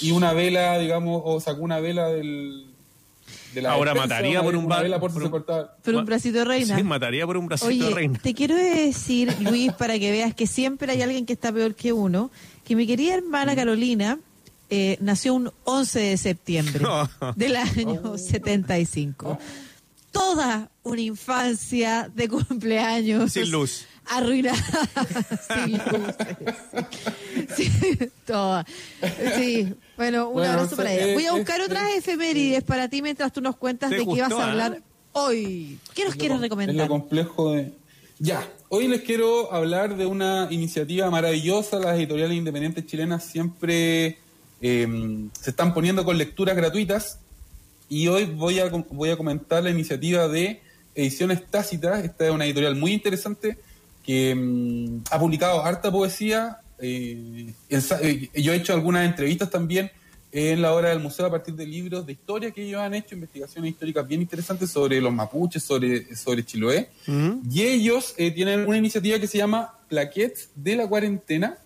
[0.00, 2.66] y una vela, digamos, o sacó una vela del
[3.54, 5.44] de la Ahora mataría por un vela por por un-.
[5.82, 6.76] Pero un bracito de reina.
[6.76, 8.18] Sí, mataría por un bracito de reina.
[8.22, 11.92] te quiero decir, Luis, para que veas que siempre hay alguien que está peor que
[11.92, 12.30] uno,
[12.64, 14.18] que mi querida hermana Carolina
[14.70, 16.84] eh, nació un 11 de septiembre
[17.36, 19.38] del año 75.
[20.18, 23.32] Toda una infancia de cumpleaños.
[23.32, 23.86] Sin luz.
[24.10, 24.58] Arruinada.
[25.54, 26.36] Sin luces.
[27.56, 28.64] Sí, sí, toda.
[29.36, 31.08] Sí, bueno, un Bueno, abrazo para ella.
[31.08, 34.02] es- Voy a es- buscar otras efemérides para ti mientras tú nos cuentas ¿Te de
[34.02, 34.50] qué vas gustó, a ah?
[34.50, 34.82] hablar
[35.12, 35.78] hoy.
[35.94, 36.76] ¿Qué nos quieres Es recomendar?
[36.76, 37.72] lo complejo de...
[38.18, 41.78] Ya, hoy les quiero hablar de una iniciativa maravillosa.
[41.78, 44.18] Las editoriales independientes chilenas siempre
[44.60, 47.20] eh, se están poniendo con lecturas gratuitas
[47.88, 50.60] y hoy voy a, voy a comentar la iniciativa de
[50.94, 52.04] Ediciones Tácitas.
[52.04, 53.58] Esta es una editorial muy interesante
[54.04, 56.58] que mm, ha publicado harta poesía.
[56.80, 59.90] eh, eh, yo he hecho algunas entrevistas también
[60.30, 63.14] en la hora del museo a partir de libros de historia que ellos han hecho,
[63.14, 66.90] investigaciones históricas bien interesantes sobre los mapuches, sobre, sobre Chiloé.
[67.50, 71.56] Y ellos eh, tienen una iniciativa que se llama Plaquettes de la Cuarentena.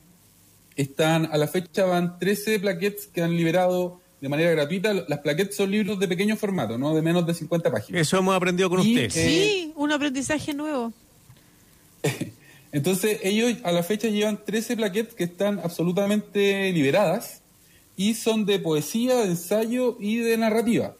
[0.76, 4.94] Están, a la fecha van 13 plaquettes que han liberado de manera gratuita.
[5.08, 6.94] Las plaquettes son libros de pequeño formato, ¿no?
[6.94, 8.00] De menos de 50 páginas.
[8.00, 9.04] Eso hemos aprendido con Y, usted.
[9.04, 10.92] eh, Sí, un aprendizaje nuevo.
[12.72, 17.42] Entonces, ellos a la fecha llevan 13 plaquettes que están absolutamente liberadas
[17.96, 20.94] y son de poesía, de ensayo y de narrativa.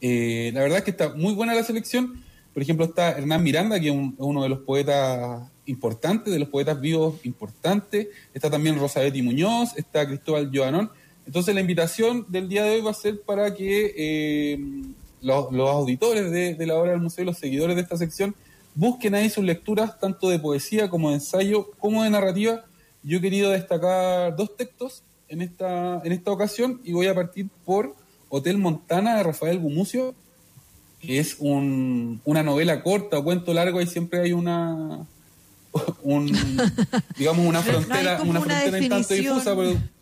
[0.00, 2.24] Eh, la verdad es que está muy buena la selección.
[2.54, 6.48] Por ejemplo, está Hernán Miranda, que es un- uno de los poetas importantes, de los
[6.48, 8.08] poetas vivos importantes.
[8.32, 10.90] Está también Rosabetti Muñoz, está Cristóbal Joanón.
[11.28, 14.58] Entonces, la invitación del día de hoy va a ser para que eh,
[15.20, 18.34] los, los auditores de, de la obra del museo y los seguidores de esta sección
[18.74, 22.64] busquen ahí sus lecturas, tanto de poesía como de ensayo, como de narrativa.
[23.02, 27.48] Yo he querido destacar dos textos en esta, en esta ocasión y voy a partir
[27.66, 27.94] por
[28.30, 30.14] Hotel Montana de Rafael Gumucio,
[31.00, 35.06] que es un- una novela corta cuento largo, ahí siempre hay una,
[36.02, 36.32] un,
[37.18, 39.97] digamos, una No frontera, como una una frontera en tanto difusa, pero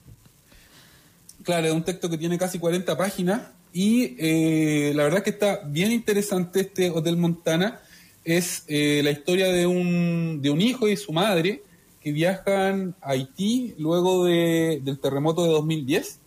[1.46, 3.42] Claro, es un texto que tiene casi 40 páginas
[3.72, 7.80] y eh, la verdad que está bien interesante este Hotel Montana.
[8.24, 11.62] Es eh, la historia de un, de un hijo y su madre
[12.02, 16.18] que viajan a Haití luego de- del terremoto de 2010.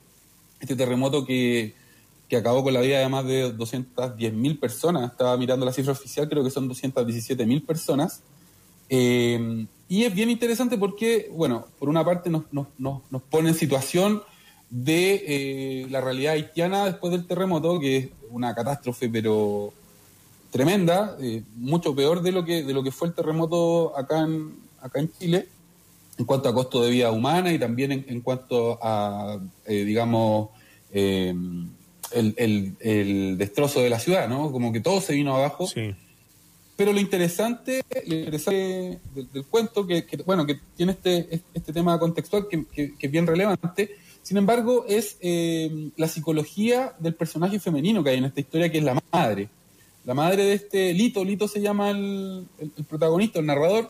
[0.61, 1.73] Este terremoto que,
[2.29, 5.11] que acabó con la vida de más de 210 mil personas.
[5.11, 8.21] Estaba mirando la cifra oficial, creo que son 217 mil personas.
[8.87, 13.49] Eh, y es bien interesante porque, bueno, por una parte nos, nos, nos, nos pone
[13.49, 14.21] en situación
[14.69, 19.73] de eh, la realidad haitiana después del terremoto, que es una catástrofe, pero
[20.51, 24.53] tremenda, eh, mucho peor de lo que de lo que fue el terremoto acá en
[24.81, 25.47] acá en Chile,
[26.17, 30.49] en cuanto a costo de vida humana y también en, en cuanto a, eh, digamos,
[30.91, 31.33] eh,
[32.11, 34.51] el, el- el destrozo de la ciudad, ¿no?
[34.51, 35.67] Como que todo se vino abajo.
[36.75, 41.73] Pero lo interesante, lo interesante del, del cuento, que, que, bueno, que tiene este, este
[41.73, 43.91] tema contextual que, que- que es bien relevante,
[44.29, 48.77] sin embargo, es eh, la psicología del personaje femenino que hay en esta historia, que
[48.77, 49.49] es la madre.
[50.05, 52.45] La madre de este Lito, Lito se llama el,
[52.87, 53.89] protagonista, el narrador,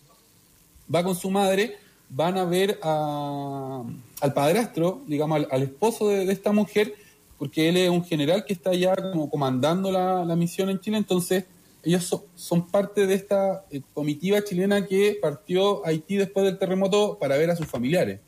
[0.96, 1.76] va con su madre,
[2.08, 6.94] van a ver al padrastro, digamos, al, esposo de, esta mujer,
[7.38, 11.44] porque él es un general que está ya como comandando la, misión en Chile, entonces
[11.84, 16.58] ellos so- son parte de esta eh, comitiva chilena que partió a Haití después del
[16.58, 18.22] terremoto para ver a sus familiares,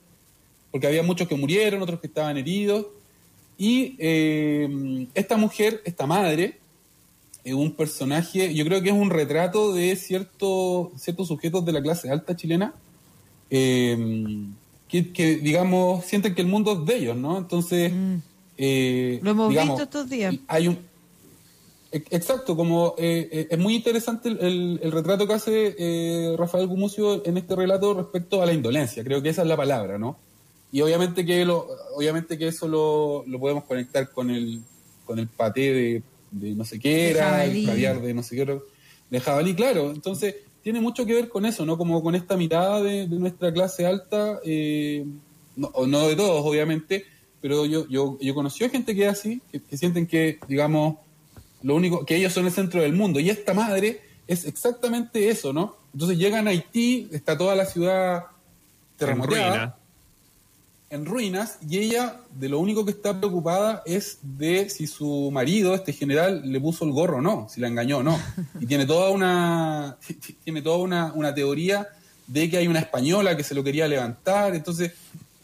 [0.72, 2.88] porque había muchos que murieron, otros que estaban heridos,
[3.58, 6.58] y eh, esta mujer, esta madre,
[7.44, 11.82] es un personaje, yo creo que es un retrato de cierto, ciertos sujetos de la
[11.82, 12.74] clase alta chilena
[13.50, 14.46] eh,
[14.88, 17.38] que, que, digamos, sienten que el mundo es de ellos, ¿no?
[17.38, 17.92] Entonces,
[18.58, 20.36] eh, Lo hemos digamos, visto estos días.
[20.48, 20.80] hay un
[21.92, 26.36] e- exacto como eh, eh, es muy interesante el, el- el retrato que hace eh,
[26.38, 29.98] Rafael Gumucio en este relato respecto a la indolencia creo que esa es la palabra
[29.98, 30.18] no
[30.72, 34.62] y obviamente que lo obviamente que eso lo, lo podemos conectar con el
[35.06, 38.44] con el paté de, de no sé qué era el caviar de no sé qué
[38.44, 38.58] era,
[39.10, 39.92] de jabalí claro.
[39.92, 43.52] Entonces tiene mucho que ver con eso no como con esta mirada de, de nuestra
[43.52, 45.06] clase alta eh,
[45.56, 47.06] no, o no de todos obviamente
[47.42, 50.96] pero yo yo yo conocí a gente que es así que, que sienten que digamos
[51.64, 53.20] lo único que ellos son el centro del mundo.
[53.20, 58.28] Y esta madre es exactamente eso no entonces llegan a Haití está toda la ciudad
[58.96, 59.81] terremoteada ruina.
[60.92, 65.74] En ruinas y ella de lo único que está preocupada es de si su marido,
[65.74, 68.20] este general, le puso el gorro o no, si la engañó o no.
[68.60, 69.98] Y tiene toda una
[70.44, 71.88] tiene toda una, una teoría
[72.28, 74.92] de que hay una española que se lo quería levantar, entonces,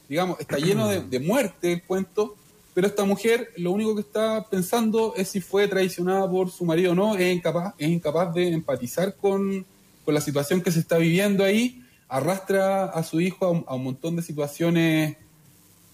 [0.07, 2.35] digamos, está lleno de, de muerte el cuento,
[2.73, 6.91] pero esta mujer lo único que está pensando es si fue traicionada por su marido
[6.91, 9.65] o no, es incapaz, es incapaz de empatizar con,
[10.03, 13.75] con la situación que se está viviendo ahí, arrastra a su hijo a un, a
[13.75, 15.17] un montón de situaciones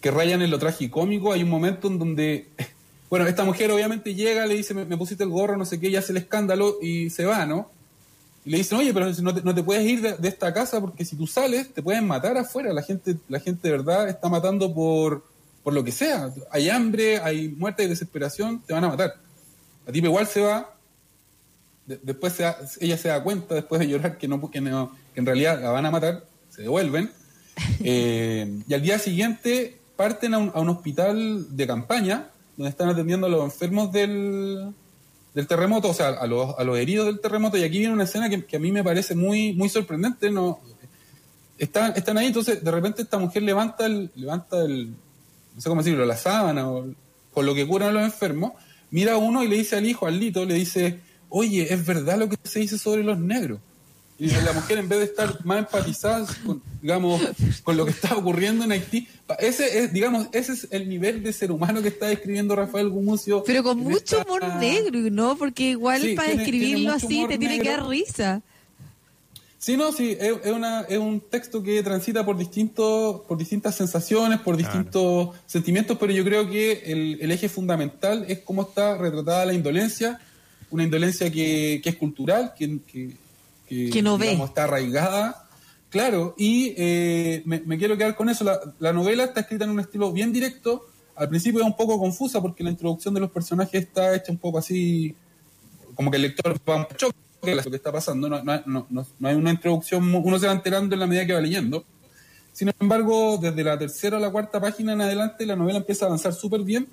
[0.03, 1.31] que rayan en lo tragicómico.
[1.33, 2.49] Hay un momento en donde,
[3.09, 5.87] bueno, esta mujer obviamente llega, le dice, me, me pusiste el gorro, no sé qué,
[5.89, 7.71] y hace el escándalo y se va, ¿no?
[8.45, 10.81] Y le dicen, oye, pero no te, no te puedes ir de, de esta casa
[10.81, 12.73] porque si tú sales te pueden matar afuera.
[12.73, 15.23] La gente, la gente de verdad está matando por,
[15.63, 16.33] por lo que sea.
[16.51, 19.15] Hay hambre, hay muerte y desesperación, te van a matar.
[19.87, 20.75] La tipa igual se va,
[21.85, 24.93] de- después se da- ella se da cuenta, después de llorar, que, no, que, no-
[25.13, 27.09] que en realidad la van a matar, se devuelven.
[27.85, 32.89] Eh, y al día siguiente parten a un, a un hospital de campaña donde están
[32.89, 34.73] atendiendo a los enfermos del,
[35.33, 37.57] del terremoto, o sea, a los, a los heridos del terremoto.
[37.57, 40.29] Y aquí viene una escena que, que a mí me parece muy, muy sorprendente.
[40.29, 40.59] ¿no?
[41.57, 44.89] Están, están ahí, entonces de repente esta mujer levanta el, levanta el,
[45.55, 46.87] no sé cómo decirlo, la sábana o
[47.33, 48.53] con lo que curan a los enfermos,
[48.91, 50.99] mira a uno y le dice al hijo, al Lito, le dice,
[51.29, 53.59] oye, ¿es verdad lo que se dice sobre los negros?
[54.25, 57.21] Y la mujer, en vez de estar más empatizada con, digamos,
[57.63, 59.05] con lo que está ocurriendo en Haití,
[59.39, 63.43] ese es, digamos, ese es el nivel de ser humano que está describiendo Rafael Gumucio.
[63.45, 65.35] Pero con mucho esta- humor negro, ¿no?
[65.37, 68.41] Porque igual Sí, para tiene- tiene escribirlo mucho así te tiene que dar risa.
[69.57, 73.75] Sí, no, sí, es, es una, es un texto que transita por distintos, por distintas
[73.75, 78.97] sensaciones, por distintos sentimientos, pero yo creo que el, el eje fundamental es cómo está
[78.97, 80.19] retratada la indolencia,
[80.69, 83.15] una indolencia que, que es cultural, que, que,
[83.73, 84.27] que, Que no ve.
[84.27, 85.47] digamos, está arraigada,
[85.89, 88.43] claro, y eh, me, me quiero quedar con eso.
[88.43, 91.99] La, la novela está escrita en un estilo bien directo, al principio es un poco
[91.99, 95.15] confusa porque la introducción de los personajes está hecha un poco así,
[95.95, 97.13] como que el lector va un choque
[97.45, 100.53] lo que está pasando, no, no, no, no- no hay una introducción, uno se va
[100.53, 101.83] enterando en la medida que va leyendo.
[102.53, 106.07] Sin embargo, desde la tercera a la cuarta página en adelante, la novela empieza a
[106.07, 106.87] avanzar súper bien.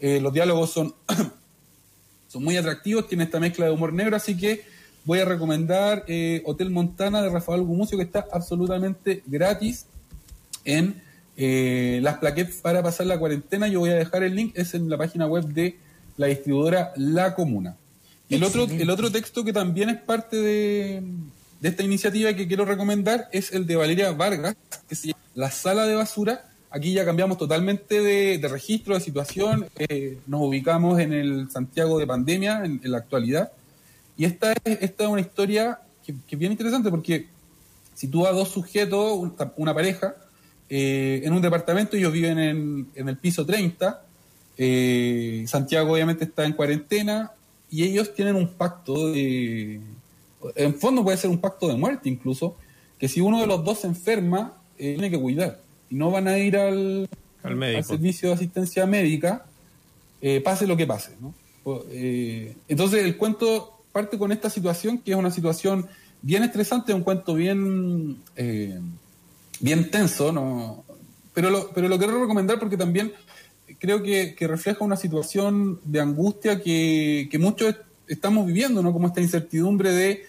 [0.00, 0.94] Eh, los diálogos son,
[2.28, 4.64] son muy atractivos, tiene esta mezcla de humor negro, así que
[5.04, 9.86] voy a recomendar eh, Hotel Montana de Rafael Gumucio, que está absolutamente gratis
[10.64, 11.02] en
[11.36, 13.68] eh, las plaquettes para pasar la cuarentena.
[13.68, 15.76] Yo voy a dejar el link, es en la página web de
[16.16, 17.76] la distribuidora La Comuna.
[18.28, 21.02] Y el otro, el otro texto que también es parte de,
[21.60, 24.56] de esta iniciativa que quiero recomendar es el de Valeria Vargas,
[24.88, 26.46] que se llama La Sala de Basura.
[26.70, 29.66] Aquí ya cambiamos totalmente de, de registro, de situación.
[29.76, 33.52] eh, nos ubicamos en el Santiago de pandemia, en, en la actualidad.
[34.16, 37.26] Y esta es, esta es una historia que, que es bien interesante porque
[37.94, 40.14] sitúa a dos sujetos, un- una pareja,
[40.68, 44.02] eh, en un departamento, ellos viven en, en el piso 30,
[44.56, 47.32] eh, Santiago obviamente está en cuarentena
[47.70, 49.80] y ellos tienen un pacto de...
[50.56, 52.56] En fondo puede ser un pacto de muerte incluso,
[52.98, 55.60] que si uno de los dos se enferma, eh, tiene que cuidar.
[55.90, 57.08] Y no van a ir al,
[57.42, 57.82] Al médico.
[57.82, 59.44] servicio de asistencia médica,
[60.42, 61.12] pase lo que pase.
[61.20, 61.34] ¿no?
[61.90, 65.86] Eh, entonces el cuento parte con esta situación, que es una situación
[66.20, 68.80] bien estresante, un cuento bien, eh,
[69.60, 70.84] bien tenso, ¿no?
[71.32, 73.12] pero, lo, pero lo quiero recomendar porque también
[73.78, 77.76] creo que, que refleja una situación de angustia que, que muchos
[78.08, 78.92] estamos viviendo, ¿no?
[78.92, 80.24] como esta incertidumbre de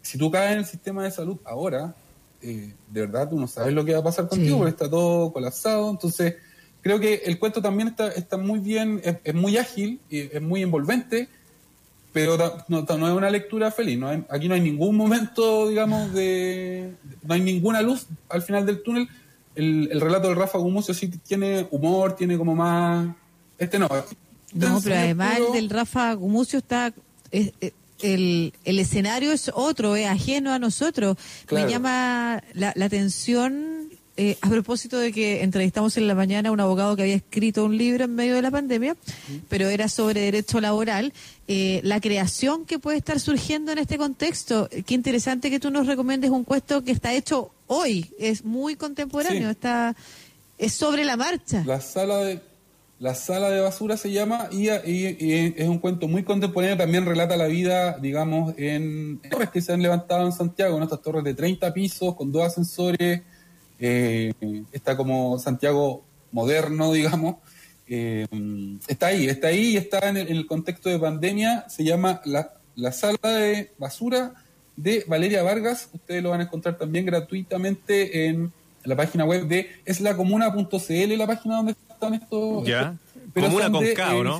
[0.00, 1.96] si tú caes en el sistema de salud ahora,
[2.42, 4.58] eh, de verdad tú no sabes lo que va a pasar contigo Sí.
[4.58, 5.90] porque está todo colapsado.
[5.90, 6.36] Entonces,
[6.80, 10.42] creo que el cuento también está, está muy bien, es, es muy ágil, y es
[10.42, 11.28] muy envolvente,
[12.14, 12.38] pero
[12.68, 13.98] no, no es una lectura feliz.
[13.98, 16.94] No hay- aquí no hay ningún momento, digamos, de.
[17.22, 19.06] No hay ninguna luz al final del túnel.
[19.54, 23.08] El, el relato del Rafa Gumucio sí tiene humor, tiene como más.
[23.58, 23.88] Este no.
[24.54, 26.94] No, pero además puro- el del Rafa Gumucio está...
[27.30, 27.72] es- es-
[28.02, 31.16] el, el escenario es otro, es ajeno a nosotros.
[31.46, 31.64] Claro.
[31.66, 36.52] Me llama la, la atención, eh, a propósito de que entrevistamos en la mañana a
[36.52, 38.96] un abogado que había escrito un libro en medio de la pandemia,
[39.48, 41.12] pero era sobre derecho laboral,
[41.48, 44.68] eh, la creación que puede estar surgiendo en este contexto.
[44.86, 49.48] Qué interesante que tú nos recomiendes un cuento que está hecho hoy, es muy contemporáneo,
[49.48, 49.50] Sí.
[49.50, 49.96] está
[50.58, 51.64] es sobre la marcha.
[51.66, 52.40] La sala de
[53.00, 56.76] la sala de basura se llama y, y- y es un cuento muy contemporáneo.
[56.76, 60.84] También relata la vida, digamos, en en torres que se han levantado en Santiago, en
[60.84, 63.22] estas torres de 30 pisos con dos ascensores.
[63.78, 64.32] Eh,
[64.72, 67.36] está como Santiago moderno, digamos.
[67.86, 68.26] Eh,
[68.88, 71.68] está ahí, está ahí y está en el, en el contexto de pandemia.
[71.68, 74.34] Se llama la, la sala de basura
[74.76, 75.90] de Valeria Vargas.
[75.92, 78.52] Ustedes lo van a encontrar también gratuitamente en
[78.84, 82.66] la página web de eslacomuna.cl, la página donde están estos.
[82.66, 82.96] Ya.
[83.32, 84.38] pero Comuna con de K, ¿o no?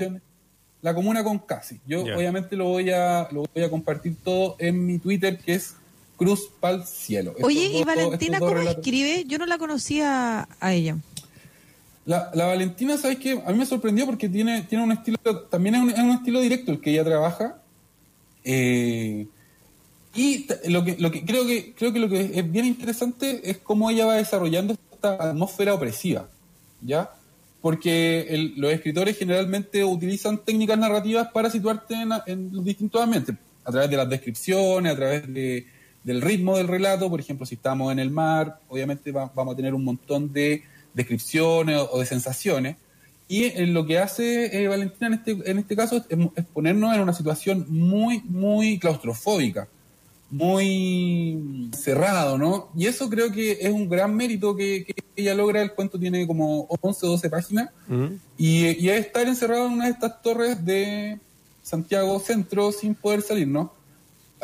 [0.82, 1.80] La comuna con sí.
[1.86, 5.76] Yo obviamente lo voy a lo voy a compartir todo en mi Twitter que es
[6.16, 7.30] Cruz Pal Cielo.
[7.32, 8.76] Estos Oye, ¿y Valentina cómo relatos.
[8.76, 9.24] escribe?
[9.26, 10.96] Yo no la conocía a ella.
[12.06, 13.42] La, la Valentina, ¿sabes qué?
[13.46, 15.18] A mí me sorprendió porque tiene, tiene un estilo,
[15.50, 17.56] también es un, es un estilo directo el que ella trabaja.
[18.44, 19.26] Eh,
[20.14, 23.58] y lo que, lo que creo que creo que lo que es bien interesante es
[23.58, 26.28] cómo ella va desarrollando esta atmósfera opresiva,
[26.82, 27.10] ¿ya?
[27.60, 33.34] Porque el- los escritores generalmente utilizan técnicas narrativas para situarte en, en los distintos ambientes,
[33.64, 35.66] a través de las descripciones, a través de-
[36.04, 39.56] del ritmo del relato, por ejemplo, si estamos en el mar, obviamente va- vamos a
[39.56, 40.62] tener un montón de
[40.94, 42.76] descripciones o, o de sensaciones.
[43.26, 46.04] Y eh, lo que hace eh, Valentina en este, en este caso es,
[46.36, 49.66] es ponernos en una situación muy, muy claustrofóbica,
[50.48, 52.68] muy cerrado, ¿no?
[52.76, 55.62] Y eso creo que es un gran mérito que, que ella logra.
[55.62, 57.70] El cuento tiene como 11 o 12 páginas.
[58.36, 61.18] Y, y es estar encerrado en una de estas torres de
[61.62, 63.72] Santiago Centro sin poder salir, ¿no?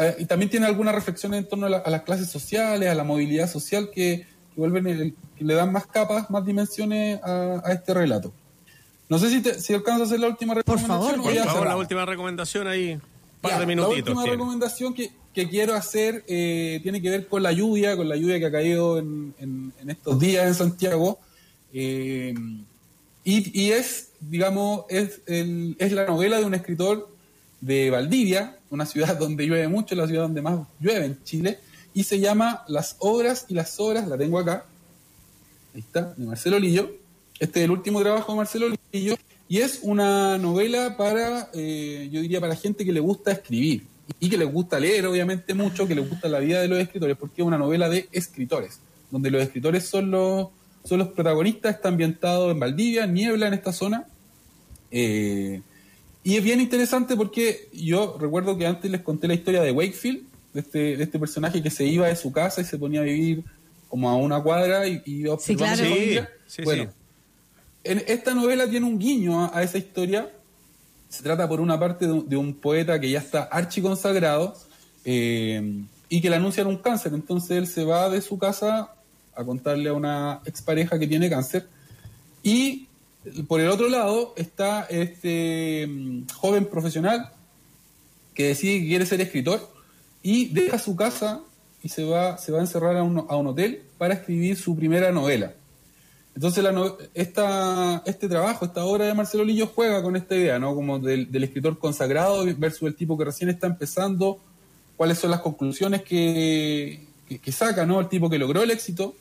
[0.01, 2.94] Eh, y también tiene algunas reflexiones en torno a, la- a las clases sociales, a
[2.94, 7.60] la movilidad social que, que vuelven el- que le dan más capas, más dimensiones a,
[7.64, 8.32] a este relato.
[9.09, 11.20] No sé si, te, si alcanzo a hacer la última recomendación.
[11.22, 12.93] Por ya favor, la última recomendación ahí.
[12.94, 13.01] Un
[13.43, 13.94] par Ya, de minutitos.
[13.94, 14.36] La última tiene.
[14.36, 18.39] recomendación que, que quiero hacer eh, tiene que ver con la lluvia, con la lluvia
[18.39, 21.18] que ha caído en, en- en estos días en Santiago.
[21.72, 22.35] Eh,
[23.24, 27.09] y, y es, digamos, es, el- es la novela de un escritor
[27.60, 31.59] de Valdivia, una ciudad donde llueve mucho, la ciudad donde más llueve en Chile,
[31.92, 34.64] y se llama Las obras y las obras, la tengo acá,
[35.74, 36.90] ahí está, de Marcelo Lillo.
[37.38, 39.16] Este es el último trabajo de Marcelo Lillo,
[39.48, 43.86] y es una novela para, eh, yo diría, para gente que le gusta escribir
[44.20, 47.16] y que le gusta leer, obviamente, mucho, que le gusta la vida de los escritores,
[47.16, 48.80] porque es una novela de escritores,
[49.10, 50.48] donde los escritores son los,
[50.84, 54.06] son los protagonistas, está ambientado en Valdivia, niebla en esta zona.
[54.92, 55.62] Eh,
[56.22, 60.22] y es bien interesante porque yo recuerdo que antes les conté la historia de Wakefield,
[60.52, 63.05] de este, de este personaje que se iba de su casa y se ponía a
[63.05, 63.44] vivir
[63.88, 66.28] como a una cuadra y, y iba Sí, observando claro.
[66.47, 66.90] Sí, sí, bueno, sí.
[67.84, 70.30] en esta novela tiene un guiño a, a esa historia.
[71.09, 74.55] Se trata por una parte de un, de un poeta que ya está archiconsagrado
[75.05, 77.14] eh, y que le anuncian un cáncer.
[77.14, 78.94] Entonces él se va de su casa
[79.34, 81.66] a contarle a una expareja que tiene cáncer.
[82.42, 82.86] Y
[83.47, 87.30] por el otro lado está este mm, joven profesional
[88.34, 89.70] que decide que quiere ser escritor
[90.22, 91.40] y deja su casa
[91.82, 94.76] y se va, se va a encerrar a un, a un hotel para escribir su
[94.76, 95.55] primera novela.
[96.34, 100.59] Entonces la no- esta, este trabajo, esta obra de Marcelo Lillo juega con esta idea,
[100.59, 100.74] ¿no?
[100.74, 104.38] Como del, del escritor consagrado versus el tipo que recién está empezando,
[104.97, 108.01] cuáles son las conclusiones que, que, que saca, ¿no?
[108.01, 109.14] El tipo que logró el éxito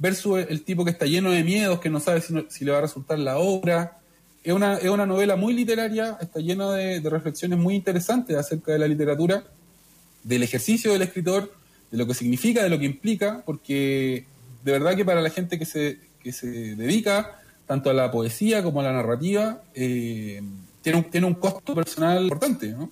[0.00, 2.78] versus el, tipo que está lleno de miedos, que no sabe si, si le va
[2.78, 3.98] a resultar la obra.
[4.42, 8.78] Es una, es una novela muy literaria, está llena de, reflexiones muy interesantes acerca de
[8.78, 9.44] la literatura,
[10.24, 11.52] del ejercicio del escritor,
[11.90, 14.24] de lo que significa, de lo que implica, porque
[14.64, 18.62] de verdad que para la gente que se, que se dedica tanto a la poesía
[18.62, 20.40] como a la narrativa, eh,
[20.80, 22.90] tiene, un, tiene un costo personal importante, ¿no?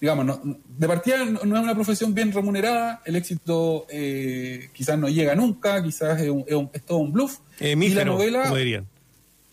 [0.00, 0.40] Digamos, no-
[0.78, 5.34] de partida no, no es una profesión bien remunerada, el éxito eh, quizás no llega
[5.34, 7.38] nunca, quizás es, un- es un- es todo un bluff.
[7.60, 8.86] y la novela, como dirían.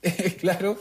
[0.39, 0.77] claro,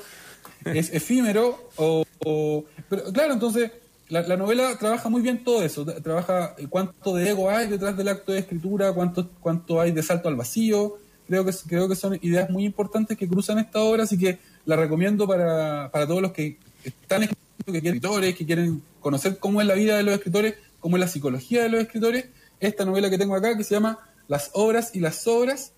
[0.64, 1.70] es efímero.
[1.76, 3.70] O, o- pero claro, entonces
[4.09, 5.84] la, la novela trabaja muy bien todo eso.
[5.84, 10.02] tra- Trabaja cuánto de ego hay detrás del acto de escritura, cuánto, cuánto hay de
[10.02, 10.98] salto al vacío.
[11.26, 14.76] Creo que, creo que son ideas muy importantes que cruzan esta obra, así que la
[14.76, 19.60] recomiendo para, para todos los que están escribiendo, que quieren escritores, que quieren conocer cómo
[19.60, 22.26] es la vida de los escritores, cómo es la psicología de los escritores.
[22.60, 23.98] Esta novela que tengo acá, que se llama
[24.28, 25.72] Las obras y las sobras,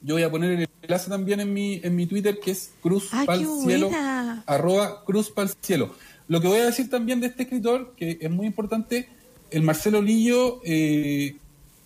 [0.00, 3.08] yo voy a poner el enlace también en mi, en mi Twitter, que es Cruz
[3.12, 3.90] ¡Ah, Pal Cielo,
[4.46, 5.94] arroba Cruz Pal Cielo.
[6.28, 9.08] Lo que voy a decir también de este escritor, que es muy importante,
[9.50, 11.36] el Marcelo Lillo, eh,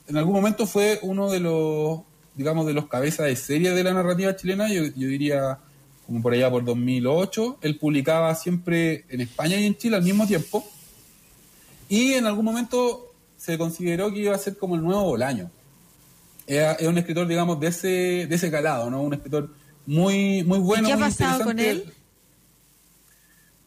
[0.08, 2.00] en algún momento fue uno de los,
[2.34, 5.58] digamos, de los cabezas de serie de la narrativa chilena, yo, yo diría
[6.06, 7.58] como por allá por 2008.
[7.62, 10.64] Él publicaba siempre en España y en Chile al mismo tiempo.
[11.88, 15.50] Y en algún momento se consideró que iba a ser como el nuevo Bolaño.
[16.46, 17.88] Era- Es un escritor, digamos, de ese,
[18.28, 19.02] de ese calado, ¿no?
[19.02, 19.50] Un escritor
[19.86, 20.84] muy, muy bueno.
[20.84, 21.92] ¿Y qué ha muy pasado con él?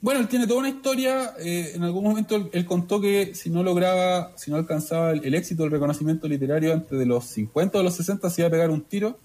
[0.01, 1.33] Bueno, él tiene toda una historia.
[1.39, 5.25] eh, en algún momento él, él contó que si no lograba, si no alcanzaba el,
[5.25, 8.51] el éxito, el reconocimiento literario antes de los 50 o los 60, se iba a
[8.51, 9.17] pegar un tiro.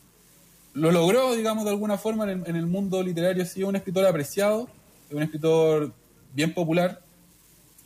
[0.80, 3.44] Lo logró, digamos, de alguna forma en el, mundo literario.
[3.44, 4.66] Sí, es un escritor apreciado,
[5.10, 5.92] es un escritor
[6.32, 7.02] bien popular,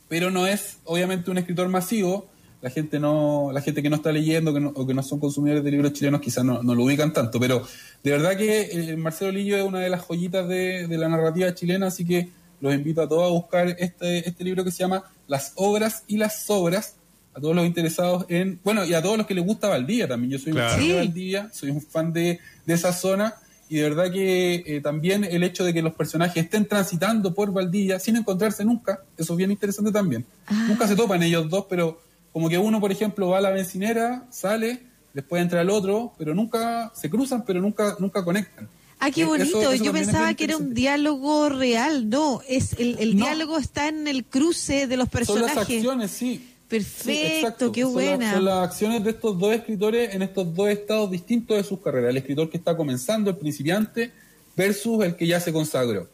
[0.07, 2.25] pero no es, obviamente, un escritor masivo.
[2.61, 5.19] La gente no, la gente que no está leyendo que no- o que no son
[5.19, 7.61] consumidores de libros chilenos quizás no, no lo ubican tanto, pero
[8.01, 11.53] de verdad que eh, Marcelo Lillo es una de las joyitas de, de la narrativa
[11.53, 12.29] chilena, así que
[12.61, 16.17] los invito a todos a buscar este, este libro que se llama Las obras y
[16.17, 16.95] las sobras,
[17.35, 20.31] a todos los interesados en, bueno, y a todos los que les gusta Valdivia también,
[20.31, 20.73] yo soy Claro.
[20.75, 23.33] un fan de Valdivia, soy un fan de, de esa zona,
[23.67, 27.51] y de verdad que eh, también el hecho de que los personajes estén transitando por
[27.51, 30.25] Valdivia sin encontrarse nunca, eso es bien interesante también.
[30.67, 31.99] Nunca se topan ellos dos, pero
[32.31, 34.83] como que uno, por ejemplo, va a la bencinera, sale,
[35.13, 38.69] después entra el otro, pero nunca se cruzan, pero nunca, nunca conectan.
[38.99, 39.71] Ah, qué Eh, eso- bonito.
[39.73, 42.09] eso Yo pensaba que era un diálogo real.
[42.09, 45.55] No, es el, el diálogo está en el cruce de los Son personajes.
[45.55, 46.51] las acciones, sí.
[46.67, 48.33] Perfecto, Sí, qué Son la- buena.
[48.33, 52.09] Son, las acciones de estos dos escritores en estos dos estados distintos de sus carreras.
[52.09, 54.11] El escritor que está comenzando, el principiante,
[54.55, 56.07] versus el que ya se consagró.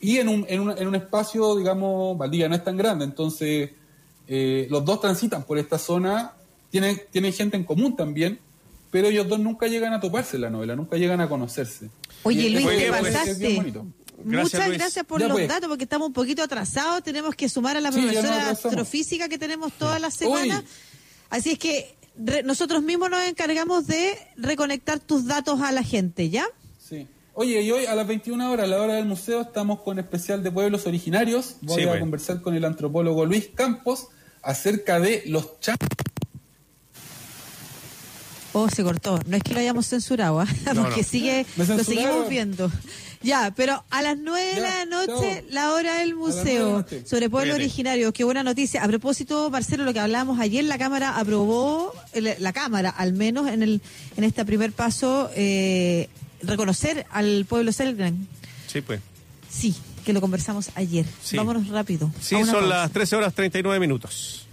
[0.00, 3.70] Y en un, en un, en un espacio, digamos, Valdivia no es tan grande, entonces
[4.26, 6.32] eh, los dos transitan por esta zona,
[6.70, 8.38] tienen, tienen gente en común también,
[8.90, 11.90] pero ellos dos nunca llegan a toparse en la novela, nunca llegan a conocerse.
[12.22, 13.74] Oye, Y Luis, te pasaste.
[14.24, 14.78] Muchas Luis.
[14.78, 15.48] gracias por Ya, los pues.
[15.48, 17.02] datos, porque estamos un poquito atrasados.
[17.02, 20.58] Tenemos que sumar a la Sí, profesora de astrofísica que tenemos toda la semana.
[20.60, 20.64] Uy.
[21.30, 26.28] Así es que re- nosotros mismos nos encargamos de reconectar tus datos a la gente,
[26.30, 26.44] ¿ya?
[26.88, 27.06] Sí.
[27.34, 30.42] Oye, y hoy a las 21 horas, a la hora del museo, estamos con especial
[30.42, 31.56] de pueblos originarios.
[31.62, 32.00] Voy Sí, a pues.
[32.00, 34.08] conversar con el antropólogo Luis Campos
[34.42, 35.76] acerca de los cham...
[38.52, 39.20] Oh, se cortó.
[39.26, 40.44] No es que lo hayamos censurado.
[40.74, 41.06] No, porque no.
[41.06, 42.70] sigue, lo seguimos viendo.
[43.22, 47.64] Ya, pero a las nueve de la noche, la hora del museo sobre pueblo Cuídate.
[47.64, 48.12] originario.
[48.12, 48.82] Qué buena noticia.
[48.82, 53.62] A propósito, Marcelo, lo que hablábamos ayer, la Cámara aprobó, la Cámara al menos en
[53.62, 53.82] el
[54.16, 56.08] en este primer paso, eh,
[56.42, 58.26] reconocer al pueblo Selgren.
[58.66, 59.00] Sí, pues.
[59.50, 59.74] Sí,
[60.04, 61.04] que lo conversamos ayer.
[61.22, 61.36] Sí.
[61.36, 62.10] Vámonos rápido.
[62.20, 62.66] Sí, son pausa.
[62.66, 64.46] las 13 horas 39 minutos.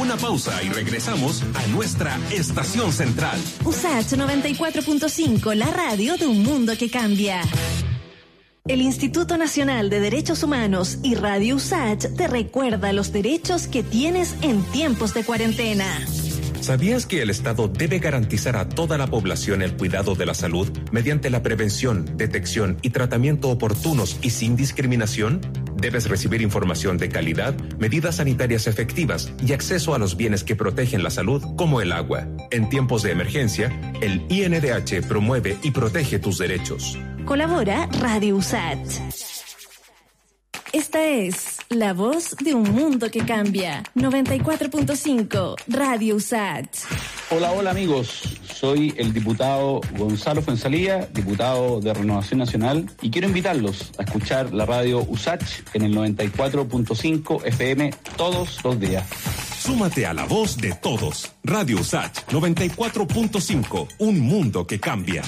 [0.00, 3.38] Una pausa y regresamos a nuestra estación central.
[3.64, 7.42] USACH 94.5, la radio de un mundo que cambia.
[8.66, 14.36] El Instituto Nacional de Derechos Humanos y Radio USACH te recuerda los derechos que tienes
[14.42, 15.86] en tiempos de cuarentena.
[16.60, 20.70] ¿Sabías que el Estado debe garantizar a toda la población el cuidado de la salud
[20.92, 25.40] mediante la prevención, detección y tratamiento oportunos y sin discriminación?
[25.76, 31.02] Debes recibir información de calidad, medidas sanitarias efectivas y acceso a los bienes que protegen
[31.02, 32.28] la salud, como el agua.
[32.50, 33.72] En tiempos de emergencia,
[34.02, 36.98] el INDH promueve y protege tus derechos.
[37.24, 39.00] Colabora Radio USACH.
[40.74, 43.84] Esta es la voz de un mundo que cambia.
[43.94, 46.78] 94.5 Radio USACH.
[47.30, 48.22] Hola, hola amigos.
[48.52, 54.66] Soy el diputado Gonzalo Fuenzalía, diputado de Renovación Nacional, y quiero invitarlos a escuchar la
[54.66, 59.06] radio USACH en el 94.5 FM todos los días.
[59.56, 61.30] Súmate a la voz de todos.
[61.44, 65.22] Radio USACH 94.5, un mundo que cambia.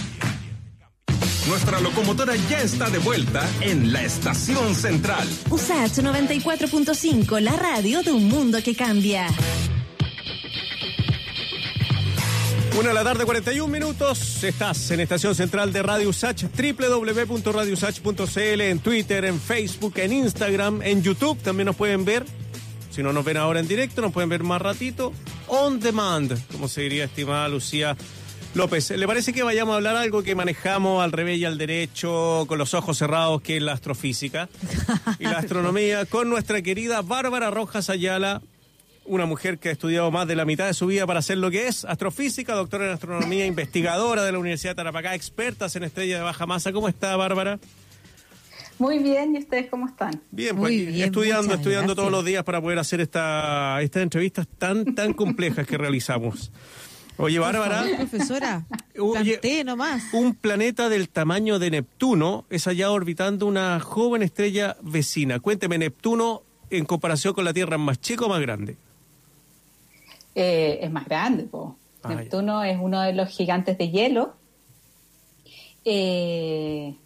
[1.48, 5.28] Nuestra locomotora ya está de vuelta en la estación central.
[5.50, 9.26] USACH 94.5, la radio de un mundo que cambia.
[12.78, 14.44] Una de la tarde, 41 minutos.
[14.44, 21.02] Estás en Estación Central de Radio Usach, www.radiosach.cl, en Twitter, en Facebook, en Instagram, en
[21.02, 21.42] YouTube.
[21.42, 22.24] También nos pueden ver.
[22.90, 25.12] Si no nos ven ahora en directo, nos pueden ver más ratito.
[25.48, 27.96] On demand, como se diría, estimada Lucía
[28.54, 28.90] López.
[28.90, 32.58] ¿Le parece que vayamos a hablar algo que manejamos al revés y al derecho, con
[32.58, 34.48] los ojos cerrados, que es la astrofísica
[35.18, 38.42] y la astronomía, con nuestra querida Bárbara Rojas Ayala,
[39.06, 41.50] una mujer que ha estudiado más de la mitad de su vida para ser lo
[41.50, 46.18] que es, astrofísica, doctora en astronomía, investigadora de la Universidad de Tarapacá, expertas en estrellas
[46.18, 46.72] de baja masa.
[46.72, 47.58] ¿Cómo está, Bárbara?
[48.78, 50.20] Muy bien, ¿y ustedes cómo están?
[50.30, 55.14] Bien, pues estudiando, estudiando todos los días para poder hacer esta, estas entrevistas tan, tan
[55.14, 56.52] complejas que realizamos.
[57.22, 57.84] Oye, Bárbara.
[57.96, 58.66] profesora,
[58.98, 60.02] Oye, nomás.
[60.12, 65.38] Un planeta del tamaño de Neptuno es allá orbitando una joven estrella vecina.
[65.38, 68.76] Cuénteme, Neptuno en comparación con la Tierra, ¿es más chico o más grande?
[70.34, 71.76] Eh, es más grande, po.
[72.02, 74.34] Ah, Neptuno es uno de los gigantes de hielo.
[75.84, 76.96] Eh,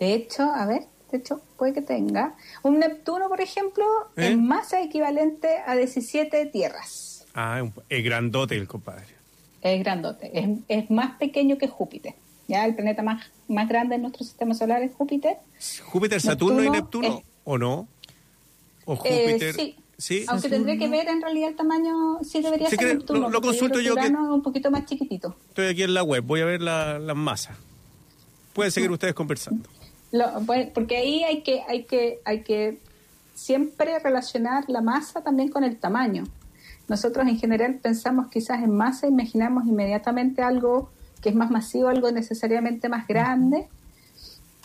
[0.00, 0.82] de hecho, a ver,
[1.12, 2.34] de hecho, puede que tenga.
[2.64, 3.84] Un Neptuno, por ejemplo,
[4.16, 4.26] ¿Eh?
[4.26, 7.24] en masa equivalente a 17 tierras.
[7.34, 9.19] Ah, es grandote el compadre.
[9.62, 10.30] Es grandote.
[10.38, 12.14] Es, es más pequeño que Júpiter.
[12.48, 15.36] Ya el planeta más, más grande en nuestro sistema solar es Júpiter.
[15.84, 17.86] ¿Júpiter, Saturno y Neptuno es- o no?
[18.86, 19.54] ¿O Eh, Júpiter?
[19.54, 19.76] sí.
[19.98, 20.24] ¿Sí?
[20.28, 23.28] Aunque tendría que ver en realidad el tamaño, sí debería Sí, ser que- Neptuno.
[23.28, 25.36] lo- consulto yo que- un poquito más chiquitito.
[25.50, 27.54] Estoy aquí en la web, voy a ver la- las masas.
[28.54, 29.68] Pueden seguir ustedes conversando.
[30.10, 32.78] Lo- pues, porque ahí hay que, hay que, hay que
[33.34, 36.24] siempre relacionar la masa también con el tamaño.
[36.90, 40.90] Nosotros en general pensamos quizás en masa, imaginamos inmediatamente algo
[41.22, 43.68] que es más masivo, algo necesariamente más grande,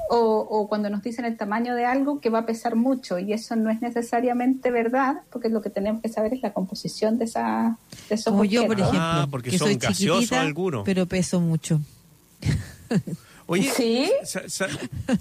[0.10, 0.18] o,
[0.49, 3.56] o cuando nos dicen el tamaño de algo que va a pesar mucho, y eso
[3.56, 7.77] no es necesariamente verdad, porque lo que tenemos que saber es la composición de, esa,
[8.10, 10.84] de esos Como yo, por ejemplo, Ah, porque que son soy gaseosos chiquitita, algunos.
[10.84, 11.80] pero peso mucho.
[13.47, 14.11] Oye, ¿Sí?
[14.23, 14.68] sa- sa-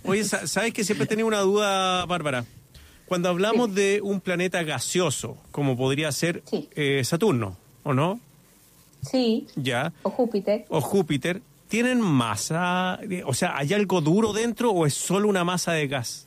[0.05, 2.45] oye sa- ¿sabes que siempre he tenido una duda, Bárbara?
[3.07, 6.43] Cuando hablamos de un planeta gaseoso, como podría ser
[6.75, 8.21] eh, Saturno, ¿o no?
[9.03, 9.93] Sí, Ya.
[10.03, 10.65] o Júpiter.
[10.71, 12.99] O Júpiter, ¿tienen masa?
[13.27, 16.27] O sea, ¿hay algo duro dentro o es solo una masa de gas?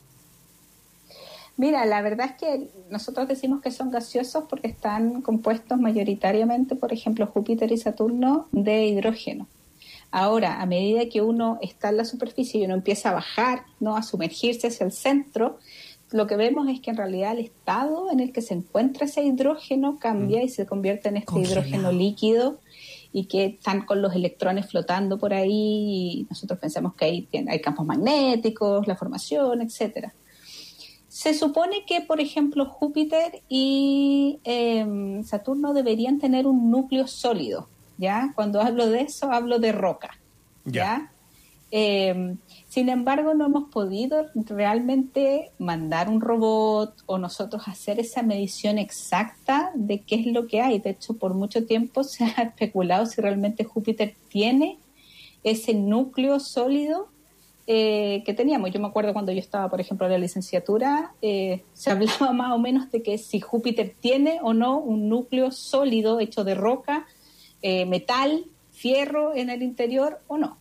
[1.60, 6.94] Mira, la verdad es que nosotros decimos que son gaseosos porque están compuestos mayoritariamente, por
[6.94, 9.48] ejemplo, Júpiter y Saturno, de hidrógeno.
[10.12, 13.98] Ahora, a medida que uno está en la superficie y uno empieza a bajar, ¿no?
[13.98, 15.58] a sumergirse hacia el centro,
[16.12, 19.24] lo que vemos es que en realidad el estado en el que se encuentra ese
[19.24, 21.68] hidrógeno cambia y se convierte en este Congelado.
[21.68, 22.60] hidrógeno líquido
[23.12, 27.60] y que están con los electrones flotando por ahí y nosotros pensamos que hay, hay
[27.62, 30.14] campos magnéticos, la formación, etcétera.
[31.10, 37.68] Se supone que, por ejemplo, Júpiter y eh, Saturno deberían tener un núcleo sólido,
[37.98, 38.32] ¿ya?
[38.36, 40.20] Cuando hablo de eso, hablo de roca,
[40.64, 41.12] ¿ya?
[41.72, 42.36] Eh,
[42.78, 49.72] sin embargo, no hemos podido realmente mandar un robot o nosotros hacer esa medición exacta
[49.74, 50.78] de qué es lo que hay.
[50.78, 54.78] De hecho, por mucho tiempo se ha especulado si realmente Júpiter tiene
[55.44, 57.08] ese núcleo sólido
[57.66, 58.70] eh, que teníamos.
[58.70, 62.54] Yo me acuerdo cuando yo estaba, por ejemplo, en la licenciatura, eh, se hablaba más
[62.54, 67.08] o menos de que si Júpiter tiene o no un núcleo sólido hecho de roca,
[67.64, 70.58] eh, metal, fierro en el interior o no.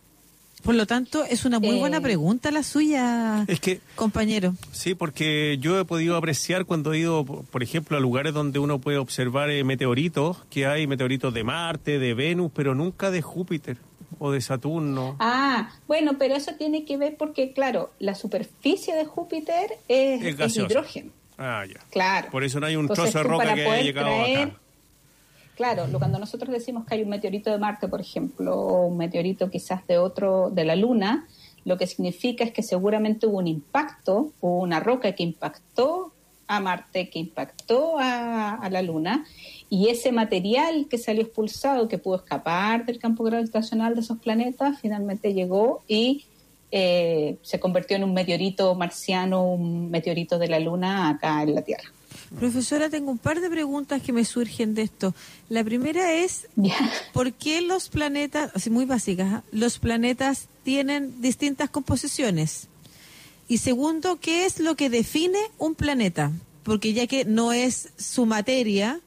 [0.63, 4.53] Por lo tanto, es una muy Eh, buena pregunta la suya, Es que compañero.
[4.71, 8.79] Sí, porque yo he podido apreciar cuando he ido, por ejemplo, a lugares donde uno
[8.79, 13.77] puede observar eh, meteoritos, que hay meteoritos de Marte, de Venus, pero nunca de Júpiter
[14.19, 15.15] o de Saturno.
[15.19, 20.27] Ah, bueno, pero eso tiene que ver porque, claro, la superficie de Júpiter es, Es
[20.29, 20.71] es gaseosa.
[20.73, 21.11] hidrógeno.
[21.37, 21.79] Ah, ya.
[21.91, 22.29] Claro.
[22.31, 24.57] Por eso no hay un Entonces, trozo de roca que haya llegado traer- acá.
[25.57, 29.49] Claro, cuando nosotros decimos que hay un meteorito de Marte, por ejemplo, o un meteorito
[29.49, 31.27] quizás de otro, de la Luna,
[31.65, 36.13] lo que significa es que seguramente hubo un impacto, hubo una roca que impactó
[36.45, 39.25] a Marte, que impactó a, a la Luna,
[39.67, 44.79] y ese material que salió expulsado, que pudo escapar del campo gravitacional de esos planetas,
[44.79, 46.25] finalmente llegó y
[46.69, 51.63] eh, se convirtió en un meteorito marciano, un meteorito de la Luna acá en la
[51.63, 51.89] Tierra.
[52.35, 55.15] Profesora, tengo un par de preguntas que me surgen de esto.
[55.49, 56.47] La primera es,
[57.13, 59.43] ¿por qué los planetas, así muy básicas, ¿ah?
[59.51, 62.67] los planetas tienen distintas composiciones?
[63.47, 66.31] Y segundo, ¿qué es lo que define un planeta?
[66.63, 68.99] Porque ya que no es su materia,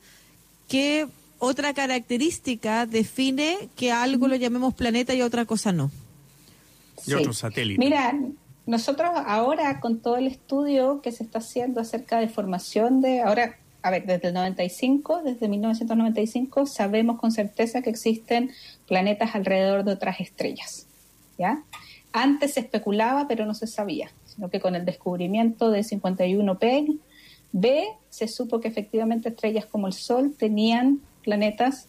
[0.67, 1.07] ¿qué
[1.39, 5.91] otra característica define que algo lo llamemos planeta y otra cosa no?
[7.07, 7.79] Y otro satélite.
[7.79, 8.15] Mira,
[8.71, 13.57] nosotros ahora con todo el estudio que se está haciendo acerca de formación de, ahora
[13.83, 18.53] a ver, desde el 95, desde 1995, sabemos con certeza que existen
[18.87, 20.87] planetas alrededor de otras estrellas.
[21.39, 21.65] ¿ya?
[22.13, 26.99] Antes se especulaba, pero no se sabía, sino que con el descubrimiento de 51P,
[27.53, 31.89] B, se supo que efectivamente estrellas como el Sol tenían planetas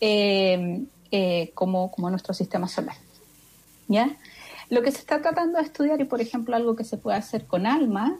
[0.00, 2.96] eh, eh, como, como nuestro sistema solar.
[3.88, 4.16] ¿ya?
[4.70, 7.46] Lo que se está tratando de estudiar, y por ejemplo algo que se puede hacer
[7.46, 8.18] con ALMA,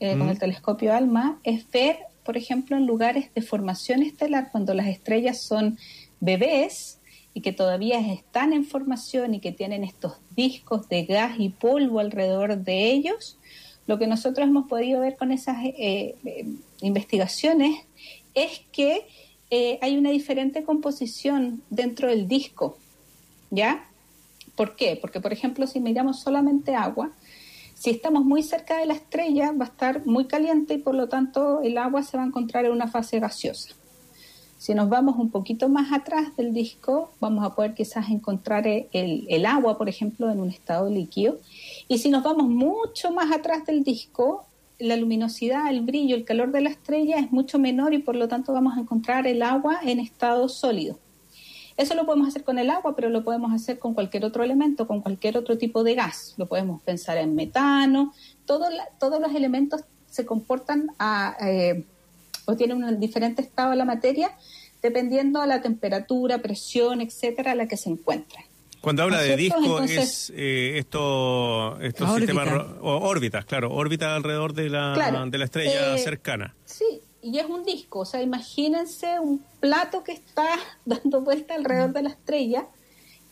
[0.00, 4.74] eh, con el telescopio ALMA, es ver, por ejemplo, en lugares de formación estelar, cuando
[4.74, 5.78] las estrellas son
[6.20, 6.98] bebés
[7.32, 12.00] y que todavía están en formación y que tienen estos discos de gas y polvo
[12.00, 13.38] alrededor de ellos,
[13.86, 16.46] lo que nosotros hemos podido ver con esas eh, eh,
[16.80, 17.84] investigaciones
[18.34, 19.06] es que
[19.50, 22.78] eh, hay una diferente composición dentro del disco,
[23.50, 23.88] ¿ya?
[24.56, 24.98] ¿Por qué?
[25.00, 27.12] Porque, por ejemplo, si miramos solamente agua,
[27.74, 31.08] si estamos muy cerca de la estrella va a estar muy caliente y por lo
[31.08, 33.74] tanto el agua se va a encontrar en una fase gaseosa.
[34.56, 38.88] Si nos vamos un poquito más atrás del disco, vamos a poder quizás encontrar el,
[38.92, 41.38] el agua, por ejemplo, en un estado líquido.
[41.86, 44.46] Y si nos vamos mucho más atrás del disco,
[44.78, 48.28] la luminosidad, el brillo, el calor de la estrella es mucho menor y por lo
[48.28, 50.98] tanto vamos a encontrar el agua en estado sólido.
[51.76, 54.86] Eso lo podemos hacer con el agua, pero lo podemos hacer con cualquier otro elemento,
[54.86, 56.34] con cualquier otro tipo de gas.
[56.38, 58.14] Lo podemos pensar en metano.
[58.46, 61.84] Todo la- todos los elementos se comportan a, eh,
[62.46, 64.30] o tienen un diferente estado de la materia
[64.82, 68.40] dependiendo de la temperatura, presión, etcétera, a la que se encuentra.
[68.80, 72.80] Cuando habla ¿No de disco Entonces- es eh, esto, estos sistemas órbita.
[72.82, 75.26] o órbitas, claro, órbitas alrededor de la, Claro.
[75.28, 76.54] de la estrella Eh, cercana.
[76.64, 76.84] Sí,
[77.26, 80.46] y es un disco, o sea, imagínense un plato que está
[80.84, 82.68] dando vuelta alrededor de la estrella,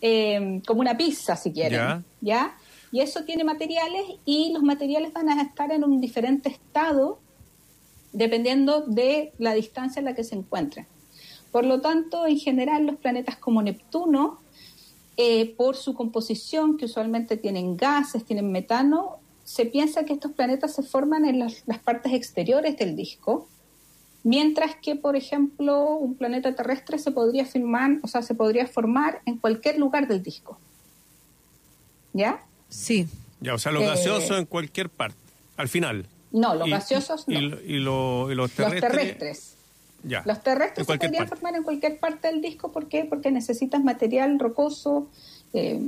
[0.00, 2.04] eh, como una pizza si quieren, Ya.
[2.20, 2.58] ¿ya?
[2.90, 7.18] Y eso tiene materiales y los materiales van a estar en un diferente estado
[8.12, 10.86] dependiendo de la distancia en la que se encuentren.
[11.50, 14.38] Por lo tanto, en general, los planetas como Neptuno,
[15.16, 20.74] eh, por su composición, que usualmente tienen gases, tienen metano, se piensa que estos planetas
[20.74, 23.48] se forman en las, las partes exteriores del disco,
[24.24, 29.20] mientras que, por ejemplo, un planeta terrestre se podría formar, o sea, se podría formar
[29.26, 30.58] en cualquier lugar del disco.
[32.12, 32.42] ¿Ya?
[32.68, 33.06] Sí.
[33.40, 35.18] Ya, o sea, lo Eh, gaseoso en cualquier parte,
[35.56, 36.06] al final.
[36.32, 37.38] No, los Y- gaseosos y, no.
[37.60, 38.90] y lo- y los Los terrestres.
[38.92, 39.54] terrestres.
[40.02, 40.22] Ya.
[40.26, 41.36] Los terrestres se podrían parte.
[41.36, 42.72] formar en cualquier parte del disco.
[42.72, 43.04] ¿Por qué?
[43.04, 45.08] Porque necesitas material rocoso.
[45.56, 45.80] eh,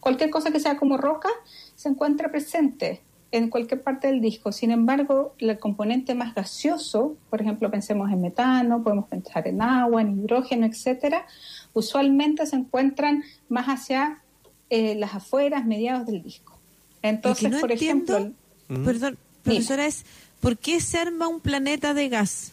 [0.00, 1.28] cualquier cosa que sea como roca
[1.76, 3.00] se encuentra presente
[3.32, 4.52] en cualquier parte del disco.
[4.52, 10.02] Sin embargo, el componente más gaseoso, por ejemplo, pensemos en metano, podemos pensar en agua,
[10.02, 11.26] en hidrógeno, etcétera,
[11.72, 14.22] usualmente se encuentran más hacia
[14.68, 16.58] eh, las afueras, mediados del disco.
[17.00, 20.04] Entonces, no por entiendo, ejemplo, perdón, profesora, es
[20.40, 22.51] ¿por qué se arma un planeta de gas?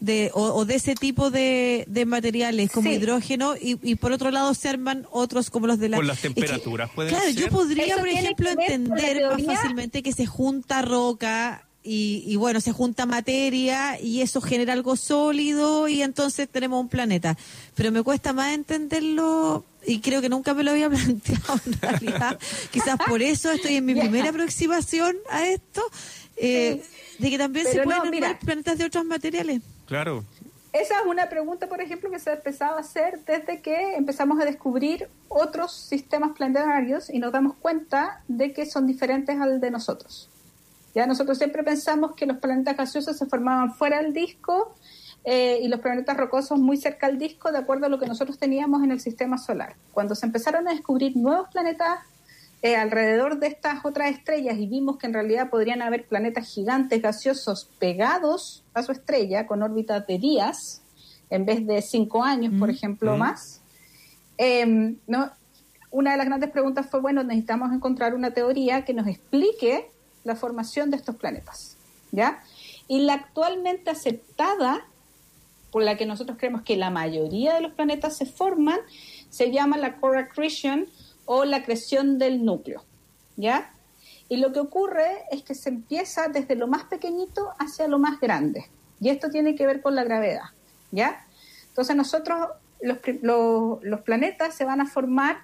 [0.00, 2.94] De, o, o de ese tipo de, de materiales como Sí.
[2.96, 6.18] hidrógeno y, y por otro lado se arman otros como los de la Por las
[6.18, 7.34] es que, temperaturas, puede claro ser.
[7.34, 12.60] yo podría Eso por ejemplo entender más fácilmente que se junta roca y, y bueno
[12.60, 17.36] se junta materia y eso genera algo sólido y entonces tenemos un planeta
[17.74, 22.38] pero me cuesta más entenderlo y creo que nunca me lo había planteado en realidad
[22.70, 25.82] quizás por eso estoy en mi primera aproximación a esto
[26.36, 26.82] eh,
[27.18, 28.38] de que también se pueden no, armar mira.
[28.38, 30.22] planetas de otros materiales Claro.
[30.74, 34.38] Esa es una pregunta, por ejemplo, que se ha empezado a hacer desde que empezamos
[34.38, 39.70] a descubrir otros sistemas planetarios y nos damos cuenta de que son diferentes al de
[39.70, 40.28] nosotros.
[40.94, 44.74] Ya nosotros siempre pensamos que los planetas gaseosos se formaban fuera del disco
[45.24, 48.38] eh, y los planetas rocosos muy cerca al disco, de acuerdo a lo que nosotros
[48.38, 49.74] teníamos en el sistema solar.
[49.92, 52.00] Cuando se empezaron a descubrir nuevos planetas
[52.62, 57.00] eh, alrededor de estas otras estrellas y vimos que en realidad podrían haber planetas gigantes
[57.00, 60.82] gaseosos pegados a su estrella con órbitas de días
[61.30, 63.18] en vez de cinco años, por ejemplo, Mm.
[63.18, 63.60] más.
[64.38, 65.30] Eh, no,
[65.90, 69.88] una de las grandes preguntas fue, bueno, necesitamos encontrar una teoría que nos explique
[70.24, 71.76] la formación de estos planetas,
[72.12, 72.42] ¿ya?
[72.88, 74.84] Y la actualmente aceptada,
[75.70, 78.78] por la que nosotros creemos que la mayoría de los planetas se forman,
[79.30, 80.86] se llama la core accretion
[81.30, 82.82] o la acreción del núcleo,
[83.36, 83.70] ¿ya?
[84.30, 88.18] Y lo que ocurre es que se empieza desde lo más pequeñito hacia lo más
[88.18, 88.64] grande.
[88.98, 90.46] Y esto tiene que ver con la gravedad,
[90.90, 91.26] ¿ya?
[91.68, 92.48] Entonces nosotros,
[92.80, 95.36] los, los, los planetas se van a formar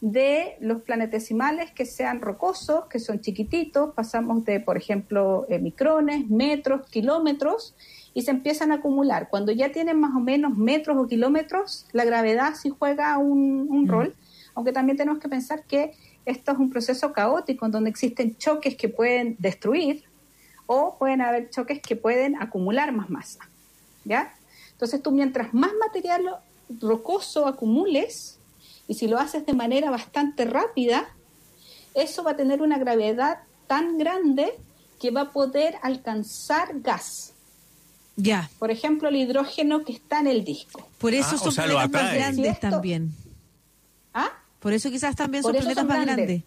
[0.00, 6.28] de los planetesimales que sean rocosos, que son chiquititos, pasamos de, por ejemplo, eh, micrones,
[6.28, 7.76] metros, kilómetros,
[8.12, 9.28] y se empiezan a acumular.
[9.28, 13.86] Cuando ya tienen más o menos metros o kilómetros, la gravedad sí juega un, un
[13.86, 14.16] rol,
[14.58, 15.92] aunque también tenemos que pensar que
[16.26, 20.02] esto es un proceso caótico en donde existen choques que pueden destruir
[20.66, 23.48] o pueden haber choques que pueden acumular más masa.
[24.04, 24.34] ¿Ya?
[24.72, 26.22] Entonces tú mientras más material
[26.80, 28.40] rocoso acumules,
[28.88, 31.08] y si lo haces de manera bastante rápida,
[31.94, 34.52] eso va a tener una gravedad tan grande
[35.00, 37.32] que va a poder alcanzar gas.
[38.16, 38.50] Ya.
[38.58, 40.84] Por ejemplo, el hidrógeno que está en el disco.
[40.98, 42.18] Por eso Ah, o son sea, lo planetas más atrae.
[42.18, 43.12] grandes Si esto- también.
[44.14, 44.32] ¿Ah?
[44.60, 46.26] Por eso quizás también son planetas son más grandes.
[46.26, 46.44] grandes.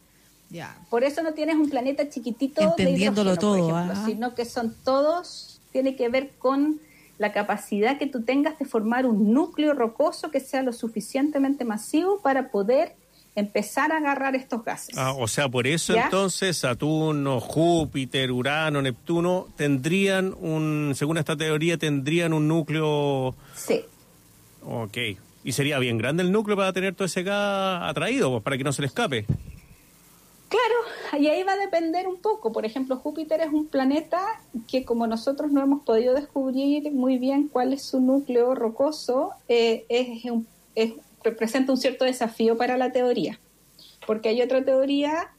[0.50, 0.78] Ya.
[0.90, 4.06] Por eso no tienes un planeta chiquitito Entendiéndolo de hidrógeno, todo, por ejemplo, ah.
[4.06, 6.82] sino que son todos, tiene que ver con
[7.18, 12.20] la capacidad que tú tengas de formar un núcleo rocoso que sea lo suficientemente masivo
[12.22, 12.96] para poder
[13.36, 14.98] empezar a agarrar estos gases.
[14.98, 16.06] Ah, o sea, por eso ¿Ya?
[16.06, 23.36] entonces Saturno, Júpiter, Urano, Neptuno tendrían un, según esta teoría, tendrían un núcleo.
[23.56, 23.86] Sí.
[24.66, 24.98] Ok.
[25.44, 28.64] Y sería bien grande el núcleo para tener todo ese gas atraído, pues, para que
[28.64, 29.26] no se le escape.
[30.50, 32.52] Claro, y ahí va a depender un poco.
[32.52, 34.22] Por ejemplo, Júpiter es un planeta
[34.68, 39.86] que como nosotros no hemos podido descubrir muy bien cuál es su núcleo rocoso, eh,
[40.26, 40.46] un-
[40.76, 40.94] es-
[41.24, 43.40] representa un cierto desafío para la teoría.
[44.06, 45.30] Porque hay otra teoría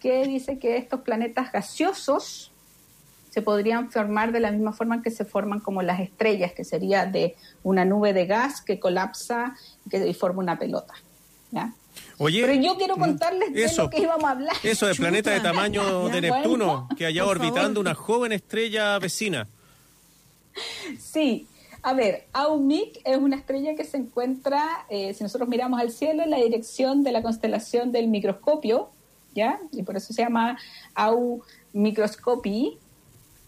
[0.00, 2.51] que dice que estos planetas gaseosos
[3.32, 7.06] se podrían formar de la misma forma que se forman como las estrellas, que sería
[7.06, 9.56] de una nube de gas que colapsa
[9.90, 10.92] y forma una pelota.
[11.50, 11.72] ¿ya?
[12.18, 13.84] Oye, Pero yo quiero contarles de eso.
[13.84, 14.54] lo que íbamos a hablar.
[14.62, 17.78] Eso de planeta de tamaño de Neptuno, que allá orbitando favor.
[17.78, 19.48] una joven estrella vecina.
[21.00, 21.46] Sí,
[21.80, 26.22] a ver, Aumik es una estrella que se encuentra, eh, si nosotros miramos al cielo,
[26.22, 28.90] en la dirección de la constelación del microscopio,
[29.34, 29.58] ¿ya?
[29.72, 30.58] Y por eso se llama
[30.94, 31.42] Au
[31.72, 32.78] Microscopii.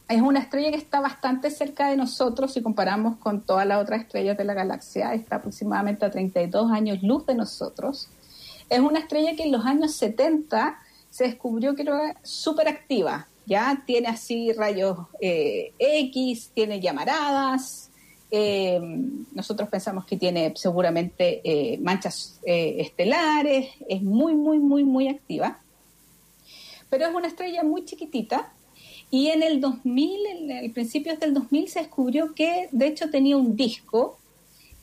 [0.06, 4.02] Es una estrella que está bastante cerca de nosotros si comparamos con todas las otras
[4.02, 5.14] estrellas de la galaxia.
[5.14, 8.10] Está aproximadamente a 32 años luz de nosotros.
[8.68, 10.78] Es una estrella que en los años 70
[11.09, 13.28] se descubrió que era súper activa.
[13.47, 17.90] Ya tiene así rayos eh, X, tiene llamaradas.
[18.31, 18.81] eh,
[19.32, 23.70] nosotros pensamos que tiene seguramente eh, manchas estelares.
[23.89, 25.60] Es muy, muy, muy, muy activa.
[26.90, 28.52] Pero es una estrella muy chiquitita.
[29.15, 33.36] Y en el 2000, en el principios del 2000, se descubrió que de hecho tenía
[33.36, 34.19] un disco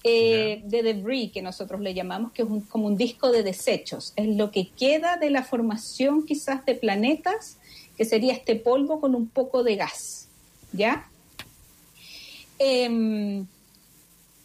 [0.06, 4.14] eh, de debris, que nosotros le llamamos, que es un- como un disco de desechos.
[4.16, 7.58] Es lo que queda de la formación quizás de planetas,
[7.98, 10.30] que sería este polvo con un poco de gas.
[10.72, 11.10] ¿Ya?
[12.58, 13.45] Em,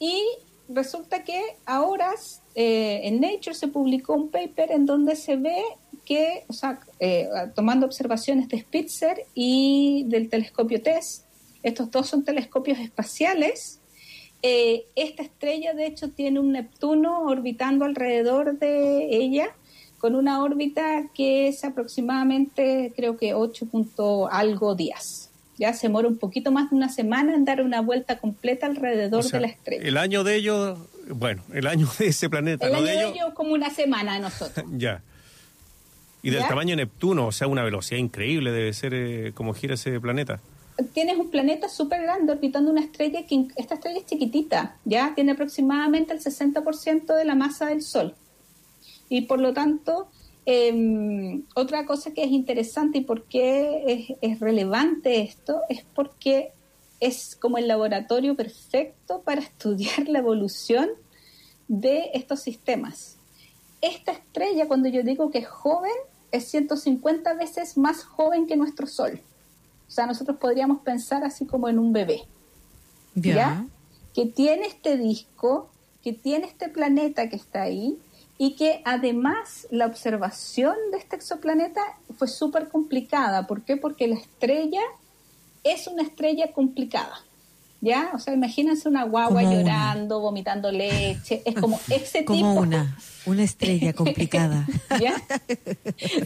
[0.01, 0.23] y
[0.69, 2.11] resulta que ahora
[2.57, 5.63] eh, en Nature se publicó un paper en donde se ve
[6.07, 11.25] que, o sea, eh, tomando observaciones de Spitzer y del telescopio TESS,
[11.63, 13.81] estos dos son telescopios espaciales,
[14.43, 19.49] eh, esta estrella de hecho tiene un Neptuno orbitando alrededor de ella
[19.99, 25.31] con una órbita que es aproximadamente creo que 8 punto algo días.
[25.59, 29.21] Ya se demora un poquito más de una semana en dar una vuelta completa alrededor
[29.21, 29.83] O sea, de la estrella.
[29.89, 30.79] El año de ellos,
[31.09, 33.13] bueno, el año de ese planeta, El no año de ellos.
[33.15, 34.65] ellos como una semana de nosotros.
[34.77, 35.03] Ya.
[36.23, 36.49] Y del ¿Ya?
[36.49, 40.41] tamaño de Neptuno, o sea, una velocidad increíble debe ser eh, como gira ese planeta.
[40.93, 45.33] Tienes un planeta súper grande orbitando una estrella que esta estrella es chiquitita, ya tiene
[45.33, 48.15] aproximadamente el 60% de la masa del Sol.
[49.09, 50.09] Y por lo tanto,
[50.45, 56.53] eh, otra cosa que es interesante y por qué es, es relevante esto es porque
[57.01, 60.89] es como el laboratorio perfecto para estudiar la evolución
[61.69, 63.16] de estos sistemas.
[63.81, 65.93] Esta estrella, cuando yo digo que es joven,
[66.33, 69.21] es 150 veces más joven que nuestro Sol.
[69.89, 72.25] O sea, nosotros podríamos pensar así como en un bebé.
[73.15, 73.67] Ya.
[74.15, 75.71] Que tiene este disco,
[76.03, 77.99] que tiene este planeta que está ahí
[78.39, 81.81] y que además la observación de este exoplaneta
[82.19, 83.47] fue súper complicada.
[83.47, 83.77] ¿Por qué?
[83.77, 84.83] Porque la estrella
[85.65, 87.21] es una estrella complicada.
[87.81, 88.11] ¿Ya?
[88.15, 89.61] O sea, imagínense una guagua Como una.
[89.61, 91.43] llorando, vomitando leche.
[91.45, 92.61] Es como ese Como tipo.
[92.63, 92.97] una,
[93.27, 94.67] una estrella complicada.
[95.01, 95.15] ¿ya?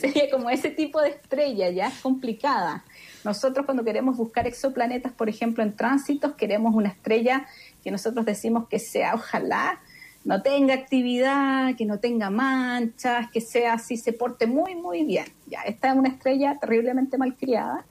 [0.00, 2.84] Sería como ese tipo de estrella, ya es complicada.
[3.24, 7.46] Nosotros cuando queremos buscar exoplanetas, por ejemplo, en tránsitos, queremos una estrella
[7.82, 9.80] que nosotros decimos que sea, ojalá,
[10.24, 15.26] no tenga actividad, que no tenga manchas, que sea así, se porte muy, muy bien.
[15.46, 17.84] Ya, esta es una estrella terriblemente malcriada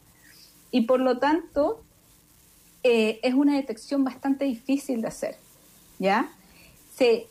[0.71, 1.83] y por lo tanto
[2.83, 5.37] eh, es una detección bastante difícil de hacer,
[5.99, 6.31] ¿ya?
[6.95, 7.27] Se,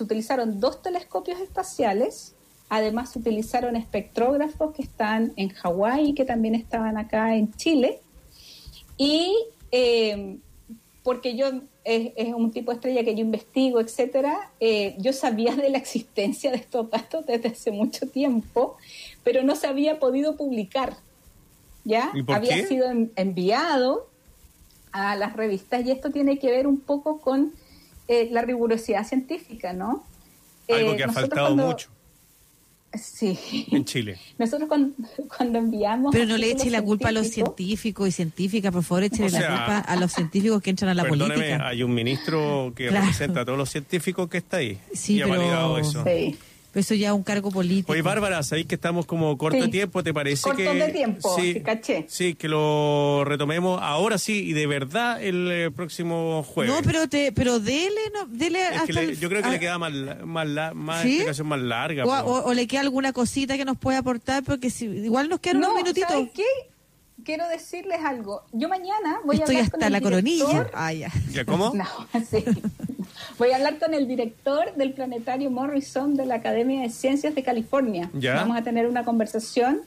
[0.00, 2.34] utilizaron dos telescopios espaciales,
[2.68, 8.00] además se utilizaron espectrógrafos que están en Hawái y que también estaban acá en Chile,
[8.96, 9.34] y
[9.70, 10.38] eh,
[11.02, 11.46] porque yo
[11.84, 15.78] es, es un tipo de estrella que yo investigo, etcétera, eh, yo sabía de la
[15.78, 18.76] existencia de estos datos desde hace mucho tiempo,
[19.24, 20.96] pero no se había podido publicar.
[21.84, 22.12] ¿ya?
[22.14, 22.66] ¿Y por Había qué?
[22.68, 24.06] sido en- enviado
[24.92, 27.52] a las revistas y esto tiene que ver un poco con
[28.08, 30.04] eh, la rigurosidad científica, ¿no?
[30.68, 31.88] Algo Eh, que ha nosotros faltado cuando- mucho
[32.94, 33.66] Sí.
[33.70, 34.18] en Chile.
[34.38, 34.94] Nosotros cuando,
[35.34, 36.12] cuando enviamos...
[36.12, 39.30] Pero no le eche la culpa a los científicos- y científicas, por favor, O sea,
[39.30, 41.68] la culpa a los científicos que entran a la Perdóneme, política.
[41.68, 43.06] hay un ministro que Claro.
[43.06, 46.04] representa a todos los científicos que está ahí Sí, y ha validado pero, eso.
[46.72, 47.92] Pero eso ya es un cargo político.
[47.92, 49.62] Oye, Bárbara, sabéis que estamos como corto Sí.
[49.64, 52.06] de tiempo, ¿te parece Cortos que de tiempo, sí, sí, caché.
[52.08, 56.74] sí, que lo retomemos ahora sí y de verdad el eh, próximo jueves?
[56.74, 59.48] No, pero te, pero dele, no, dele Es que hasta le- el- yo creo que
[59.48, 59.92] a- le queda más,
[60.24, 61.08] más, la- más ¿Sí?
[61.10, 62.04] explicación más larga.
[62.04, 62.14] o, po.
[62.32, 65.60] o- o le queda alguna cosita que nos pueda aportar, porque si, igual nos quedan
[65.60, 66.08] No, unos minutitos.
[66.10, 66.44] ¿saben qué?
[67.24, 68.42] Quiero decirles algo.
[68.52, 70.44] Yo mañana voy a Estoy hablar con hasta el la coronilla.
[70.44, 71.12] director- Ah, ya.
[71.30, 71.72] ¿Ya cómo?
[71.74, 71.84] No,
[72.28, 72.44] sí.
[73.38, 77.42] Voy a hablar con el director del planetario Morrison de la Academia de Ciencias de
[77.42, 78.10] California.
[78.14, 78.34] Ya.
[78.34, 79.80] Vamos a tener una conversación.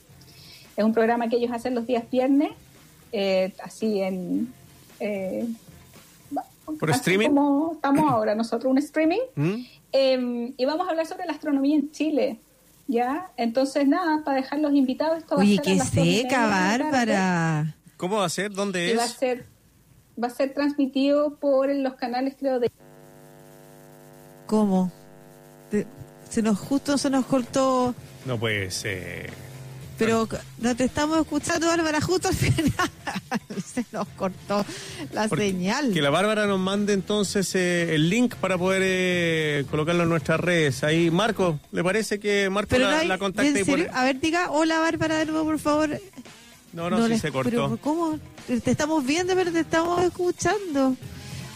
[0.76, 2.50] Es un programa que ellos hacen los días viernes,
[3.12, 4.52] eh, así en...
[5.00, 5.46] eh,
[6.80, 7.28] ¿Por así streaming?
[7.28, 9.20] Como estamos ahora nosotros, un streaming.
[9.36, 9.54] ¿Mm?
[9.92, 12.38] Eh, y vamos a hablar sobre la astronomía en Chile.
[12.88, 13.30] ¿Ya?
[13.36, 16.46] Entonces, nada, para dejar los invitados, esto va a Oye, ser qué seca.
[16.46, 17.76] Bárbara.
[17.96, 18.52] ¿Cómo va a ser?
[18.52, 19.12] ¿Dónde Y va a es?
[19.12, 19.46] ser
[20.22, 22.70] va a ser transmitido por los canales creo de
[24.46, 24.92] ¿Cómo?
[25.70, 25.86] Te-
[26.30, 27.94] se nos justo se nos cortó,
[28.24, 29.32] No puede ser.
[29.98, 30.28] pero
[30.58, 32.72] no te estamos escuchando, Bárbara, justo al final.
[33.74, 34.64] se nos cortó
[35.12, 35.92] la Porque- señal.
[35.92, 40.38] Que la Bárbara nos mande entonces eh, el link para poder eh, colocarlo en nuestras
[40.40, 40.84] redes.
[40.84, 43.84] Ahí, Marco, ¿le parece que Marco Pero la, no hay, la contacte ¿en y pone-
[43.84, 43.90] serio?
[43.98, 45.90] A ver, diga, hola Bárbara de nuevo, por favor.
[46.72, 47.50] No, no, sí le- se cortó.
[47.50, 48.18] Pero ¿cómo?
[48.46, 50.94] Te estamos viendo, pero te estamos escuchando.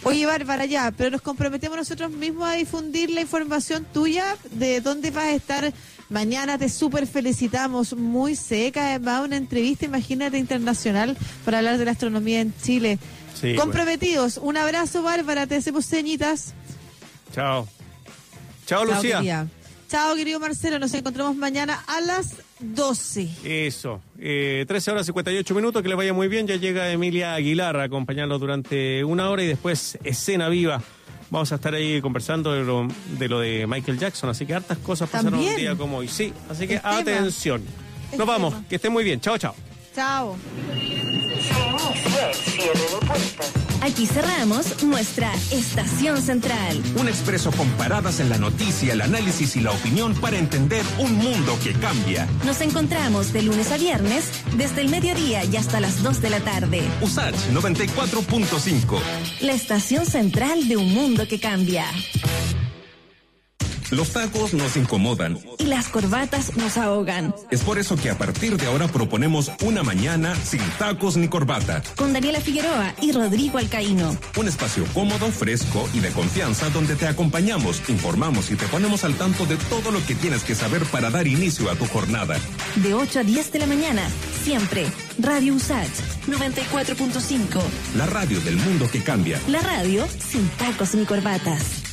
[0.03, 5.11] Oye, Bárbara, ya, pero nos comprometemos nosotros mismos a difundir la información tuya de dónde
[5.11, 5.73] vas a estar
[6.09, 6.57] mañana.
[6.57, 7.95] Te súper felicitamos.
[7.95, 12.99] Muy seca, además, una entrevista, imagínate, internacional para hablar de la astronomía en Chile.
[13.39, 14.39] Sí, Comprometidos.
[14.39, 15.47] Un abrazo, Bárbara.
[15.47, 16.55] Te hacemos ceñitas.
[17.35, 17.69] Chao.
[18.67, 19.19] Chao, Lucía.
[19.19, 19.47] querida.
[19.91, 20.79] Chao, querido Marcelo.
[20.79, 23.29] Nos encontramos mañana a las 12.
[23.45, 26.47] Eso, eh, 13 horas 58 minutos, que le vaya muy bien.
[26.47, 30.83] Ya llega Emilia Aguilar a acompañarlo durante una hora y después escena viva.
[31.31, 32.89] Vamos a estar ahí conversando de lo
[33.19, 35.55] de, lo de Michael Jackson, así que hartas cosas pasaron También.
[35.55, 36.09] un día como hoy.
[36.09, 37.63] Sí, así que atención.
[38.19, 39.21] Nos vamos, que estén muy bien.
[39.21, 39.55] Chao, chao.
[39.95, 40.37] Chao.
[43.83, 46.83] Aquí cerramos nuestra estación central.
[46.99, 51.15] Un expreso con paradas en la noticia, el análisis y la opinión para entender un
[51.17, 52.29] mundo que cambia.
[52.45, 56.41] Nos encontramos de lunes a viernes desde el mediodía y hasta las 2 de la
[56.41, 56.83] tarde.
[57.01, 59.01] USACH 94.5.
[59.41, 61.87] La estación central de un mundo que cambia.
[63.91, 65.39] Los tacos nos incomodan.
[65.59, 67.35] Y las corbatas nos ahogan.
[67.51, 71.83] Es por eso que a partir de ahora proponemos una mañana sin tacos ni corbata.
[71.97, 74.17] Con Daniela Figueroa y Rodrigo Alcaíno.
[74.37, 79.15] Un espacio cómodo, fresco y de confianza donde te acompañamos, informamos y te ponemos al
[79.15, 82.39] tanto de todo lo que tienes que saber para dar inicio a tu jornada.
[82.77, 84.03] De 8 a 10 de la mañana.
[84.45, 84.87] Siempre.
[85.19, 85.89] Radio USAT
[86.29, 87.61] 94.5.
[87.97, 89.41] La radio del mundo que cambia.
[89.49, 91.90] La radio sin tacos ni corbatas.